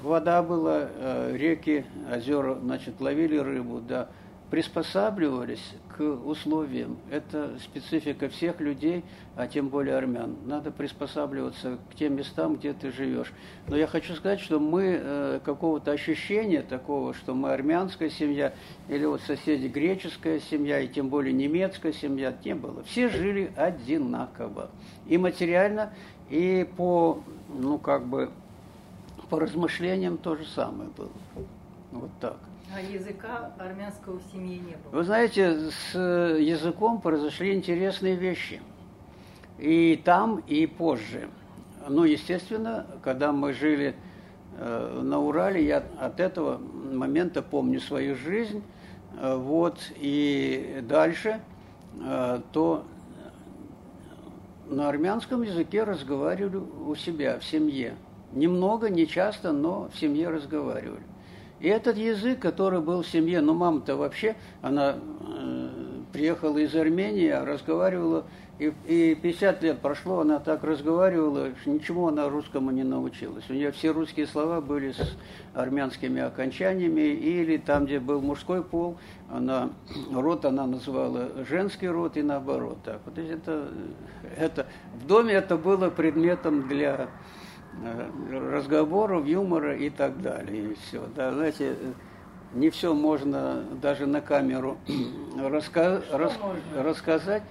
Вода 0.02 0.42
была, 0.42 0.88
э, 0.88 1.36
реки, 1.36 1.84
озера, 2.14 2.54
значит, 2.54 3.00
ловили 3.00 3.36
рыбу, 3.38 3.80
да 3.80 4.08
приспосабливались 4.50 5.74
условиям. 6.04 6.98
Это 7.10 7.58
специфика 7.58 8.28
всех 8.28 8.60
людей, 8.60 9.04
а 9.36 9.46
тем 9.46 9.68
более 9.68 9.96
армян. 9.96 10.36
Надо 10.44 10.70
приспосабливаться 10.70 11.78
к 11.90 11.94
тем 11.94 12.16
местам, 12.16 12.56
где 12.56 12.72
ты 12.72 12.90
живешь. 12.90 13.32
Но 13.68 13.76
я 13.76 13.86
хочу 13.86 14.14
сказать, 14.14 14.40
что 14.40 14.58
мы 14.58 14.98
э, 15.00 15.40
какого-то 15.44 15.90
ощущения 15.92 16.62
такого, 16.62 17.14
что 17.14 17.34
мы 17.34 17.52
армянская 17.52 18.10
семья, 18.10 18.52
или 18.88 19.04
вот 19.04 19.20
соседи 19.22 19.66
греческая 19.66 20.40
семья, 20.40 20.80
и 20.80 20.88
тем 20.88 21.08
более 21.08 21.32
немецкая 21.32 21.92
семья, 21.92 22.34
не 22.44 22.54
было. 22.54 22.82
Все 22.84 23.08
жили 23.08 23.50
одинаково. 23.56 24.70
И 25.06 25.18
материально, 25.18 25.92
и 26.30 26.66
по, 26.76 27.22
ну 27.48 27.78
как 27.78 28.06
бы, 28.06 28.30
по 29.28 29.38
размышлениям 29.40 30.18
то 30.18 30.36
же 30.36 30.46
самое 30.46 30.90
было. 30.96 31.10
Вот 31.92 32.10
так. 32.20 32.38
А 32.74 32.80
языка 32.80 33.52
армянского 33.58 34.18
в 34.18 34.32
семье 34.32 34.58
не 34.58 34.76
было? 34.76 34.92
Вы 34.92 35.04
знаете, 35.04 35.70
с 35.70 35.94
языком 35.94 37.00
произошли 37.00 37.54
интересные 37.54 38.14
вещи. 38.14 38.60
И 39.58 40.00
там, 40.04 40.42
и 40.46 40.66
позже. 40.66 41.28
Ну, 41.88 42.04
естественно, 42.04 42.86
когда 43.02 43.32
мы 43.32 43.52
жили 43.54 43.94
э, 44.58 45.00
на 45.02 45.18
Урале, 45.18 45.66
я 45.66 45.82
от 45.98 46.20
этого 46.20 46.58
момента 46.58 47.42
помню 47.42 47.80
свою 47.80 48.14
жизнь. 48.14 48.62
Э, 49.20 49.36
вот, 49.36 49.78
и 49.96 50.84
дальше, 50.86 51.40
э, 52.00 52.40
то 52.52 52.84
на 54.66 54.88
армянском 54.88 55.42
языке 55.42 55.84
разговаривали 55.84 56.56
у 56.56 56.94
себя, 56.94 57.38
в 57.38 57.44
семье. 57.44 57.96
Немного, 58.32 58.90
не 58.90 59.06
часто, 59.06 59.52
но 59.52 59.88
в 59.92 59.98
семье 59.98 60.28
разговаривали. 60.28 61.02
И 61.60 61.68
этот 61.68 61.96
язык, 61.96 62.38
который 62.38 62.80
был 62.80 63.02
в 63.02 63.06
семье, 63.06 63.40
ну 63.40 63.54
мама-то 63.54 63.96
вообще, 63.96 64.36
она 64.62 64.96
э, 64.96 65.68
приехала 66.12 66.58
из 66.58 66.74
Армении, 66.74 67.30
разговаривала, 67.30 68.24
и, 68.58 68.72
и 68.86 69.14
50 69.14 69.62
лет 69.62 69.78
прошло, 69.80 70.20
она 70.20 70.38
так 70.38 70.62
разговаривала, 70.64 71.50
ничего 71.66 72.08
она 72.08 72.28
русскому 72.28 72.70
не 72.70 72.84
научилась. 72.84 73.44
У 73.48 73.54
нее 73.54 73.72
все 73.72 73.92
русские 73.92 74.26
слова 74.26 74.60
были 74.60 74.92
с 74.92 75.16
армянскими 75.54 76.20
окончаниями, 76.20 77.00
или 77.00 77.56
там, 77.56 77.86
где 77.86 77.98
был 77.98 78.20
мужской 78.20 78.62
пол, 78.62 78.96
она, 79.30 79.70
род 80.12 80.44
она 80.44 80.66
называла 80.66 81.44
женский 81.48 81.88
род 81.88 82.16
и 82.16 82.22
наоборот. 82.22 82.78
Так. 82.84 83.00
Вот 83.04 83.18
это, 83.18 83.68
это, 84.36 84.66
в 85.02 85.06
доме 85.06 85.34
это 85.34 85.56
было 85.56 85.90
предметом 85.90 86.68
для 86.68 87.08
Э, 87.08 87.37
разговоров, 88.30 89.26
юмора 89.26 89.76
и 89.76 89.90
так 89.90 90.20
далее. 90.20 90.70
И 90.70 90.74
все. 90.74 91.02
Да, 91.14 91.32
знаете, 91.32 91.76
не 92.54 92.70
все 92.70 92.94
можно 92.94 93.64
даже 93.80 94.06
на 94.06 94.20
камеру 94.20 94.78
раска 95.36 96.02
рас 96.10 96.32
можно? 96.40 96.82
рассказать. 96.82 97.42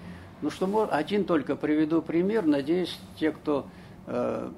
Ну 0.41 0.49
что 0.49 0.67
можно, 0.67 0.95
один 0.95 1.25
только 1.25 1.55
приведу 1.55 2.01
пример. 2.01 2.45
Надеюсь, 2.45 2.99
те, 3.15 3.31
кто 3.31 3.65
э, 4.05 4.51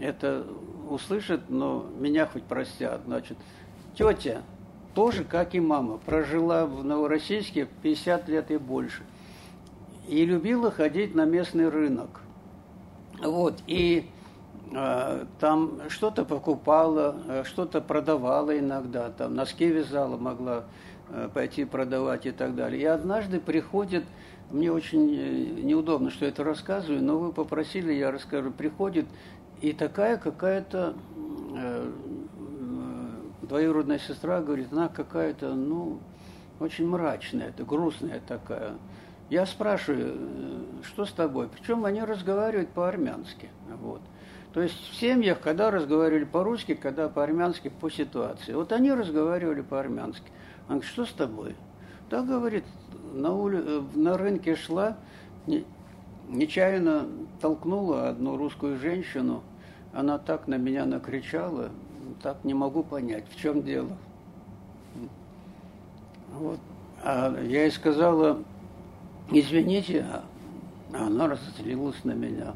это 0.00 0.46
услышит, 0.88 1.42
но 1.48 1.86
меня 1.98 2.26
хоть 2.26 2.44
простят. 2.44 3.02
Значит, 3.04 3.36
тетя 3.96 4.42
тоже, 4.94 5.24
как 5.24 5.54
и 5.54 5.60
мама, 5.60 5.98
прожила 5.98 6.66
в 6.66 6.84
Новороссийске 6.84 7.68
50 7.82 8.28
лет 8.28 8.50
и 8.50 8.56
больше. 8.56 9.02
И 10.08 10.24
любила 10.24 10.70
ходить 10.70 11.14
на 11.14 11.24
местный 11.24 11.68
рынок. 11.68 12.20
Вот, 13.22 13.62
и 13.66 14.06
там 15.38 15.80
что-то 15.88 16.24
покупала, 16.24 17.16
э, 17.28 17.44
что-то 17.44 17.80
продавала 17.80 18.58
иногда, 18.58 19.10
там 19.10 19.34
носки 19.34 19.66
вязала, 19.66 20.16
могла 20.16 20.64
э, 21.10 21.28
пойти 21.32 21.64
продавать 21.64 22.26
и 22.26 22.30
так 22.30 22.54
далее. 22.54 22.80
И 22.80 22.84
однажды 22.84 23.38
приходит, 23.38 24.04
мне 24.50 24.72
очень 24.72 25.14
э, 25.14 25.62
неудобно, 25.62 26.10
что 26.10 26.24
это 26.24 26.42
рассказываю, 26.42 27.02
но 27.02 27.18
вы 27.18 27.32
попросили, 27.32 27.92
я 27.92 28.10
расскажу, 28.10 28.50
приходит 28.50 29.06
и 29.60 29.72
такая 29.72 30.16
какая-то 30.16 30.94
двоюродная 33.42 33.98
сестра 33.98 34.40
говорит, 34.40 34.72
она 34.72 34.88
какая-то, 34.88 35.54
ну, 35.54 35.98
очень 36.58 36.88
мрачная, 36.88 37.48
это 37.48 37.64
грустная 37.64 38.20
такая. 38.26 38.72
Я 39.28 39.46
спрашиваю, 39.46 40.16
что 40.82 41.04
с 41.04 41.12
тобой? 41.12 41.48
Причем 41.48 41.84
они 41.84 42.02
разговаривают 42.02 42.70
по-армянски. 42.70 43.50
Вот. 43.80 44.00
То 44.52 44.60
есть 44.60 44.76
в 44.90 44.94
семьях, 44.96 45.40
когда 45.40 45.70
разговаривали 45.70 46.24
по-русски, 46.24 46.74
когда 46.74 47.08
по-армянски, 47.08 47.68
по 47.68 47.90
ситуации. 47.90 48.52
Вот 48.52 48.72
они 48.72 48.92
разговаривали 48.92 49.62
по-армянски. 49.62 50.26
Он 50.68 50.76
говорит, 50.76 50.90
что 50.90 51.06
с 51.06 51.12
тобой? 51.12 51.56
Да, 52.10 52.22
говорит, 52.22 52.64
на, 53.14 53.34
ули... 53.34 53.62
Э, 53.64 53.82
на 53.94 54.18
рынке 54.18 54.54
шла, 54.54 54.98
не... 55.46 55.64
нечаянно 56.28 57.06
толкнула 57.40 58.10
одну 58.10 58.36
русскую 58.36 58.78
женщину. 58.78 59.42
Она 59.94 60.18
так 60.18 60.46
на 60.48 60.56
меня 60.56 60.84
накричала, 60.84 61.70
так 62.22 62.44
не 62.44 62.52
могу 62.52 62.82
понять, 62.82 63.24
в 63.30 63.36
чем 63.36 63.62
дело. 63.62 63.96
Вот. 66.34 66.58
А 67.02 67.34
я 67.42 67.62
ей 67.62 67.70
сказала, 67.70 68.42
извините, 69.30 70.06
а 70.92 71.06
она 71.06 71.28
разозлилась 71.28 72.04
на 72.04 72.12
меня. 72.12 72.54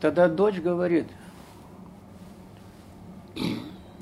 Тогда 0.00 0.28
дочь 0.28 0.60
говорит, 0.60 1.06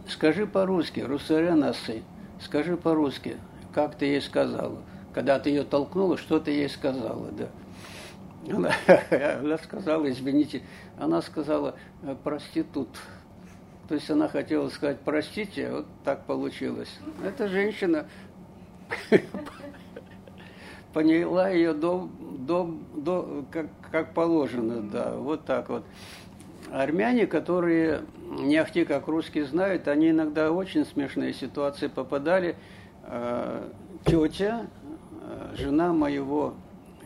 скажи 0.08 0.46
по-русски, 0.46 1.00
русаренасы, 1.00 2.02
скажи 2.40 2.76
по-русски, 2.76 3.38
как 3.72 3.96
ты 3.96 4.06
ей 4.06 4.20
сказала. 4.20 4.78
Когда 5.14 5.38
ты 5.38 5.50
ее 5.50 5.64
толкнула, 5.64 6.18
что 6.18 6.38
ты 6.38 6.50
ей 6.50 6.68
сказала, 6.68 7.30
да. 7.32 7.48
Она, 8.54 8.70
она 9.40 9.58
сказала, 9.58 10.08
извините, 10.10 10.62
она 10.98 11.22
сказала, 11.22 11.74
«Э, 12.02 12.14
проститут. 12.22 12.88
То 13.88 13.94
есть 13.94 14.10
она 14.10 14.28
хотела 14.28 14.68
сказать, 14.68 14.98
простите, 15.04 15.70
вот 15.70 15.86
так 16.04 16.26
получилось. 16.26 16.92
Эта 17.24 17.48
женщина 17.48 18.06
поняла 20.92 21.48
ее 21.48 21.72
до, 21.72 22.08
до, 22.38 22.74
до, 22.94 23.44
как, 23.50 23.66
как 23.90 24.14
положено, 24.14 24.82
да, 24.82 25.14
вот 25.16 25.44
так 25.44 25.68
вот. 25.68 25.84
Армяне, 26.70 27.26
которые 27.26 28.02
не 28.40 28.56
ахти 28.56 28.84
как 28.84 29.06
русские 29.06 29.44
знают, 29.44 29.86
они 29.88 30.10
иногда 30.10 30.50
очень 30.50 30.84
смешные 30.84 31.32
ситуации 31.32 31.86
попадали. 31.86 32.56
Э, 33.04 33.68
тетя, 34.04 34.66
э, 35.22 35.54
жена 35.56 35.92
моего 35.92 36.54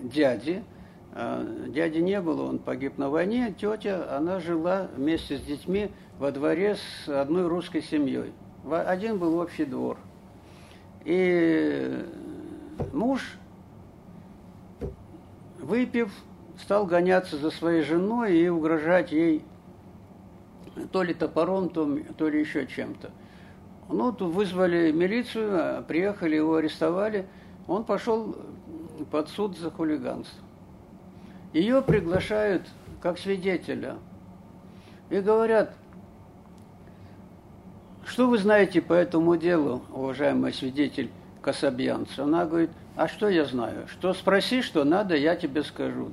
дяди, 0.01 0.65
э, 1.13 1.67
дяди 1.69 1.99
не 1.99 2.21
было, 2.23 2.49
он 2.49 2.59
погиб 2.59 2.97
на 2.97 3.11
войне, 3.11 3.55
тетя, 3.59 4.17
она 4.17 4.41
жила 4.41 4.89
вместе 4.97 5.37
с 5.37 5.43
детьми 5.43 5.91
во 6.19 6.33
дворе 6.33 6.77
с 6.77 7.09
одной 7.09 7.47
русской 7.47 7.83
семьей. 7.83 8.33
Один 8.71 9.19
был 9.19 9.39
общий 9.39 9.65
двор. 9.67 9.99
И 11.05 12.03
муж 12.93 13.37
выпив, 15.59 16.13
стал 16.63 16.87
гоняться 16.87 17.37
за 17.37 17.51
своей 17.51 17.83
женой 17.83 18.37
и 18.37 18.49
угрожать 18.49 19.13
ей 19.13 19.45
то 20.93 21.03
ли 21.03 21.15
топором, 21.15 21.69
то, 21.69 21.99
то 22.17 22.29
ли 22.29 22.41
еще 22.41 22.67
чем-то. 22.67 23.11
Ну, 23.89 24.13
тут 24.13 24.35
вызвали 24.35 24.93
милицию, 24.93 25.85
приехали, 25.85 26.37
его 26.37 26.57
арестовали. 26.57 27.27
Он 27.67 27.85
пошел 27.85 28.37
под 29.11 29.29
суд 29.29 29.59
за 29.59 29.71
хулиганство. 29.71 30.43
Ее 31.53 31.83
приглашают 31.83 32.69
как 33.03 33.19
свидетеля. 33.19 33.97
И 35.09 35.19
говорят, 35.19 35.75
что 38.05 38.29
вы 38.29 38.39
знаете 38.39 38.81
по 38.81 38.93
этому 38.93 39.37
делу, 39.37 39.83
уважаемый 39.93 40.53
свидетель 40.53 41.11
Касабьянц? 41.43 42.19
Она 42.19 42.47
говорит, 42.47 42.71
а 42.97 43.09
что 43.09 43.29
я 43.29 43.45
знаю? 43.45 43.89
Что 43.89 44.15
спроси, 44.15 44.63
что 44.63 44.85
надо, 44.85 45.17
я 45.17 45.35
тебе 45.35 45.65
скажу. 45.65 46.09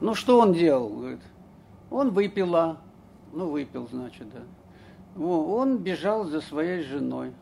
Ну, 0.00 0.14
что 0.14 0.40
он 0.40 0.52
делал? 0.52 0.88
Говорит, 0.90 1.20
он 1.90 2.10
выпила. 2.10 2.78
Ну, 3.32 3.48
выпил, 3.50 3.88
значит, 3.90 4.26
да. 4.30 4.42
Он 5.22 5.78
бежал 5.78 6.24
за 6.24 6.40
своей 6.40 6.82
женой. 6.82 7.32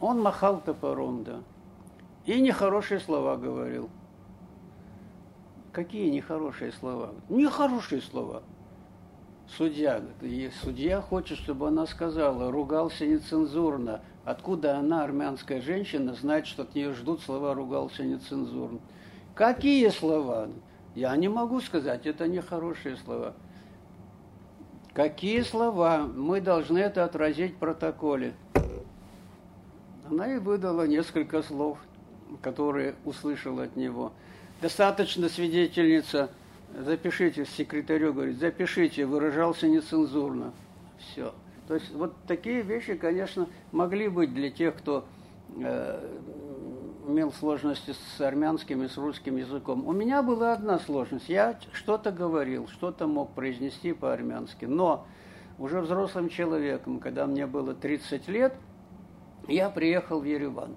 Он 0.00 0.20
махал 0.20 0.60
топором, 0.60 1.24
да. 1.24 1.40
И 2.26 2.40
нехорошие 2.40 3.00
слова 3.00 3.36
говорил. 3.36 3.88
Какие 5.72 6.10
нехорошие 6.10 6.72
слова? 6.72 7.10
Нехорошие 7.28 8.00
слова. 8.00 8.42
Судья, 9.46 10.00
судья 10.62 11.00
хочет, 11.00 11.38
чтобы 11.38 11.68
она 11.68 11.86
сказала, 11.86 12.50
ругался 12.50 13.06
нецензурно, 13.06 14.00
Откуда 14.24 14.78
она, 14.78 15.04
армянская 15.04 15.60
женщина, 15.60 16.14
знает, 16.14 16.46
что 16.46 16.62
от 16.62 16.74
нее 16.74 16.94
ждут 16.94 17.20
слова 17.20 17.54
«ругался 17.54 18.04
нецензурно»? 18.04 18.78
Какие 19.34 19.88
слова? 19.88 20.48
Я 20.94 21.16
не 21.16 21.28
могу 21.28 21.60
сказать, 21.60 22.06
это 22.06 22.28
нехорошие 22.28 22.96
слова. 22.96 23.34
Какие 24.92 25.40
слова? 25.40 26.08
Мы 26.14 26.40
должны 26.40 26.78
это 26.78 27.04
отразить 27.04 27.54
в 27.54 27.58
протоколе. 27.58 28.34
Она 30.08 30.34
и 30.34 30.38
выдала 30.38 30.86
несколько 30.86 31.42
слов, 31.42 31.78
которые 32.42 32.94
услышала 33.04 33.64
от 33.64 33.74
него. 33.74 34.12
Достаточно 34.62 35.28
свидетельница, 35.28 36.30
запишите, 36.78 37.44
секретарю 37.44 38.12
говорит, 38.12 38.38
запишите, 38.38 39.04
выражался 39.04 39.66
нецензурно. 39.66 40.52
Все. 40.98 41.34
То 41.66 41.74
есть 41.74 41.92
вот 41.92 42.14
такие 42.28 42.62
вещи, 42.62 42.94
конечно, 42.94 43.48
могли 43.72 44.08
быть 44.08 44.32
для 44.32 44.50
тех, 44.50 44.76
кто 44.76 45.06
э, 45.56 46.08
имел 47.06 47.32
сложности 47.32 47.92
с 47.92 48.20
армянским 48.20 48.82
и 48.82 48.88
с 48.88 48.96
русским 48.96 49.36
языком. 49.36 49.86
У 49.86 49.92
меня 49.92 50.22
была 50.22 50.52
одна 50.52 50.78
сложность. 50.78 51.28
Я 51.28 51.58
что-то 51.72 52.10
говорил, 52.10 52.68
что-то 52.68 53.06
мог 53.06 53.34
произнести 53.34 53.92
по-армянски. 53.92 54.64
Но 54.64 55.06
уже 55.58 55.80
взрослым 55.80 56.28
человеком, 56.28 57.00
когда 57.00 57.26
мне 57.26 57.46
было 57.46 57.74
30 57.74 58.28
лет, 58.28 58.54
я 59.46 59.70
приехал 59.70 60.20
в 60.20 60.24
Ереван 60.24 60.76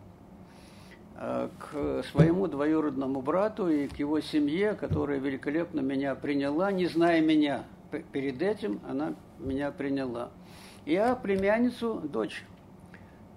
э, 1.15 1.49
к 1.59 2.03
своему 2.11 2.47
двоюродному 2.47 3.21
брату 3.21 3.69
и 3.69 3.87
к 3.87 3.97
его 3.97 4.19
семье, 4.19 4.73
которая 4.73 5.19
великолепно 5.19 5.79
меня 5.79 6.15
приняла, 6.15 6.71
не 6.71 6.87
зная 6.87 7.21
меня. 7.21 7.63
Перед 8.11 8.41
этим 8.41 8.81
она 8.87 9.13
меня 9.39 9.71
приняла. 9.71 10.29
Я 10.85 11.15
племянницу, 11.15 12.01
дочь 12.03 12.43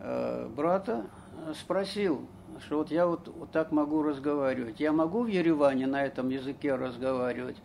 э, 0.01 0.49
брата, 0.49 1.07
спросил, 1.55 2.27
что 2.61 2.79
вот 2.79 2.91
я 2.91 3.07
вот, 3.07 3.29
вот 3.29 3.51
так 3.51 3.73
могу 3.73 4.03
разговаривать. 4.03 4.81
Я 4.81 4.93
могу 4.93 5.23
в 5.23 5.27
Ереване 5.27 5.87
на 5.87 6.05
этом 6.05 6.29
языке 6.29 6.75
разговаривать? 6.75 7.57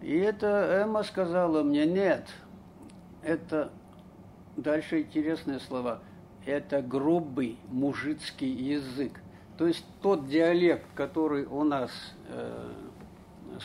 И 0.00 0.16
это 0.16 0.82
Эмма 0.82 1.04
сказала 1.04 1.62
мне, 1.62 1.86
нет, 1.86 2.26
это, 3.22 3.70
дальше 4.56 5.02
интересные 5.02 5.60
слова, 5.60 6.00
это 6.44 6.82
грубый 6.82 7.58
мужицкий 7.68 8.50
язык. 8.50 9.20
То 9.58 9.66
есть 9.66 9.84
тот 10.00 10.26
диалект, 10.28 10.86
который 10.96 11.44
у 11.44 11.62
нас 11.62 11.90
э, 12.28 12.72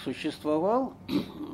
существовал, 0.04 0.94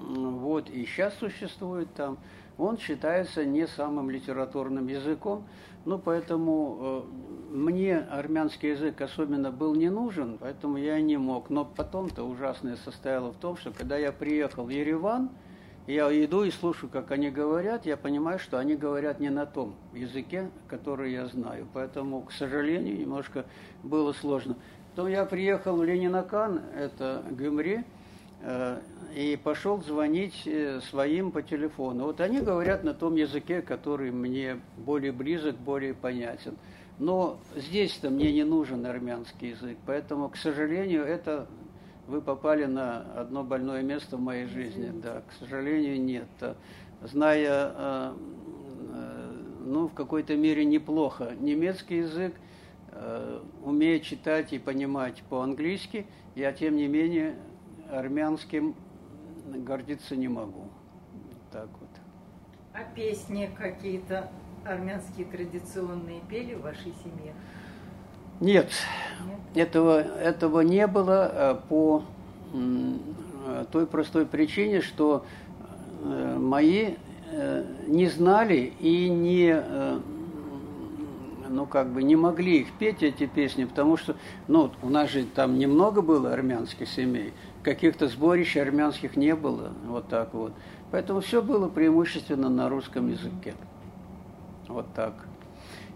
вот 0.10 0.70
и 0.70 0.86
сейчас 0.86 1.14
существует 1.16 1.94
там, 1.94 2.18
он 2.58 2.78
считается 2.78 3.46
не 3.46 3.68
самым 3.68 4.10
литературным 4.10 4.88
языком, 4.88 5.48
ну, 5.86 6.00
поэтому 6.00 7.06
э, 7.52 7.56
мне 7.56 7.98
армянский 7.98 8.72
язык 8.72 9.02
особенно 9.02 9.52
был 9.52 9.76
не 9.76 9.90
нужен, 9.90 10.38
поэтому 10.40 10.78
я 10.78 11.00
не 11.02 11.18
мог. 11.18 11.50
Но 11.50 11.66
потом-то 11.66 12.24
ужасное 12.24 12.78
состояло 12.78 13.32
в 13.32 13.38
том, 13.38 13.58
что 13.58 13.72
когда 13.72 13.98
я 13.98 14.12
приехал 14.12 14.66
в 14.66 14.70
Ереван, 14.70 15.30
я 15.86 16.08
иду 16.24 16.44
и 16.44 16.52
слушаю, 16.52 16.90
как 16.90 17.12
они 17.12 17.30
говорят, 17.30 17.86
я 17.86 17.98
понимаю, 17.98 18.40
что 18.40 18.58
они 18.58 18.76
говорят 18.76 19.20
не 19.20 19.30
на 19.30 19.46
том 19.46 19.76
языке, 19.94 20.50
который 20.70 21.12
я 21.12 21.28
знаю. 21.28 21.68
Поэтому, 21.74 22.22
к 22.22 22.32
сожалению, 22.32 22.98
немножко 22.98 23.46
было 23.84 24.14
сложно. 24.14 24.56
Потом 24.92 25.10
я 25.10 25.26
приехал 25.26 25.76
в 25.76 25.84
Ленинакан, 25.84 26.62
это 26.78 27.24
Гюмри, 27.32 27.84
и 29.16 29.40
пошел 29.42 29.82
звонить 29.82 30.44
э, 30.46 30.82
своим 30.90 31.32
по 31.32 31.42
телефону. 31.42 32.06
Вот 32.06 32.20
они 32.20 32.42
говорят 32.42 32.84
на 32.84 32.94
том 32.94 33.16
языке, 33.16 33.62
который 33.62 34.12
мне 34.12 34.60
более 34.78 35.12
близок, 35.12 35.56
более 35.56 35.94
понятен. 35.94 36.56
Но 37.00 37.40
здесь-то 37.56 38.10
мне 38.10 38.32
не 38.34 38.44
нужен 38.44 38.86
армянский 38.86 39.50
язык, 39.50 39.78
поэтому, 39.86 40.30
к 40.30 40.38
сожалению, 40.38 41.04
это 41.04 41.48
вы 42.08 42.22
попали 42.22 42.66
на 42.66 43.02
одно 43.16 43.44
больное 43.44 43.82
место 43.82 44.18
в 44.18 44.22
моей 44.22 44.48
жизни. 44.48 44.92
Да, 45.02 45.22
к 45.22 45.34
сожалению, 45.40 46.02
нет. 46.02 46.28
Зная, 47.02 47.72
э, 47.76 48.14
э, 48.94 49.32
ну, 49.66 49.88
в 49.88 49.94
какой-то 49.94 50.36
мере 50.36 50.66
неплохо 50.66 51.34
немецкий 51.40 51.98
язык, 51.98 52.34
умея 53.64 54.00
читать 54.00 54.54
и 54.54 54.60
понимать 54.60 55.24
по-английски, 55.28 56.06
я, 56.36 56.52
тем 56.52 56.76
не 56.76 56.88
менее, 56.88 57.38
армянским 58.00 58.76
гордиться 59.46 60.16
не 60.16 60.28
могу. 60.28 60.68
Так 61.52 61.70
вот. 61.80 61.90
А 62.74 62.84
песни 62.96 63.50
какие-то 63.58 64.30
армянские 64.66 65.26
традиционные 65.28 66.22
пели 66.30 66.56
в 66.56 66.62
вашей 66.62 66.94
семье? 67.04 67.34
Нет, 68.40 68.72
Нет? 69.28 69.68
Этого, 69.68 70.02
этого 70.02 70.62
не 70.62 70.88
было 70.88 71.32
э, 71.32 71.56
по 71.70 72.04
э, 72.54 73.66
той 73.72 73.86
простой 73.86 74.26
причине, 74.26 74.82
что 74.82 75.26
э, 76.04 76.38
мои 76.38 76.96
не 77.88 78.10
знали 78.10 78.74
и 78.80 79.10
не, 79.10 79.60
ну 81.50 81.66
как 81.66 81.90
бы 81.90 82.04
не 82.04 82.16
могли 82.16 82.60
их 82.60 82.72
петь 82.74 83.02
эти 83.02 83.26
песни, 83.26 83.66
потому 83.66 83.98
что, 83.98 84.16
ну, 84.48 84.70
у 84.84 84.90
нас 84.90 85.10
же 85.10 85.24
там 85.26 85.58
немного 85.58 86.04
было 86.04 86.32
армянских 86.32 86.88
семей, 86.88 87.34
каких-то 87.64 88.08
сборищ 88.08 88.58
армянских 88.58 89.16
не 89.16 89.36
было, 89.36 89.72
вот 89.86 90.08
так 90.10 90.34
вот. 90.34 90.54
Поэтому 90.92 91.22
все 91.22 91.42
было 91.42 91.70
преимущественно 91.70 92.50
на 92.50 92.70
русском 92.70 93.10
языке. 93.10 93.56
Вот 94.68 94.86
так. 94.94 95.14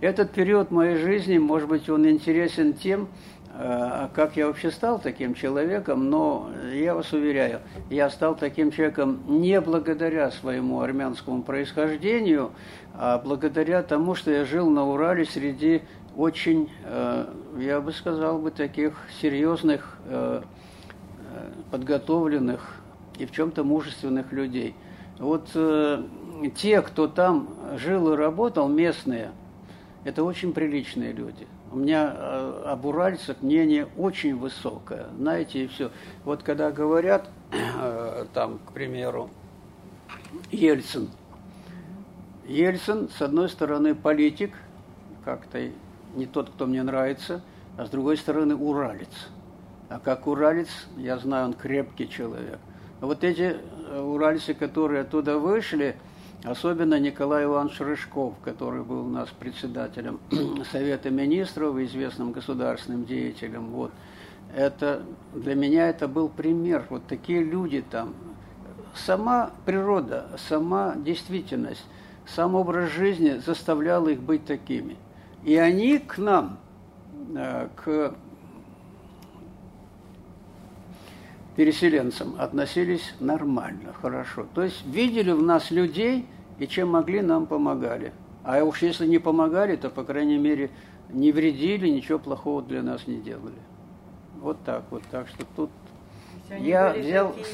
Этот 0.01 0.31
период 0.31 0.71
моей 0.71 0.97
жизни, 0.97 1.37
может 1.37 1.67
быть, 1.67 1.89
он 1.89 2.07
интересен 2.07 2.73
тем, 2.73 3.07
э, 3.55 4.09
как 4.13 4.37
я 4.37 4.47
вообще 4.47 4.71
стал 4.71 4.99
таким 4.99 5.33
человеком, 5.33 6.09
но 6.09 6.49
я 6.71 6.95
вас 6.95 7.13
уверяю, 7.13 7.61
я 7.89 8.09
стал 8.09 8.35
таким 8.35 8.71
человеком 8.71 9.19
не 9.27 9.59
благодаря 9.59 10.31
своему 10.31 10.81
армянскому 10.81 11.41
происхождению, 11.43 12.51
а 12.93 13.17
благодаря 13.17 13.81
тому, 13.83 14.15
что 14.15 14.31
я 14.31 14.45
жил 14.45 14.69
на 14.69 14.87
Урале 14.87 15.25
среди 15.25 15.81
очень, 16.15 16.69
э, 16.83 17.25
я 17.59 17.81
бы 17.81 17.91
сказал 17.91 18.39
бы, 18.39 18.51
таких 18.51 18.93
серьезных 19.21 19.97
э, 20.05 20.41
подготовленных 21.71 22.81
и 23.17 23.25
в 23.25 23.31
чем-то 23.31 23.63
мужественных 23.63 24.31
людей. 24.31 24.75
Вот 25.19 25.49
э, 25.55 26.03
те, 26.55 26.81
кто 26.81 27.07
там 27.07 27.49
жил 27.77 28.13
и 28.13 28.15
работал, 28.15 28.67
местные, 28.67 29.31
это 30.03 30.23
очень 30.23 30.53
приличные 30.53 31.11
люди. 31.11 31.47
У 31.71 31.77
меня 31.77 32.13
э, 32.15 32.63
об 32.67 32.85
уральцах 32.85 33.41
мнение 33.41 33.87
очень 33.97 34.37
высокое, 34.37 35.07
знаете, 35.17 35.63
и 35.63 35.67
все. 35.67 35.91
Вот 36.23 36.43
когда 36.43 36.71
говорят, 36.71 37.29
э, 37.51 38.25
там, 38.33 38.59
к 38.59 38.71
примеру, 38.73 39.29
Ельцин. 40.51 41.09
Ельцин, 42.47 43.09
с 43.09 43.21
одной 43.21 43.49
стороны, 43.49 43.95
политик, 43.95 44.53
как-то 45.25 45.59
не 46.15 46.25
тот, 46.25 46.49
кто 46.51 46.67
мне 46.67 46.83
нравится, 46.83 47.41
а 47.75 47.85
с 47.85 47.89
другой 47.89 48.17
стороны, 48.17 48.55
уралец– 48.55 49.09
а 49.89 49.99
как 49.99 50.27
уралец, 50.27 50.69
я 50.97 51.17
знаю, 51.17 51.47
он 51.47 51.53
крепкий 51.53 52.09
человек. 52.09 52.59
Вот 52.99 53.23
эти 53.23 53.57
э, 53.89 53.99
уральцы, 53.99 54.53
которые 54.53 55.01
оттуда 55.01 55.37
вышли, 55.37 55.95
особенно 56.43 56.99
Николай 56.99 57.45
Иванович 57.45 57.79
Рыжков, 57.79 58.33
который 58.43 58.83
был 58.83 59.05
у 59.05 59.09
нас 59.09 59.29
председателем 59.29 60.19
Совета 60.71 61.09
Министров, 61.09 61.77
известным 61.77 62.31
государственным 62.31 63.05
деятелем, 63.05 63.67
вот, 63.67 63.91
это, 64.55 65.03
для 65.33 65.55
меня 65.55 65.89
это 65.89 66.07
был 66.07 66.29
пример. 66.29 66.85
Вот 66.89 67.05
такие 67.07 67.43
люди 67.43 67.83
там. 67.89 68.13
Сама 68.95 69.51
природа, 69.65 70.31
сама 70.37 70.95
действительность, 70.95 71.85
сам 72.25 72.55
образ 72.55 72.89
жизни 72.91 73.39
заставлял 73.45 74.07
их 74.07 74.19
быть 74.21 74.45
такими. 74.45 74.97
И 75.43 75.55
они 75.55 75.99
к 75.99 76.17
нам, 76.17 76.57
э, 77.35 77.67
к 77.75 78.15
переселенцам 81.57 82.35
относились 82.39 83.15
нормально, 83.19 83.91
хорошо. 83.91 84.45
То 84.53 84.61
есть 84.63 84.85
видели 84.85 85.31
в 85.31 85.41
нас 85.41 85.71
людей 85.71 86.27
и 86.59 86.67
чем 86.67 86.91
могли, 86.91 87.21
нам 87.21 87.47
помогали. 87.47 88.13
А 88.43 88.63
уж 88.63 88.83
если 88.83 89.07
не 89.07 89.17
помогали, 89.17 89.75
то, 89.75 89.89
по 89.89 90.03
крайней 90.03 90.37
мере, 90.37 90.69
не 91.09 91.31
вредили, 91.31 91.89
ничего 91.89 92.19
плохого 92.19 92.61
для 92.61 92.83
нас 92.83 93.07
не 93.07 93.17
делали. 93.17 93.57
Вот 94.39 94.63
так 94.63 94.83
вот. 94.91 95.01
Так 95.09 95.27
что 95.27 95.45
тут 95.55 95.71
я 96.59 96.93
взял 96.93 97.33
такие... 97.33 97.47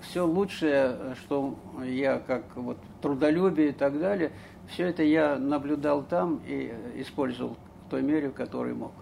все 0.00 0.24
лучшее, 0.24 1.16
что 1.16 1.58
я 1.84 2.20
как 2.20 2.44
вот 2.54 2.78
трудолюбие 3.02 3.70
и 3.70 3.72
так 3.72 3.98
далее, 3.98 4.30
все 4.68 4.86
это 4.86 5.02
я 5.02 5.36
наблюдал 5.36 6.04
там 6.04 6.40
и 6.46 6.72
использовал 6.96 7.56
в 7.86 7.90
той 7.90 8.00
мере, 8.00 8.28
в 8.28 8.34
которой 8.34 8.74
мог. 8.74 8.92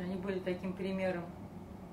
Они 0.00 0.16
были 0.16 0.40
таким 0.40 0.72
примером 0.72 1.22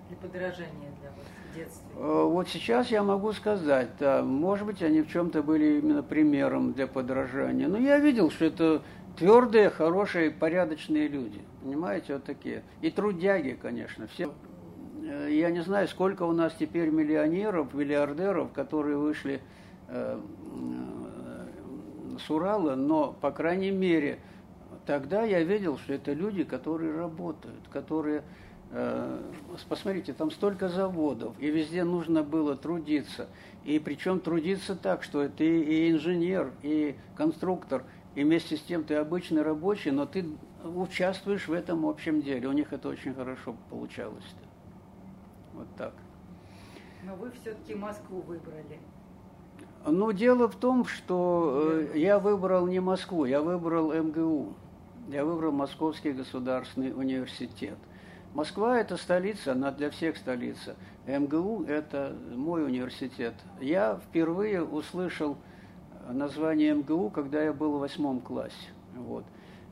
для 0.09 0.17
подражания 0.17 0.89
для 0.99 1.11
вас 1.11 1.32
детстве? 1.55 1.87
Э, 1.95 2.23
вот 2.23 2.49
сейчас 2.49 2.89
я 2.89 3.03
могу 3.03 3.33
сказать, 3.33 3.89
да, 3.99 4.21
может 4.23 4.65
быть, 4.65 4.81
они 4.81 5.01
в 5.01 5.09
чем-то 5.09 5.43
были 5.43 5.79
именно 5.79 6.03
примером 6.03 6.73
для 6.73 6.87
подражания. 6.87 7.67
Но 7.67 7.77
я 7.77 7.99
видел, 7.99 8.31
что 8.31 8.45
это 8.45 8.81
твердые, 9.17 9.69
хорошие, 9.69 10.31
порядочные 10.31 11.07
люди. 11.07 11.41
Понимаете, 11.61 12.13
вот 12.13 12.23
такие. 12.23 12.63
И 12.81 12.89
трудяги, 12.89 13.57
конечно. 13.61 14.07
Все. 14.07 14.31
Э, 15.03 15.27
я 15.31 15.49
не 15.51 15.61
знаю, 15.61 15.87
сколько 15.87 16.23
у 16.23 16.31
нас 16.31 16.53
теперь 16.57 16.89
миллионеров, 16.89 17.73
миллиардеров, 17.73 18.51
которые 18.51 18.97
вышли 18.97 19.41
э, 19.87 20.19
с 22.19 22.29
Урала, 22.29 22.75
но, 22.75 23.15
по 23.19 23.31
крайней 23.31 23.71
мере, 23.71 24.19
тогда 24.85 25.23
я 25.23 25.43
видел, 25.43 25.77
что 25.77 25.93
это 25.93 26.13
люди, 26.13 26.43
которые 26.43 26.95
работают, 26.95 27.61
которые 27.71 28.23
посмотрите, 29.69 30.13
там 30.13 30.31
столько 30.31 30.67
заводов, 30.67 31.35
и 31.39 31.49
везде 31.49 31.83
нужно 31.83 32.23
было 32.23 32.55
трудиться. 32.55 33.27
И 33.63 33.79
причем 33.79 34.19
трудиться 34.19 34.75
так, 34.75 35.03
что 35.03 35.27
ты 35.29 35.61
и 35.61 35.91
инженер, 35.91 36.51
и 36.63 36.95
конструктор, 37.15 37.83
и 38.15 38.23
вместе 38.23 38.57
с 38.57 38.61
тем 38.61 38.83
ты 38.83 38.95
обычный 38.95 39.41
рабочий, 39.41 39.91
но 39.91 40.05
ты 40.05 40.25
участвуешь 40.63 41.47
в 41.47 41.53
этом 41.53 41.85
общем 41.85 42.21
деле. 42.21 42.47
У 42.47 42.51
них 42.51 42.73
это 42.73 42.89
очень 42.89 43.13
хорошо 43.13 43.55
получалось. 43.69 44.23
-то. 44.23 44.47
Вот 45.53 45.67
так. 45.77 45.93
Но 47.03 47.15
вы 47.15 47.31
все-таки 47.31 47.75
Москву 47.75 48.21
выбрали. 48.21 48.79
Ну, 49.85 50.11
дело 50.13 50.47
в 50.47 50.55
том, 50.55 50.85
что 50.85 51.73
э, 51.93 51.97
я 51.97 52.17
выбрал 52.17 52.67
не 52.67 52.79
Москву, 52.79 53.25
я 53.25 53.41
выбрал 53.41 53.93
МГУ. 53.93 54.53
Я 55.09 55.25
выбрал 55.25 55.51
Московский 55.51 56.13
государственный 56.13 56.93
университет. 56.93 57.77
Москва– 58.33 58.79
это 58.81 58.97
столица, 58.97 59.51
она 59.51 59.71
для 59.71 59.91
всех 59.91 60.17
столица. 60.17 60.75
МГУ– 61.05 61.65
это 61.67 62.15
мой 62.35 62.65
университет. 62.65 63.35
Я 63.61 63.99
впервые 64.07 64.63
услышал 64.63 65.37
название 66.09 66.73
МГУ, 66.73 67.11
когда 67.11 67.43
я 67.43 67.53
был 67.53 67.77
в 67.77 67.81
восьмом 67.81 68.21
классе. 68.21 68.71
Вот. 68.95 69.23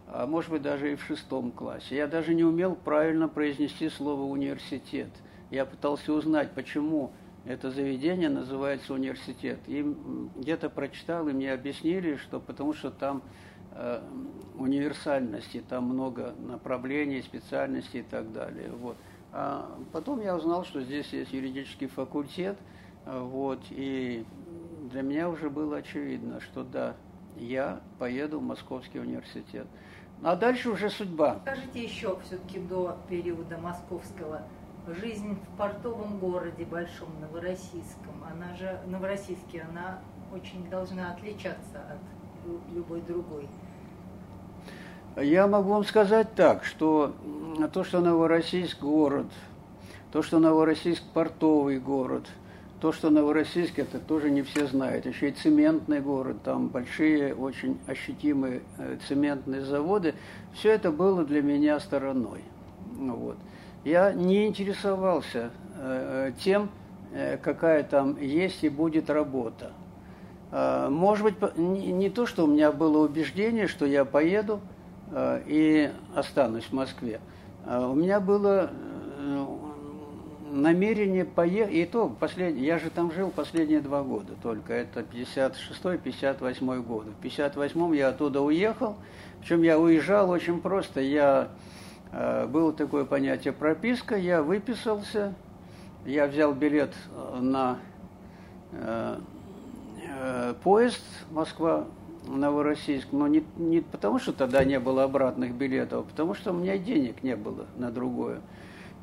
А 0.08 0.28
может 0.28 0.52
быть, 0.52 0.62
даже 0.62 0.92
и 0.92 0.96
в 0.96 1.04
шестом 1.04 1.52
классе. 1.52 1.96
Я 1.96 2.06
даже 2.06 2.36
не 2.36 2.44
умел 2.44 2.76
правильно 2.76 3.28
произнести 3.28 3.90
слово 3.90 4.24
«университет». 4.24 5.10
Я 5.50 5.66
пытался 5.66 6.14
узнать, 6.14 6.52
почему 6.52 7.12
это 7.46 7.72
заведение 7.72 8.30
называется 8.30 8.94
университет. 8.94 9.60
И 9.66 9.84
где-то 10.36 10.70
прочитал, 10.70 11.28
и 11.28 11.34
мне 11.34 11.52
объяснили, 11.52 12.16
что 12.18 12.40
потому 12.40 12.74
что 12.74 12.92
там 12.92 13.24
универсальности, 14.56 15.64
там 15.68 15.86
много 15.86 16.34
направлений, 16.40 17.22
специальностей 17.22 18.02
и 18.02 18.04
так 18.04 18.32
далее. 18.32 18.70
Вот. 18.72 18.98
А 19.34 19.78
потом 19.94 20.22
я 20.22 20.36
узнал, 20.36 20.66
что 20.66 20.82
здесь 20.82 21.12
есть 21.14 21.32
юридический 21.32 21.88
факультет, 21.88 22.58
э, 23.06 23.20
вот, 23.20 23.62
и 23.70 24.26
для 24.92 25.04
меня 25.04 25.30
уже 25.30 25.50
было 25.50 25.78
очевидно, 25.78 26.42
что 26.42 26.64
да, 26.64 26.96
я 27.38 27.80
поеду 27.98 28.40
в 28.40 28.44
Московский 28.44 29.00
университет. 29.00 29.68
А 30.22 30.36
дальше 30.36 30.70
уже 30.70 30.90
судьба. 30.90 31.40
Скажите 31.44 31.84
еще 31.84 32.20
все-таки 32.26 32.60
до 32.60 32.98
периода 33.10 33.58
московского 33.58 34.44
жизнь 34.88 35.36
в 35.36 35.58
портовом 35.58 36.20
городе 36.20 36.66
большом 36.66 37.10
Новороссийском, 37.22 38.24
она 38.30 38.54
же 38.56 38.80
Новороссийске, 38.86 39.66
она 39.70 40.02
очень 40.34 40.70
должна 40.70 41.14
отличаться 41.14 41.80
от 41.90 42.74
любой 42.74 43.02
другой. 43.02 43.48
Я 45.18 45.46
могу 45.48 45.72
вам 45.72 45.84
сказать 45.84 46.36
так, 46.36 46.64
что 46.64 47.14
то, 47.74 47.84
что 47.84 48.00
Новороссийск 48.00 48.80
город, 48.80 49.26
то, 50.12 50.22
что 50.22 50.40
Новороссийск 50.40 51.04
портовый 51.14 51.80
город, 51.80 52.28
то, 52.80 52.94
что 52.94 53.10
Новороссийск, 53.10 53.78
это 53.78 54.00
тоже 54.00 54.32
не 54.32 54.42
все 54.42 54.68
знают. 54.68 55.06
Еще 55.06 55.30
и 55.30 55.32
цементный 55.34 56.00
город, 56.00 56.38
там 56.44 56.70
большие, 56.70 57.36
очень 57.36 57.78
ощутимые 57.88 58.62
э, 58.78 58.98
цементные 59.08 59.62
заводы. 59.64 60.16
Все 60.54 60.72
это 60.72 60.92
было 60.92 61.26
для 61.26 61.42
меня 61.42 61.80
стороной. 61.82 62.44
Вот. 62.98 63.38
Я 63.84 64.14
не 64.14 64.48
интересовался 64.48 65.52
э, 65.78 66.32
тем, 66.40 66.70
э, 67.12 67.38
какая 67.38 67.84
там 67.84 68.18
есть 68.20 68.64
и 68.64 68.70
будет 68.70 69.10
работа. 69.10 69.72
Может 70.52 71.24
быть, 71.24 71.58
не 71.58 72.10
то, 72.10 72.26
что 72.26 72.44
у 72.44 72.48
меня 72.48 72.74
было 72.74 73.06
убеждение, 73.06 73.68
что 73.68 73.86
я 73.86 74.04
поеду– 74.04 74.60
и 75.14 75.92
останусь 76.16 76.66
в 76.66 76.74
Москве. 76.74 77.20
А 77.66 77.88
у 77.88 77.96
меня 77.96 78.20
было 78.20 78.72
э, 78.72 79.46
намерение 80.52 81.26
поехать, 81.26 81.74
и 81.74 81.86
то 81.86 82.10
последний, 82.10 82.66
я 82.66 82.80
же 82.80 82.90
там 82.90 83.12
жил 83.12 83.30
последние 83.30 83.82
два 83.82 84.02
года 84.02 84.34
только, 84.42 84.74
это 84.74 85.02
56-58 85.02 86.84
год. 86.84 87.06
В 87.06 87.24
58-м 87.24 87.94
я 87.94 88.10
оттуда 88.10 88.42
уехал, 88.42 88.96
причем 89.40 89.62
я 89.62 89.78
уезжал 89.78 90.30
очень 90.32 90.60
просто, 90.60 91.02
я, 91.02 91.50
э, 92.12 92.48
было 92.48 92.74
такое 92.74 93.06
понятие 93.06 93.54
прописка, 93.54 94.16
я 94.16 94.42
выписался, 94.42 95.36
я 96.06 96.26
взял 96.28 96.54
билет 96.54 96.94
на 97.40 97.78
поезд 100.64 101.04
Москва 101.30 101.86
Новороссийск, 102.28 103.08
но 103.12 103.28
не, 103.28 103.44
не 103.58 103.82
потому, 103.82 104.20
что 104.20 104.32
тогда 104.32 104.64
не 104.64 104.80
было 104.80 105.04
обратных 105.04 105.54
билетов, 105.54 106.06
а 106.06 106.10
потому 106.10 106.36
что 106.36 106.52
у 106.52 106.56
меня 106.56 106.78
денег 106.78 107.24
не 107.24 107.36
было 107.36 107.66
на 107.78 107.92
другое. 107.92 108.42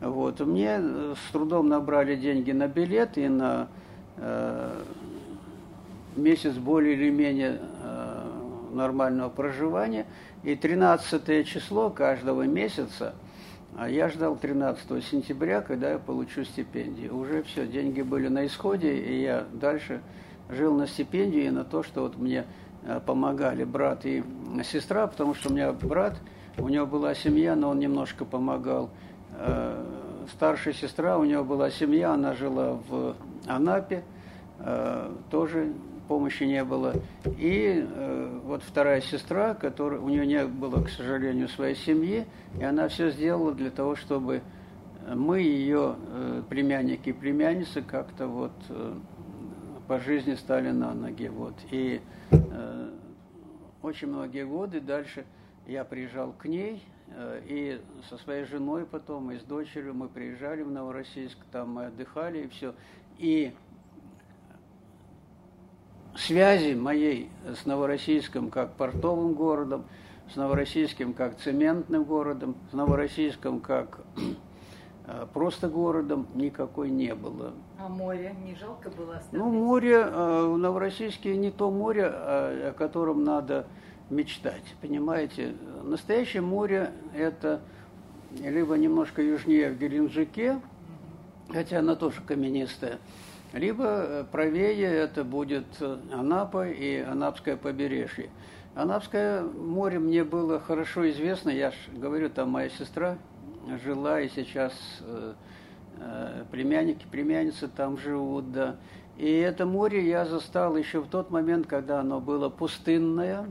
Вот. 0.01 0.41
Мне 0.41 0.79
э, 0.79 1.15
с 1.17 1.33
трудом 1.33 1.69
набрали 1.69 2.15
деньги 2.15 2.53
на 2.53 2.69
билет 2.69 3.19
и 3.19 3.29
на 3.29 3.69
э, 4.17 4.83
месяц 6.17 6.55
более 6.55 6.95
или 6.95 7.11
менее 7.11 7.61
э, 7.83 8.19
нормального 8.73 9.29
проживания. 9.29 10.07
И 10.45 10.55
13 10.55 11.47
число 11.47 11.91
каждого 11.91 12.43
месяца, 12.43 13.15
а 13.77 13.89
я 13.89 14.09
ждал 14.09 14.37
13 14.37 15.05
сентября, 15.05 15.61
когда 15.61 15.91
я 15.91 15.99
получу 15.99 16.45
стипендию. 16.45 17.17
Уже 17.17 17.43
все, 17.43 17.67
деньги 17.67 18.03
были 18.03 18.29
на 18.29 18.47
исходе, 18.47 18.97
и 18.97 19.23
я 19.23 19.45
дальше 19.53 20.01
жил 20.49 20.75
на 20.75 20.87
стипендию 20.87 21.47
и 21.47 21.51
на 21.51 21.65
то, 21.65 21.83
что 21.83 22.03
вот 22.03 22.17
мне 22.17 22.45
помогали 23.07 23.65
брат 23.65 24.07
и 24.07 24.23
сестра, 24.65 25.07
потому 25.07 25.35
что 25.35 25.51
у 25.51 25.53
меня 25.53 25.73
брат, 25.73 26.17
у 26.57 26.69
него 26.69 26.87
была 26.87 27.15
семья, 27.15 27.55
но 27.55 27.71
он 27.71 27.79
немножко 27.79 28.25
помогал. 28.25 28.91
Э, 29.39 29.85
старшая 30.33 30.75
сестра, 30.75 31.19
у 31.19 31.25
него 31.25 31.45
была 31.45 31.71
семья, 31.71 32.13
она 32.13 32.35
жила 32.35 32.79
в 32.89 33.15
Анапе, 33.47 34.03
э, 34.61 35.13
тоже 35.31 35.73
помощи 36.09 36.45
не 36.45 36.65
было. 36.65 36.95
И 37.37 37.87
вот 38.45 38.63
вторая 38.63 39.03
сестра, 39.03 39.53
которая, 39.53 40.01
у 40.01 40.09
нее 40.09 40.27
не 40.27 40.47
было, 40.47 40.83
к 40.83 40.89
сожалению, 40.89 41.49
своей 41.49 41.75
семьи, 41.77 42.25
и 42.59 42.65
она 42.65 42.89
все 42.89 43.11
сделала 43.11 43.53
для 43.53 43.71
того, 43.71 43.95
чтобы 43.95 44.41
мы, 45.07 45.41
ее 45.41 45.97
племянники 46.49 47.11
и 47.11 47.13
племянницы, 47.13 47.83
как-то 47.83 48.27
вот 48.27 48.53
по 49.89 49.99
жизни 49.99 50.35
стали 50.35 50.71
на 50.71 50.93
ноги. 50.93 51.29
Вот. 51.29 51.55
И 51.71 52.01
э, 52.31 52.91
очень 53.83 54.09
многие 54.09 54.45
годы 54.45 54.81
дальше 54.81 55.25
я 55.67 55.83
приезжал 55.85 56.33
к 56.33 56.45
ней, 56.45 56.85
э, 57.09 57.43
и 57.47 57.81
со 58.09 58.19
своей 58.19 58.45
женой 58.45 58.85
потом, 58.85 59.33
и 59.33 59.39
с 59.39 59.43
дочерью 59.43 59.95
мы 59.95 60.09
приезжали 60.09 60.63
в 60.63 60.71
Новороссийск, 60.71 61.39
там 61.51 61.73
мы 61.73 61.87
отдыхали 61.87 62.45
и 62.45 62.49
все. 62.49 62.75
И 63.17 63.55
связи 66.15 66.75
моей 66.75 67.31
с 67.47 67.65
Новороссийском 67.65 68.51
как 68.51 68.75
портовым 68.75 69.33
городом, 69.33 69.87
с 70.31 70.37
Новороссийским 70.37 71.15
как 71.15 71.39
цементным 71.39 72.05
городом, 72.05 72.57
с 72.71 72.75
Новороссийском 72.75 73.61
как 73.61 74.01
э, 75.07 75.27
просто 75.33 75.71
городом 75.71 76.27
никакой 76.35 76.91
не 76.91 77.15
было. 77.15 77.55
А 77.81 77.89
море 77.89 78.35
не 78.45 78.57
жалко 78.57 78.91
было 78.91 79.17
оставить? 79.17 79.45
Ну, 79.45 79.53
море 79.53 79.95
э, 79.95 80.47
в 80.47 80.59
Новороссийске 80.59 81.37
не 81.37 81.53
то 81.53 81.71
море, 81.71 82.07
о 82.07 82.75
котором 82.77 83.23
надо 83.23 83.67
мечтать, 84.11 84.75
понимаете? 84.81 85.55
Настоящее 85.85 86.43
море– 86.43 86.91
это 87.15 87.61
либо 88.41 88.75
немножко 88.75 89.23
южнее 89.23 89.71
в 89.71 89.79
Геленджике, 89.79 90.61
хотя 91.51 91.79
она 91.79 91.95
тоже 91.95 92.21
каменистая, 92.23 92.99
либо 93.53 93.85
э, 93.85 94.25
правее 94.25 94.83
это 94.83 95.23
будет 95.23 95.67
Анапа 96.13 96.69
и 96.69 96.99
Анапское 96.99 97.57
побережье. 97.57 98.31
Анапское 98.75 99.43
море 99.43 100.01
мне 100.01 100.25
было 100.25 100.59
хорошо 100.59 101.09
известно, 101.11 101.51
я 101.51 101.71
же 101.71 101.77
говорю, 101.93 102.29
там 102.29 102.51
моя 102.51 102.71
сестра 102.71 103.19
жила 103.85 104.21
и 104.21 104.29
сейчас 104.29 104.73
э, 105.01 105.09
Э, 105.09 105.35
племянники, 106.51 107.07
племянницы 107.11 107.69
там 107.69 107.99
живут, 107.99 108.53
да. 108.53 108.77
И 109.19 109.29
это 109.29 109.67
море 109.67 110.09
я 110.09 110.25
застал 110.25 110.77
еще 110.77 111.01
в 111.01 111.09
тот 111.09 111.31
момент, 111.31 111.67
когда 111.67 112.01
оно 112.01 112.21
было 112.21 112.49
пустынное, 112.49 113.47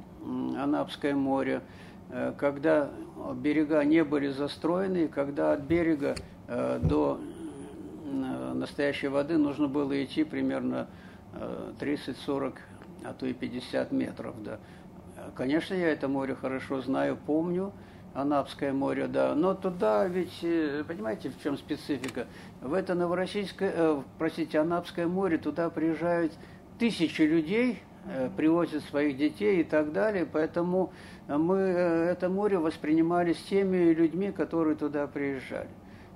Анапское 0.58 1.14
море, 1.14 1.62
э, 2.10 2.34
когда 2.38 2.90
берега 3.36 3.84
не 3.84 4.06
были 4.06 4.30
застроены, 4.30 5.10
когда 5.10 5.52
от 5.52 5.62
берега 5.62 6.16
э, 6.48 6.80
до 6.82 7.20
настоящей 8.54 9.10
воды 9.10 9.38
нужно 9.38 9.68
было 9.68 10.02
идти 10.02 10.24
примерно 10.24 10.88
30-40, 11.82 12.56
а 13.04 13.14
то 13.14 13.26
и 13.26 13.34
50 13.34 13.92
метров. 13.92 14.42
Да. 14.44 14.60
Конечно, 15.36 15.74
я 15.74 15.90
это 15.90 16.08
море 16.08 16.34
хорошо 16.34 16.82
знаю, 16.82 17.18
помню, 17.18 17.74
Анапское 18.18 18.74
море, 18.74 19.06
да. 19.06 19.36
Но 19.36 19.54
туда 19.54 20.08
ведь, 20.08 20.40
э, 20.42 20.84
понимаете, 20.88 21.30
в 21.30 21.40
чем 21.44 21.56
специфика? 21.56 22.26
В 22.62 22.74
это 22.74 22.96
Новороссийское, 22.96 23.72
э, 23.76 24.02
простите, 24.18 24.58
Анапское 24.58 25.06
море, 25.06 25.38
туда 25.38 25.70
приезжают 25.70 26.34
тысячи 26.80 27.22
людей, 27.22 27.80
э, 28.08 28.32
привозят 28.36 28.84
своих 28.86 29.18
детей 29.18 29.62
и 29.62 29.64
так 29.64 29.94
далее. 29.94 30.26
Поэтому 30.26 30.92
мы 31.28 31.58
э, 31.58 32.10
это 32.10 32.28
море 32.28 32.58
воспринимали 32.58 33.34
с 33.34 33.42
теми 33.44 33.94
людьми, 33.94 34.32
которые 34.32 34.76
туда 34.76 35.06
приезжали. 35.06 35.70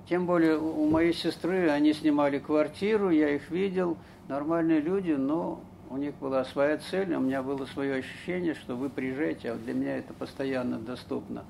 Тем 0.08 0.26
более 0.26 0.58
у 0.58 0.90
моей 0.90 1.12
сестры 1.12 1.68
они 1.70 1.92
снимали 1.92 2.40
квартиру, 2.40 3.10
я 3.10 3.30
их 3.30 3.48
видел, 3.48 3.96
нормальные 4.26 4.80
люди, 4.80 5.12
но 5.12 5.60
у 5.92 5.98
них 5.98 6.14
была 6.14 6.44
своя 6.46 6.78
цель, 6.78 7.14
у 7.14 7.20
меня 7.20 7.42
было 7.42 7.66
свое 7.66 7.96
ощущение, 7.96 8.54
что 8.54 8.74
вы 8.74 8.88
приезжаете, 8.88 9.52
а 9.52 9.56
для 9.56 9.74
меня 9.74 9.98
это 9.98 10.14
постоянно 10.14 10.78
доступно. 10.78 11.44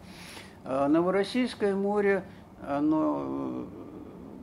А 0.65 0.89
Новороссийское 0.89 1.75
море, 1.75 2.25
оно 2.67 3.23
э, 3.25 3.65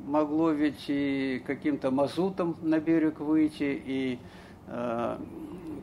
могло 0.05 0.51
ведь 0.51 0.85
и 0.87 1.41
каким-то 1.45 1.91
мазутом 1.91 2.57
на 2.61 2.79
берег 2.79 3.19
выйти, 3.19 3.81
и 3.85 4.19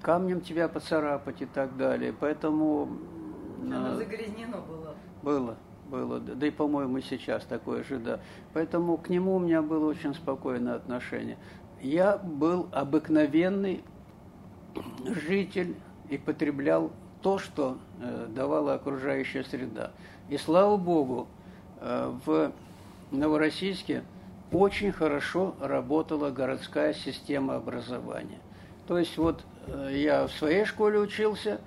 камнем 0.03 0.41
тебя 0.41 0.69
поцарапать 0.69 1.43
и 1.43 1.47
так 1.47 1.77
далее. 1.77 2.15
Поэтому... 2.19 2.89
Оно 3.63 3.95
загрязнено 3.97 4.59
было. 4.61 4.95
Было, 5.23 5.57
было. 5.91 6.21
Да 6.21 6.47
и, 6.47 6.51
по-моему, 6.51 7.01
сейчас 7.01 7.45
такое 7.45 7.83
же, 7.83 7.99
да. 7.99 8.21
Поэтому 8.53 8.97
к 8.97 9.09
нему 9.09 9.37
у 9.37 9.39
меня 9.41 9.63
было 9.63 9.87
очень 9.87 10.15
спокойное 10.15 10.77
отношение. 10.77 11.37
Я 11.81 12.17
был 12.17 12.69
обыкновенный 12.71 13.83
житель 15.05 15.75
и 16.09 16.17
потреблял 16.17 16.93
то, 17.23 17.39
что 17.39 17.79
э, 18.01 18.29
давала 18.29 18.75
окружающая 18.75 19.43
среда. 19.43 19.91
И 20.29 20.39
слава 20.39 20.77
Богу, 20.77 21.29
э, 21.81 22.13
в 22.25 22.53
Новороссийске 23.13 24.03
очень 24.53 24.93
хорошо 24.93 25.55
работала 25.61 26.31
городская 26.31 26.95
система 26.95 27.57
образования. 27.57 28.39
То 28.87 28.99
есть 28.99 29.17
вот 29.19 29.45
э, 29.67 29.91
я 29.95 30.27
в 30.27 30.33
своей 30.33 30.65
школе 30.65 30.99
учился, 30.99 31.61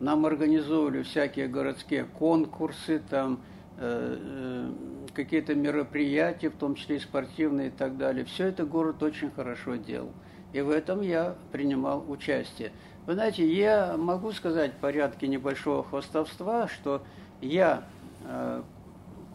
нам 0.00 0.26
организовывали 0.26 1.02
всякие 1.02 1.48
городские 1.48 2.04
конкурсы, 2.04 3.02
там 3.10 3.40
э, 3.78 4.70
какие-то 5.14 5.54
мероприятия, 5.54 6.48
в 6.48 6.56
том 6.56 6.74
числе 6.74 6.96
и 6.96 7.00
спортивные 7.00 7.68
и 7.68 7.70
так 7.70 7.96
далее. 7.98 8.24
Все 8.24 8.46
это 8.46 8.64
город 8.64 9.02
очень 9.02 9.30
хорошо 9.30 9.76
делал. 9.76 10.12
И 10.52 10.60
в 10.60 10.70
этом 10.70 11.02
я 11.02 11.34
принимал 11.52 12.04
участие. 12.08 12.72
Вы 13.06 13.14
знаете, 13.14 13.46
я 13.46 13.96
могу 13.96 14.32
сказать 14.32 14.72
в 14.72 14.76
порядке 14.76 15.28
небольшого 15.28 15.84
хвостовства, 15.84 16.66
что 16.68 17.02
я 17.40 17.84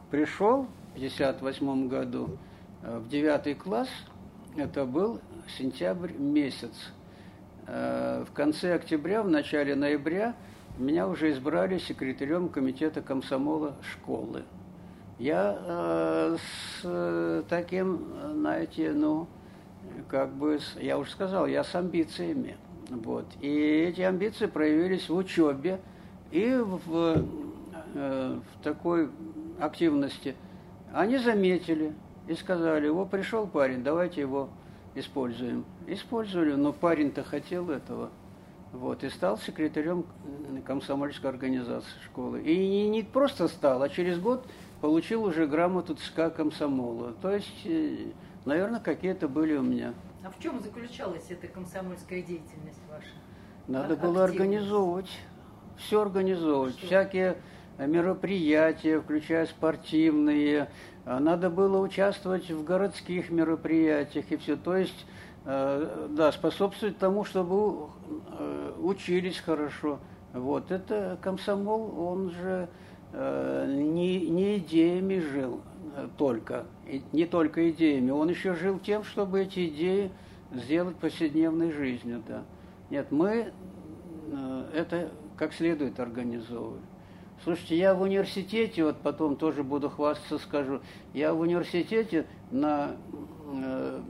пришел 0.09 0.67
в 0.93 0.97
1958 0.97 1.87
году 1.87 2.37
э, 2.83 2.97
в 2.97 3.07
девятый 3.07 3.55
класс, 3.55 3.87
это 4.57 4.85
был 4.85 5.21
сентябрь 5.57 6.11
месяц. 6.11 6.73
Э, 7.65 8.25
в 8.27 8.33
конце 8.33 8.75
октября, 8.75 9.23
в 9.23 9.29
начале 9.29 9.73
ноября 9.73 10.35
меня 10.77 11.07
уже 11.07 11.31
избрали 11.31 11.77
секретарем 11.77 12.49
комитета 12.49 13.01
комсомола 13.01 13.75
школы. 13.81 14.43
Я 15.17 15.57
э, 15.65 16.37
с 16.81 17.45
таким, 17.47 18.07
знаете, 18.33 18.91
ну, 18.91 19.27
как 20.09 20.33
бы, 20.33 20.59
я 20.79 20.97
уже 20.97 21.11
сказал, 21.11 21.47
я 21.47 21.63
с 21.63 21.73
амбициями. 21.73 22.57
Вот. 22.89 23.25
И 23.39 23.47
эти 23.47 24.01
амбиции 24.01 24.47
проявились 24.47 25.07
в 25.07 25.15
учебе 25.15 25.79
и 26.31 26.53
в, 26.53 27.25
э, 27.93 28.39
в 28.39 28.63
такой 28.63 29.09
активности. 29.59 30.35
Они 30.93 31.17
заметили 31.17 31.93
и 32.27 32.33
сказали, 32.33 32.89
вот 32.89 33.09
пришел 33.09 33.47
парень, 33.47 33.83
давайте 33.83 34.21
его 34.21 34.49
используем. 34.95 35.65
Использовали, 35.87 36.53
но 36.53 36.73
парень-то 36.73 37.23
хотел 37.23 37.69
этого. 37.69 38.09
Вот, 38.73 39.03
и 39.03 39.09
стал 39.09 39.37
секретарем 39.37 40.05
комсомольской 40.65 41.29
организации 41.29 41.99
школы. 42.05 42.41
И 42.41 42.55
не, 42.55 42.87
не 42.87 43.03
просто 43.03 43.47
стал, 43.49 43.81
а 43.83 43.89
через 43.89 44.17
год 44.19 44.47
получил 44.79 45.23
уже 45.23 45.45
грамоту 45.45 45.95
ЦК 45.95 46.33
комсомола. 46.33 47.13
То 47.21 47.31
есть, 47.31 47.65
э, 47.65 48.11
наверное, 48.45 48.79
какие-то 48.79 49.27
были 49.27 49.57
у 49.57 49.61
меня 49.61 49.93
а 50.23 50.29
в 50.29 50.39
чем 50.39 50.61
заключалась 50.61 51.25
эта 51.29 51.47
комсомольская 51.47 52.21
деятельность 52.21 52.79
ваша? 52.89 53.07
Надо 53.67 53.95
было 53.95 54.23
организовывать, 54.23 55.09
все 55.77 56.01
организовывать, 56.01 56.77
Что? 56.77 56.85
всякие 56.85 57.37
мероприятия, 57.87 58.99
включая 58.99 59.45
спортивные. 59.45 60.69
А 61.05 61.19
надо 61.19 61.49
было 61.49 61.79
участвовать 61.79 62.49
в 62.51 62.63
городских 62.63 63.29
мероприятиях 63.29 64.31
и 64.31 64.37
все. 64.37 64.55
То 64.55 64.77
есть, 64.77 65.05
э, 65.45 66.07
да, 66.11 66.31
способствовать 66.31 66.97
тому, 66.97 67.25
чтобы 67.25 67.89
э, 68.37 68.73
учились 68.79 69.39
хорошо. 69.39 69.99
Вот 70.33 70.71
это 70.71 71.17
комсомол, 71.21 71.99
он 71.99 72.31
же 72.31 72.69
э, 73.13 73.73
не, 73.77 74.29
не 74.29 74.57
идеями 74.57 75.19
жил, 75.19 75.61
только, 76.17 76.65
не 77.11 77.25
только 77.25 77.69
идеями, 77.71 78.11
он 78.11 78.29
еще 78.29 78.55
жил 78.55 78.79
тем, 78.79 79.03
чтобы 79.03 79.41
эти 79.41 79.67
идеи 79.67 80.11
сделать 80.53 80.95
повседневной 80.97 81.71
жизнью. 81.71 82.21
Да. 82.27 82.43
Нет, 82.89 83.07
мы 83.11 83.51
это 84.73 85.11
как 85.35 85.53
следует 85.53 85.99
организовываем. 85.99 86.90
Слушайте, 87.43 87.75
я 87.75 87.95
в 87.95 88.01
университете, 88.01 88.83
вот 88.83 88.97
потом 88.97 89.35
тоже 89.35 89.63
буду 89.63 89.89
хвастаться, 89.89 90.37
скажу, 90.37 90.79
я 91.11 91.33
в 91.33 91.39
университете 91.39 92.27
на 92.51 92.95
э, 93.51 94.01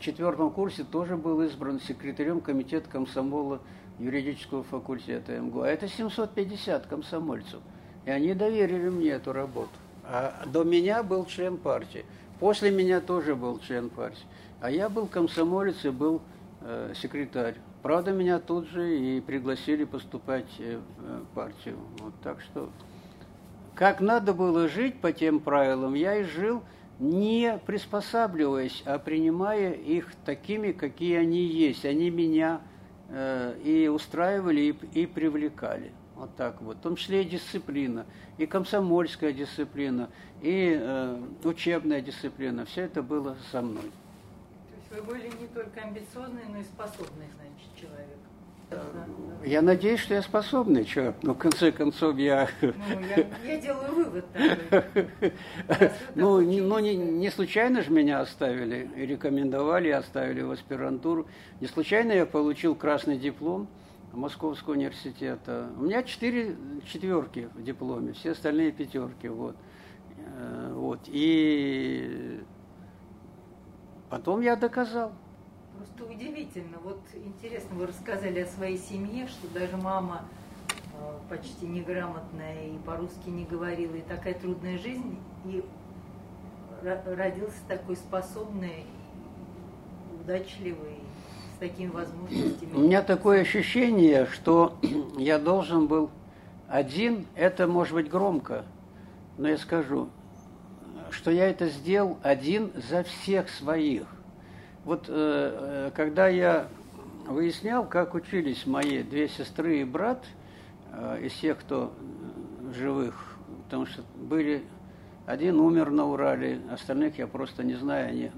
четвертом 0.00 0.50
курсе 0.50 0.82
тоже 0.82 1.18
был 1.18 1.42
избран 1.42 1.78
секретарем 1.78 2.40
комитета 2.40 2.88
комсомола 2.88 3.60
юридического 3.98 4.62
факультета 4.64 5.38
МГУ. 5.38 5.60
А 5.60 5.68
это 5.68 5.88
750 5.88 6.86
комсомольцев. 6.86 7.60
И 8.06 8.10
они 8.10 8.32
доверили 8.32 8.88
мне 8.88 9.10
эту 9.10 9.34
работу. 9.34 9.70
А 10.02 10.44
до 10.46 10.64
меня 10.64 11.02
был 11.02 11.26
член 11.26 11.58
партии. 11.58 12.06
После 12.40 12.70
меня 12.70 13.02
тоже 13.02 13.34
был 13.34 13.58
член 13.58 13.90
партии. 13.90 14.24
А 14.62 14.70
я 14.70 14.88
был 14.88 15.06
комсомолец 15.06 15.84
и 15.84 15.90
был 15.90 16.22
э, 16.62 16.94
секретарь. 16.96 17.56
Правда, 17.84 18.12
меня 18.12 18.38
тут 18.38 18.66
же 18.68 18.98
и 18.98 19.20
пригласили 19.20 19.84
поступать 19.84 20.48
э, 20.58 20.80
в 20.96 21.34
партию. 21.34 21.76
Вот 21.98 22.14
так 22.22 22.40
что, 22.40 22.70
как 23.74 24.00
надо 24.00 24.32
было 24.32 24.68
жить 24.68 25.02
по 25.02 25.12
тем 25.12 25.38
правилам, 25.38 25.92
я 25.92 26.16
и 26.16 26.22
жил, 26.22 26.62
не 26.98 27.60
приспосабливаясь, 27.66 28.82
а 28.86 28.98
принимая 28.98 29.72
их 29.72 30.14
такими, 30.24 30.72
какие 30.72 31.18
они 31.18 31.42
есть. 31.44 31.84
Они 31.84 32.08
меня 32.08 32.62
э, 33.10 33.54
и 33.62 33.86
устраивали, 33.88 34.62
и, 34.62 35.02
и 35.02 35.04
привлекали. 35.04 35.92
Вот 36.16 36.34
так 36.36 36.62
вот. 36.62 36.78
В 36.78 36.80
том 36.80 36.96
числе 36.96 37.20
и 37.20 37.28
дисциплина, 37.28 38.06
и 38.38 38.46
комсомольская 38.46 39.34
дисциплина, 39.34 40.08
и 40.40 40.74
э, 40.80 41.22
учебная 41.44 42.00
дисциплина. 42.00 42.64
Все 42.64 42.84
это 42.84 43.02
было 43.02 43.36
со 43.52 43.60
мной. 43.60 43.90
Вы 44.94 45.02
были 45.02 45.26
не 45.40 45.48
только 45.48 45.80
амбициозный, 45.80 46.44
но 46.48 46.58
и 46.58 46.62
способный, 46.62 47.26
значит, 47.34 47.74
человек. 47.74 48.18
Я 49.44 49.60
надеюсь, 49.60 50.00
что 50.00 50.14
я 50.14 50.22
способный 50.22 50.84
человек, 50.84 51.16
но 51.22 51.34
в 51.34 51.38
конце 51.38 51.70
концов 51.70 52.16
я... 52.16 52.48
Ну, 52.60 52.72
я, 53.00 53.26
я 53.44 53.60
делаю 53.60 53.92
вывод 53.92 54.24
такой. 54.32 55.32
Ну, 56.14 56.40
не, 56.40 56.60
ну 56.60 56.78
не, 56.78 56.96
не 56.96 57.30
случайно 57.30 57.82
же 57.82 57.90
меня 57.90 58.20
оставили, 58.20 58.90
рекомендовали, 58.96 59.90
оставили 59.90 60.42
в 60.42 60.50
аспирантуру. 60.50 61.26
Не 61.60 61.66
случайно 61.66 62.12
я 62.12 62.26
получил 62.26 62.74
красный 62.74 63.18
диплом. 63.18 63.68
Московского 64.12 64.74
университета. 64.74 65.70
У 65.76 65.82
меня 65.82 66.04
четыре 66.04 66.54
четверки 66.86 67.48
в 67.54 67.64
дипломе, 67.64 68.12
все 68.12 68.30
остальные 68.30 68.70
пятерки. 68.70 69.26
Вот. 69.26 69.56
Э, 70.18 70.72
вот. 70.72 71.00
И 71.06 72.40
потом 74.14 74.42
я 74.42 74.54
доказал. 74.54 75.10
Просто 75.76 76.04
удивительно. 76.04 76.78
Вот 76.84 77.00
интересно, 77.14 77.74
вы 77.74 77.88
рассказали 77.88 78.40
о 78.40 78.46
своей 78.46 78.78
семье, 78.78 79.26
что 79.26 79.48
даже 79.48 79.76
мама 79.76 80.22
э, 80.68 81.18
почти 81.28 81.66
неграмотная 81.66 82.68
и 82.68 82.78
по-русски 82.86 83.28
не 83.28 83.44
говорила, 83.44 83.96
и 83.96 84.02
такая 84.02 84.34
трудная 84.34 84.78
жизнь, 84.78 85.18
и 85.44 85.64
родился 86.80 87.58
такой 87.66 87.96
способный, 87.96 88.84
удачливый, 90.20 91.00
с 91.56 91.58
такими 91.58 91.90
возможностями? 91.90 92.72
У 92.72 92.80
меня 92.82 93.02
такое 93.02 93.40
ощущение, 93.40 94.26
что 94.26 94.76
я 95.18 95.40
должен 95.40 95.88
был 95.88 96.10
один, 96.68 97.26
это 97.34 97.66
может 97.66 97.94
быть 97.94 98.08
громко, 98.08 98.64
но 99.38 99.48
я 99.48 99.58
скажу, 99.58 100.08
что 101.14 101.30
я 101.30 101.48
это 101.48 101.68
сделал 101.68 102.18
один 102.22 102.72
за 102.74 103.04
всех 103.04 103.48
своих. 103.48 104.06
Вот 104.84 105.06
э, 105.08 105.88
э 105.88 105.90
когда 105.94 106.28
я 106.28 106.68
выяснял, 107.26 107.86
как 107.86 108.14
учились 108.14 108.66
мои 108.66 109.02
две 109.02 109.28
сестры 109.28 109.80
и 109.80 109.84
брат 109.84 110.24
э, 110.92 111.20
из 111.22 111.32
тех, 111.34 111.58
кто 111.58 111.92
живых, 112.74 113.38
потому 113.64 113.86
что 113.86 114.02
были 114.16 114.64
один 115.26 115.60
умер 115.60 115.90
на 115.90 116.06
Урале, 116.06 116.60
остальных 116.70 117.18
я 117.18 117.26
просто 117.26 117.62
не 117.62 117.74
знаю, 117.74 118.08
они 118.08 118.30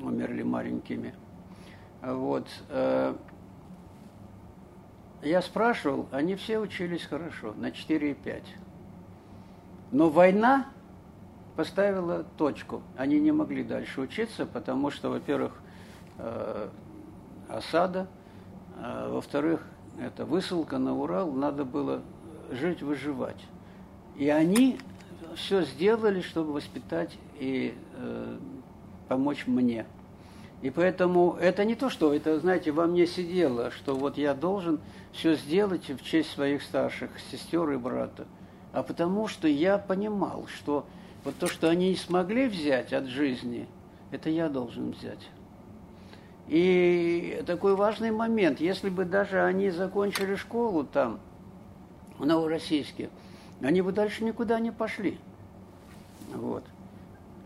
умерли 0.00 0.42
маленькими. 0.42 1.14
Вот. 2.00 2.46
Э, 2.70 3.14
я 5.22 5.42
спрашивал, 5.42 6.08
они 6.12 6.34
все 6.36 6.58
учились 6.58 7.02
хорошо, 7.02 7.52
на 7.54 7.66
4,5. 7.66 8.42
Но 9.92 10.08
война 10.08 10.66
поставила 11.60 12.24
точку. 12.38 12.80
Они 12.96 13.20
не 13.20 13.32
могли 13.32 13.62
дальше 13.62 14.00
учиться, 14.00 14.46
потому 14.46 14.90
что, 14.90 15.10
во-первых, 15.10 15.52
э, 16.16 16.68
осада, 17.50 18.06
а 18.78 19.12
во-вторых, 19.12 19.62
это 20.00 20.24
высылка 20.24 20.78
на 20.78 20.96
Урал, 20.96 21.30
надо 21.32 21.66
было 21.66 22.00
жить, 22.50 22.80
выживать. 22.80 23.44
И 24.16 24.30
они 24.30 24.78
все 25.36 25.60
сделали, 25.64 26.22
чтобы 26.22 26.54
воспитать 26.54 27.18
и 27.38 27.74
э, 27.98 28.38
помочь 29.06 29.46
мне. 29.46 29.84
И 30.62 30.70
поэтому 30.70 31.36
это 31.38 31.66
не 31.66 31.74
то, 31.74 31.90
что 31.90 32.14
это, 32.14 32.40
знаете, 32.40 32.72
во 32.72 32.86
мне 32.86 33.06
сидело, 33.06 33.70
что 33.70 33.94
вот 33.94 34.16
я 34.16 34.32
должен 34.32 34.80
все 35.12 35.34
сделать 35.34 35.90
в 35.90 36.02
честь 36.04 36.30
своих 36.30 36.62
старших 36.62 37.10
сестер 37.30 37.68
и 37.68 37.76
брата, 37.76 38.26
а 38.72 38.82
потому 38.82 39.28
что 39.28 39.46
я 39.46 39.76
понимал, 39.76 40.46
что 40.46 40.86
вот 41.24 41.36
то, 41.36 41.46
что 41.46 41.68
они 41.68 41.90
не 41.90 41.96
смогли 41.96 42.48
взять 42.48 42.92
от 42.92 43.06
жизни, 43.06 43.66
это 44.10 44.30
я 44.30 44.48
должен 44.48 44.92
взять. 44.92 45.28
И 46.48 47.42
такой 47.46 47.76
важный 47.76 48.10
момент, 48.10 48.60
если 48.60 48.88
бы 48.88 49.04
даже 49.04 49.42
они 49.42 49.70
закончили 49.70 50.34
школу 50.34 50.84
там, 50.84 51.20
в 52.18 52.26
Новороссийске, 52.26 53.08
они 53.62 53.82
бы 53.82 53.92
дальше 53.92 54.24
никуда 54.24 54.58
не 54.58 54.72
пошли. 54.72 55.18
Вот. 56.34 56.64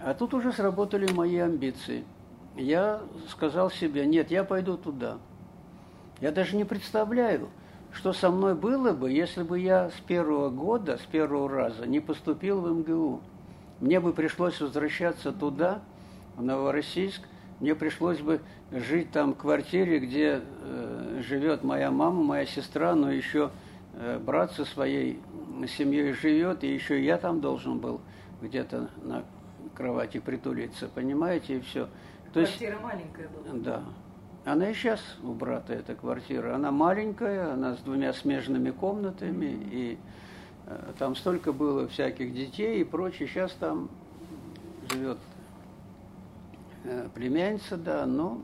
А 0.00 0.14
тут 0.14 0.34
уже 0.34 0.52
сработали 0.52 1.10
мои 1.12 1.38
амбиции. 1.38 2.04
Я 2.56 3.00
сказал 3.28 3.70
себе, 3.70 4.06
нет, 4.06 4.30
я 4.30 4.44
пойду 4.44 4.76
туда. 4.76 5.18
Я 6.20 6.30
даже 6.30 6.56
не 6.56 6.64
представляю, 6.64 7.48
что 7.92 8.12
со 8.12 8.30
мной 8.30 8.54
было 8.54 8.92
бы, 8.92 9.10
если 9.10 9.42
бы 9.42 9.58
я 9.58 9.90
с 9.90 10.00
первого 10.06 10.50
года, 10.50 10.98
с 10.98 11.02
первого 11.02 11.48
раза 11.48 11.86
не 11.86 12.00
поступил 12.00 12.60
в 12.60 12.70
МГУ. 12.70 13.20
Мне 13.80 14.00
бы 14.00 14.12
пришлось 14.12 14.60
возвращаться 14.60 15.32
туда, 15.32 15.82
в 16.36 16.42
Новороссийск, 16.42 17.22
мне 17.60 17.74
пришлось 17.74 18.18
бы 18.20 18.40
жить 18.72 19.10
там 19.12 19.34
в 19.34 19.36
квартире, 19.36 20.00
где 20.00 20.42
э, 20.62 21.22
живет 21.26 21.62
моя 21.62 21.90
мама, 21.90 22.22
моя 22.22 22.46
сестра, 22.46 22.94
но 22.94 23.10
еще 23.10 23.50
э, 23.94 24.18
брат 24.18 24.52
со 24.52 24.64
своей 24.64 25.20
семьей 25.68 26.12
живет, 26.12 26.64
и 26.64 26.74
еще 26.74 27.02
я 27.02 27.16
там 27.16 27.40
должен 27.40 27.78
был 27.78 28.00
где-то 28.42 28.88
на 29.02 29.24
кровати 29.74 30.18
притулиться, 30.18 30.88
понимаете, 30.88 31.58
и 31.58 31.60
все. 31.60 31.88
То 32.32 32.40
Квартира 32.44 32.72
есть, 32.72 32.82
маленькая 32.82 33.28
была. 33.28 33.58
Да. 33.62 33.82
Она 34.44 34.70
и 34.70 34.74
сейчас 34.74 35.00
у 35.22 35.32
брата 35.32 35.72
эта 35.72 35.94
квартира. 35.94 36.54
Она 36.54 36.70
маленькая, 36.70 37.52
она 37.52 37.76
с 37.76 37.78
двумя 37.78 38.12
смежными 38.12 38.70
комнатами, 38.70 39.46
mm-hmm. 39.46 39.68
и 39.72 39.98
там 40.98 41.16
столько 41.16 41.52
было 41.52 41.88
всяких 41.88 42.34
детей 42.34 42.80
и 42.80 42.84
прочее. 42.84 43.28
Сейчас 43.28 43.52
там 43.52 43.88
живет 44.90 45.18
э, 46.84 47.08
племянница, 47.14 47.76
да, 47.76 48.06
но 48.06 48.40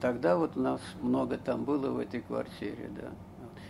тогда 0.00 0.36
вот 0.36 0.56
у 0.56 0.60
нас 0.60 0.80
много 1.00 1.38
там 1.38 1.64
было 1.64 1.90
в 1.90 1.98
этой 1.98 2.20
квартире, 2.20 2.90
да. 3.00 3.10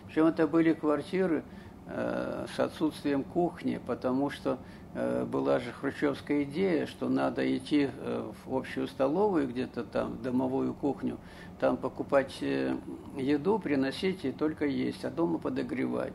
Причем 0.06 0.26
это 0.26 0.46
были 0.46 0.72
квартиры 0.72 1.44
э, 1.86 2.46
с 2.54 2.60
отсутствием 2.60 3.24
кухни, 3.24 3.80
потому 3.86 4.30
что 4.30 4.58
Э, 4.98 5.26
была 5.26 5.58
же 5.58 5.72
хрущевская 5.72 6.44
идея, 6.44 6.86
что 6.86 7.10
надо 7.10 7.44
идти 7.54 7.90
э, 7.92 8.32
в 8.46 8.56
общую 8.56 8.88
столовую, 8.88 9.46
где-то 9.46 9.84
там, 9.84 10.22
домовую 10.22 10.72
кухню, 10.72 11.18
там 11.60 11.76
покупать 11.76 12.34
э, 12.40 12.74
еду, 13.18 13.58
приносить 13.58 14.24
и 14.24 14.32
только 14.32 14.64
есть, 14.64 15.04
а 15.04 15.10
дома 15.10 15.38
подогревать. 15.38 16.14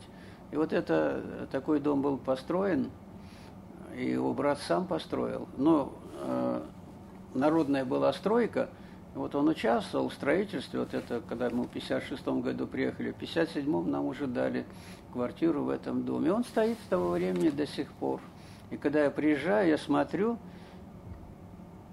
И 0.51 0.57
вот 0.57 0.73
это, 0.73 1.47
такой 1.51 1.79
дом 1.79 2.01
был 2.01 2.17
построен, 2.17 2.89
и 3.95 4.05
его 4.05 4.33
брат 4.33 4.59
сам 4.59 4.85
построил. 4.85 5.47
Но 5.57 5.93
э, 6.21 6.61
народная 7.33 7.85
была 7.85 8.11
стройка, 8.13 8.69
вот 9.13 9.35
он 9.35 9.49
участвовал 9.49 10.09
в 10.09 10.13
строительстве, 10.13 10.79
вот 10.79 10.93
это, 10.93 11.21
когда 11.27 11.49
мы 11.49 11.63
в 11.63 11.69
56 11.69 12.25
году 12.27 12.65
приехали, 12.65 13.11
в 13.11 13.17
57-м 13.17 13.91
нам 13.91 14.05
уже 14.05 14.25
дали 14.27 14.65
квартиру 15.11 15.63
в 15.63 15.69
этом 15.69 16.03
доме. 16.05 16.31
Он 16.31 16.45
стоит 16.45 16.77
с 16.85 16.87
того 16.89 17.11
времени 17.11 17.49
до 17.49 17.67
сих 17.67 17.91
пор. 17.93 18.21
И 18.69 18.77
когда 18.77 19.03
я 19.03 19.11
приезжаю, 19.11 19.69
я 19.69 19.77
смотрю, 19.77 20.37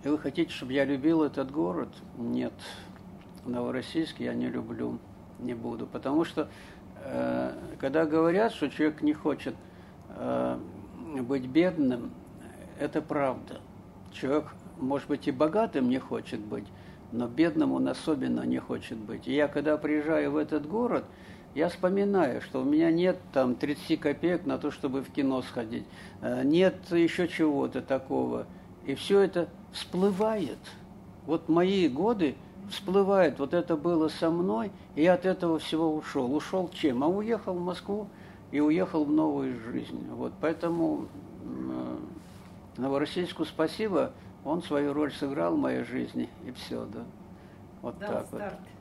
и 0.04 0.08
вы 0.08 0.18
хотите, 0.18 0.52
чтобы 0.52 0.72
я 0.72 0.84
любил 0.84 1.24
этот 1.24 1.50
город? 1.50 1.88
Нет, 2.16 2.52
Новороссийск 3.44 4.20
я 4.20 4.32
не 4.34 4.48
люблю, 4.48 5.00
не 5.40 5.54
буду. 5.54 5.86
Потому 5.86 6.24
что, 6.24 6.48
когда 7.78 8.06
говорят, 8.06 8.52
что 8.52 8.68
человек 8.68 9.02
не 9.02 9.14
хочет 9.14 9.54
э, 10.10 10.58
быть 11.20 11.46
бедным, 11.46 12.10
это 12.78 13.00
правда. 13.02 13.60
Человек, 14.12 14.46
может 14.78 15.08
быть, 15.08 15.28
и 15.28 15.30
богатым 15.30 15.88
не 15.88 15.98
хочет 15.98 16.40
быть, 16.40 16.66
но 17.12 17.26
бедным 17.26 17.72
он 17.72 17.88
особенно 17.88 18.42
не 18.42 18.58
хочет 18.58 18.98
быть. 18.98 19.26
И 19.26 19.34
я, 19.34 19.48
когда 19.48 19.76
приезжаю 19.76 20.32
в 20.32 20.36
этот 20.36 20.66
город– 20.66 21.04
я 21.54 21.70
вспоминаю, 21.70 22.40
что 22.42 22.60
у 22.60 22.64
меня 22.64 22.90
нет 22.92 23.18
там 23.32 23.54
30 23.54 23.98
копеек 23.98 24.46
на 24.46 24.58
то, 24.58 24.70
чтобы 24.70 25.02
в 25.02 25.10
кино 25.10 25.42
сходить, 25.42 25.84
э, 26.20 26.42
нет 26.44 26.76
еще 26.90 27.26
чего-то 27.26 27.80
такого. 27.80 28.46
И 28.86 28.94
все 28.94 29.20
это 29.20 29.48
всплывает. 29.72 30.58
Вот 31.26 31.48
мои 31.48 31.88
годы 31.88 32.36
всплывают, 32.70 33.38
вот 33.38 33.54
это 33.54 33.76
было 33.76 34.08
со 34.08 34.30
мной, 34.30 34.70
и 34.94 35.02
я 35.02 35.14
от 35.14 35.26
этого 35.26 35.58
всего 35.58 35.94
ушел. 35.94 36.34
Ушел 36.34 36.68
чем? 36.68 37.02
А 37.02 37.08
уехал 37.08 37.54
в 37.54 37.60
Москву 37.60 38.08
и 38.50 38.60
уехал 38.60 39.04
в 39.04 39.10
новую 39.10 39.58
жизнь. 39.60 40.08
Вот 40.10 40.32
поэтому 40.40 41.06
э, 41.44 41.96
Новороссийску 42.76 43.44
спасибо, 43.44 44.12
он 44.44 44.62
свою 44.62 44.92
роль 44.92 45.12
сыграл 45.12 45.54
в 45.56 45.58
моей 45.58 45.84
жизни, 45.84 46.28
и 46.46 46.52
все, 46.52 46.84
да. 46.86 47.04
Вот 47.82 47.98
Дал 47.98 48.12
так 48.12 48.26
старт. 48.26 48.54
вот. 48.60 48.77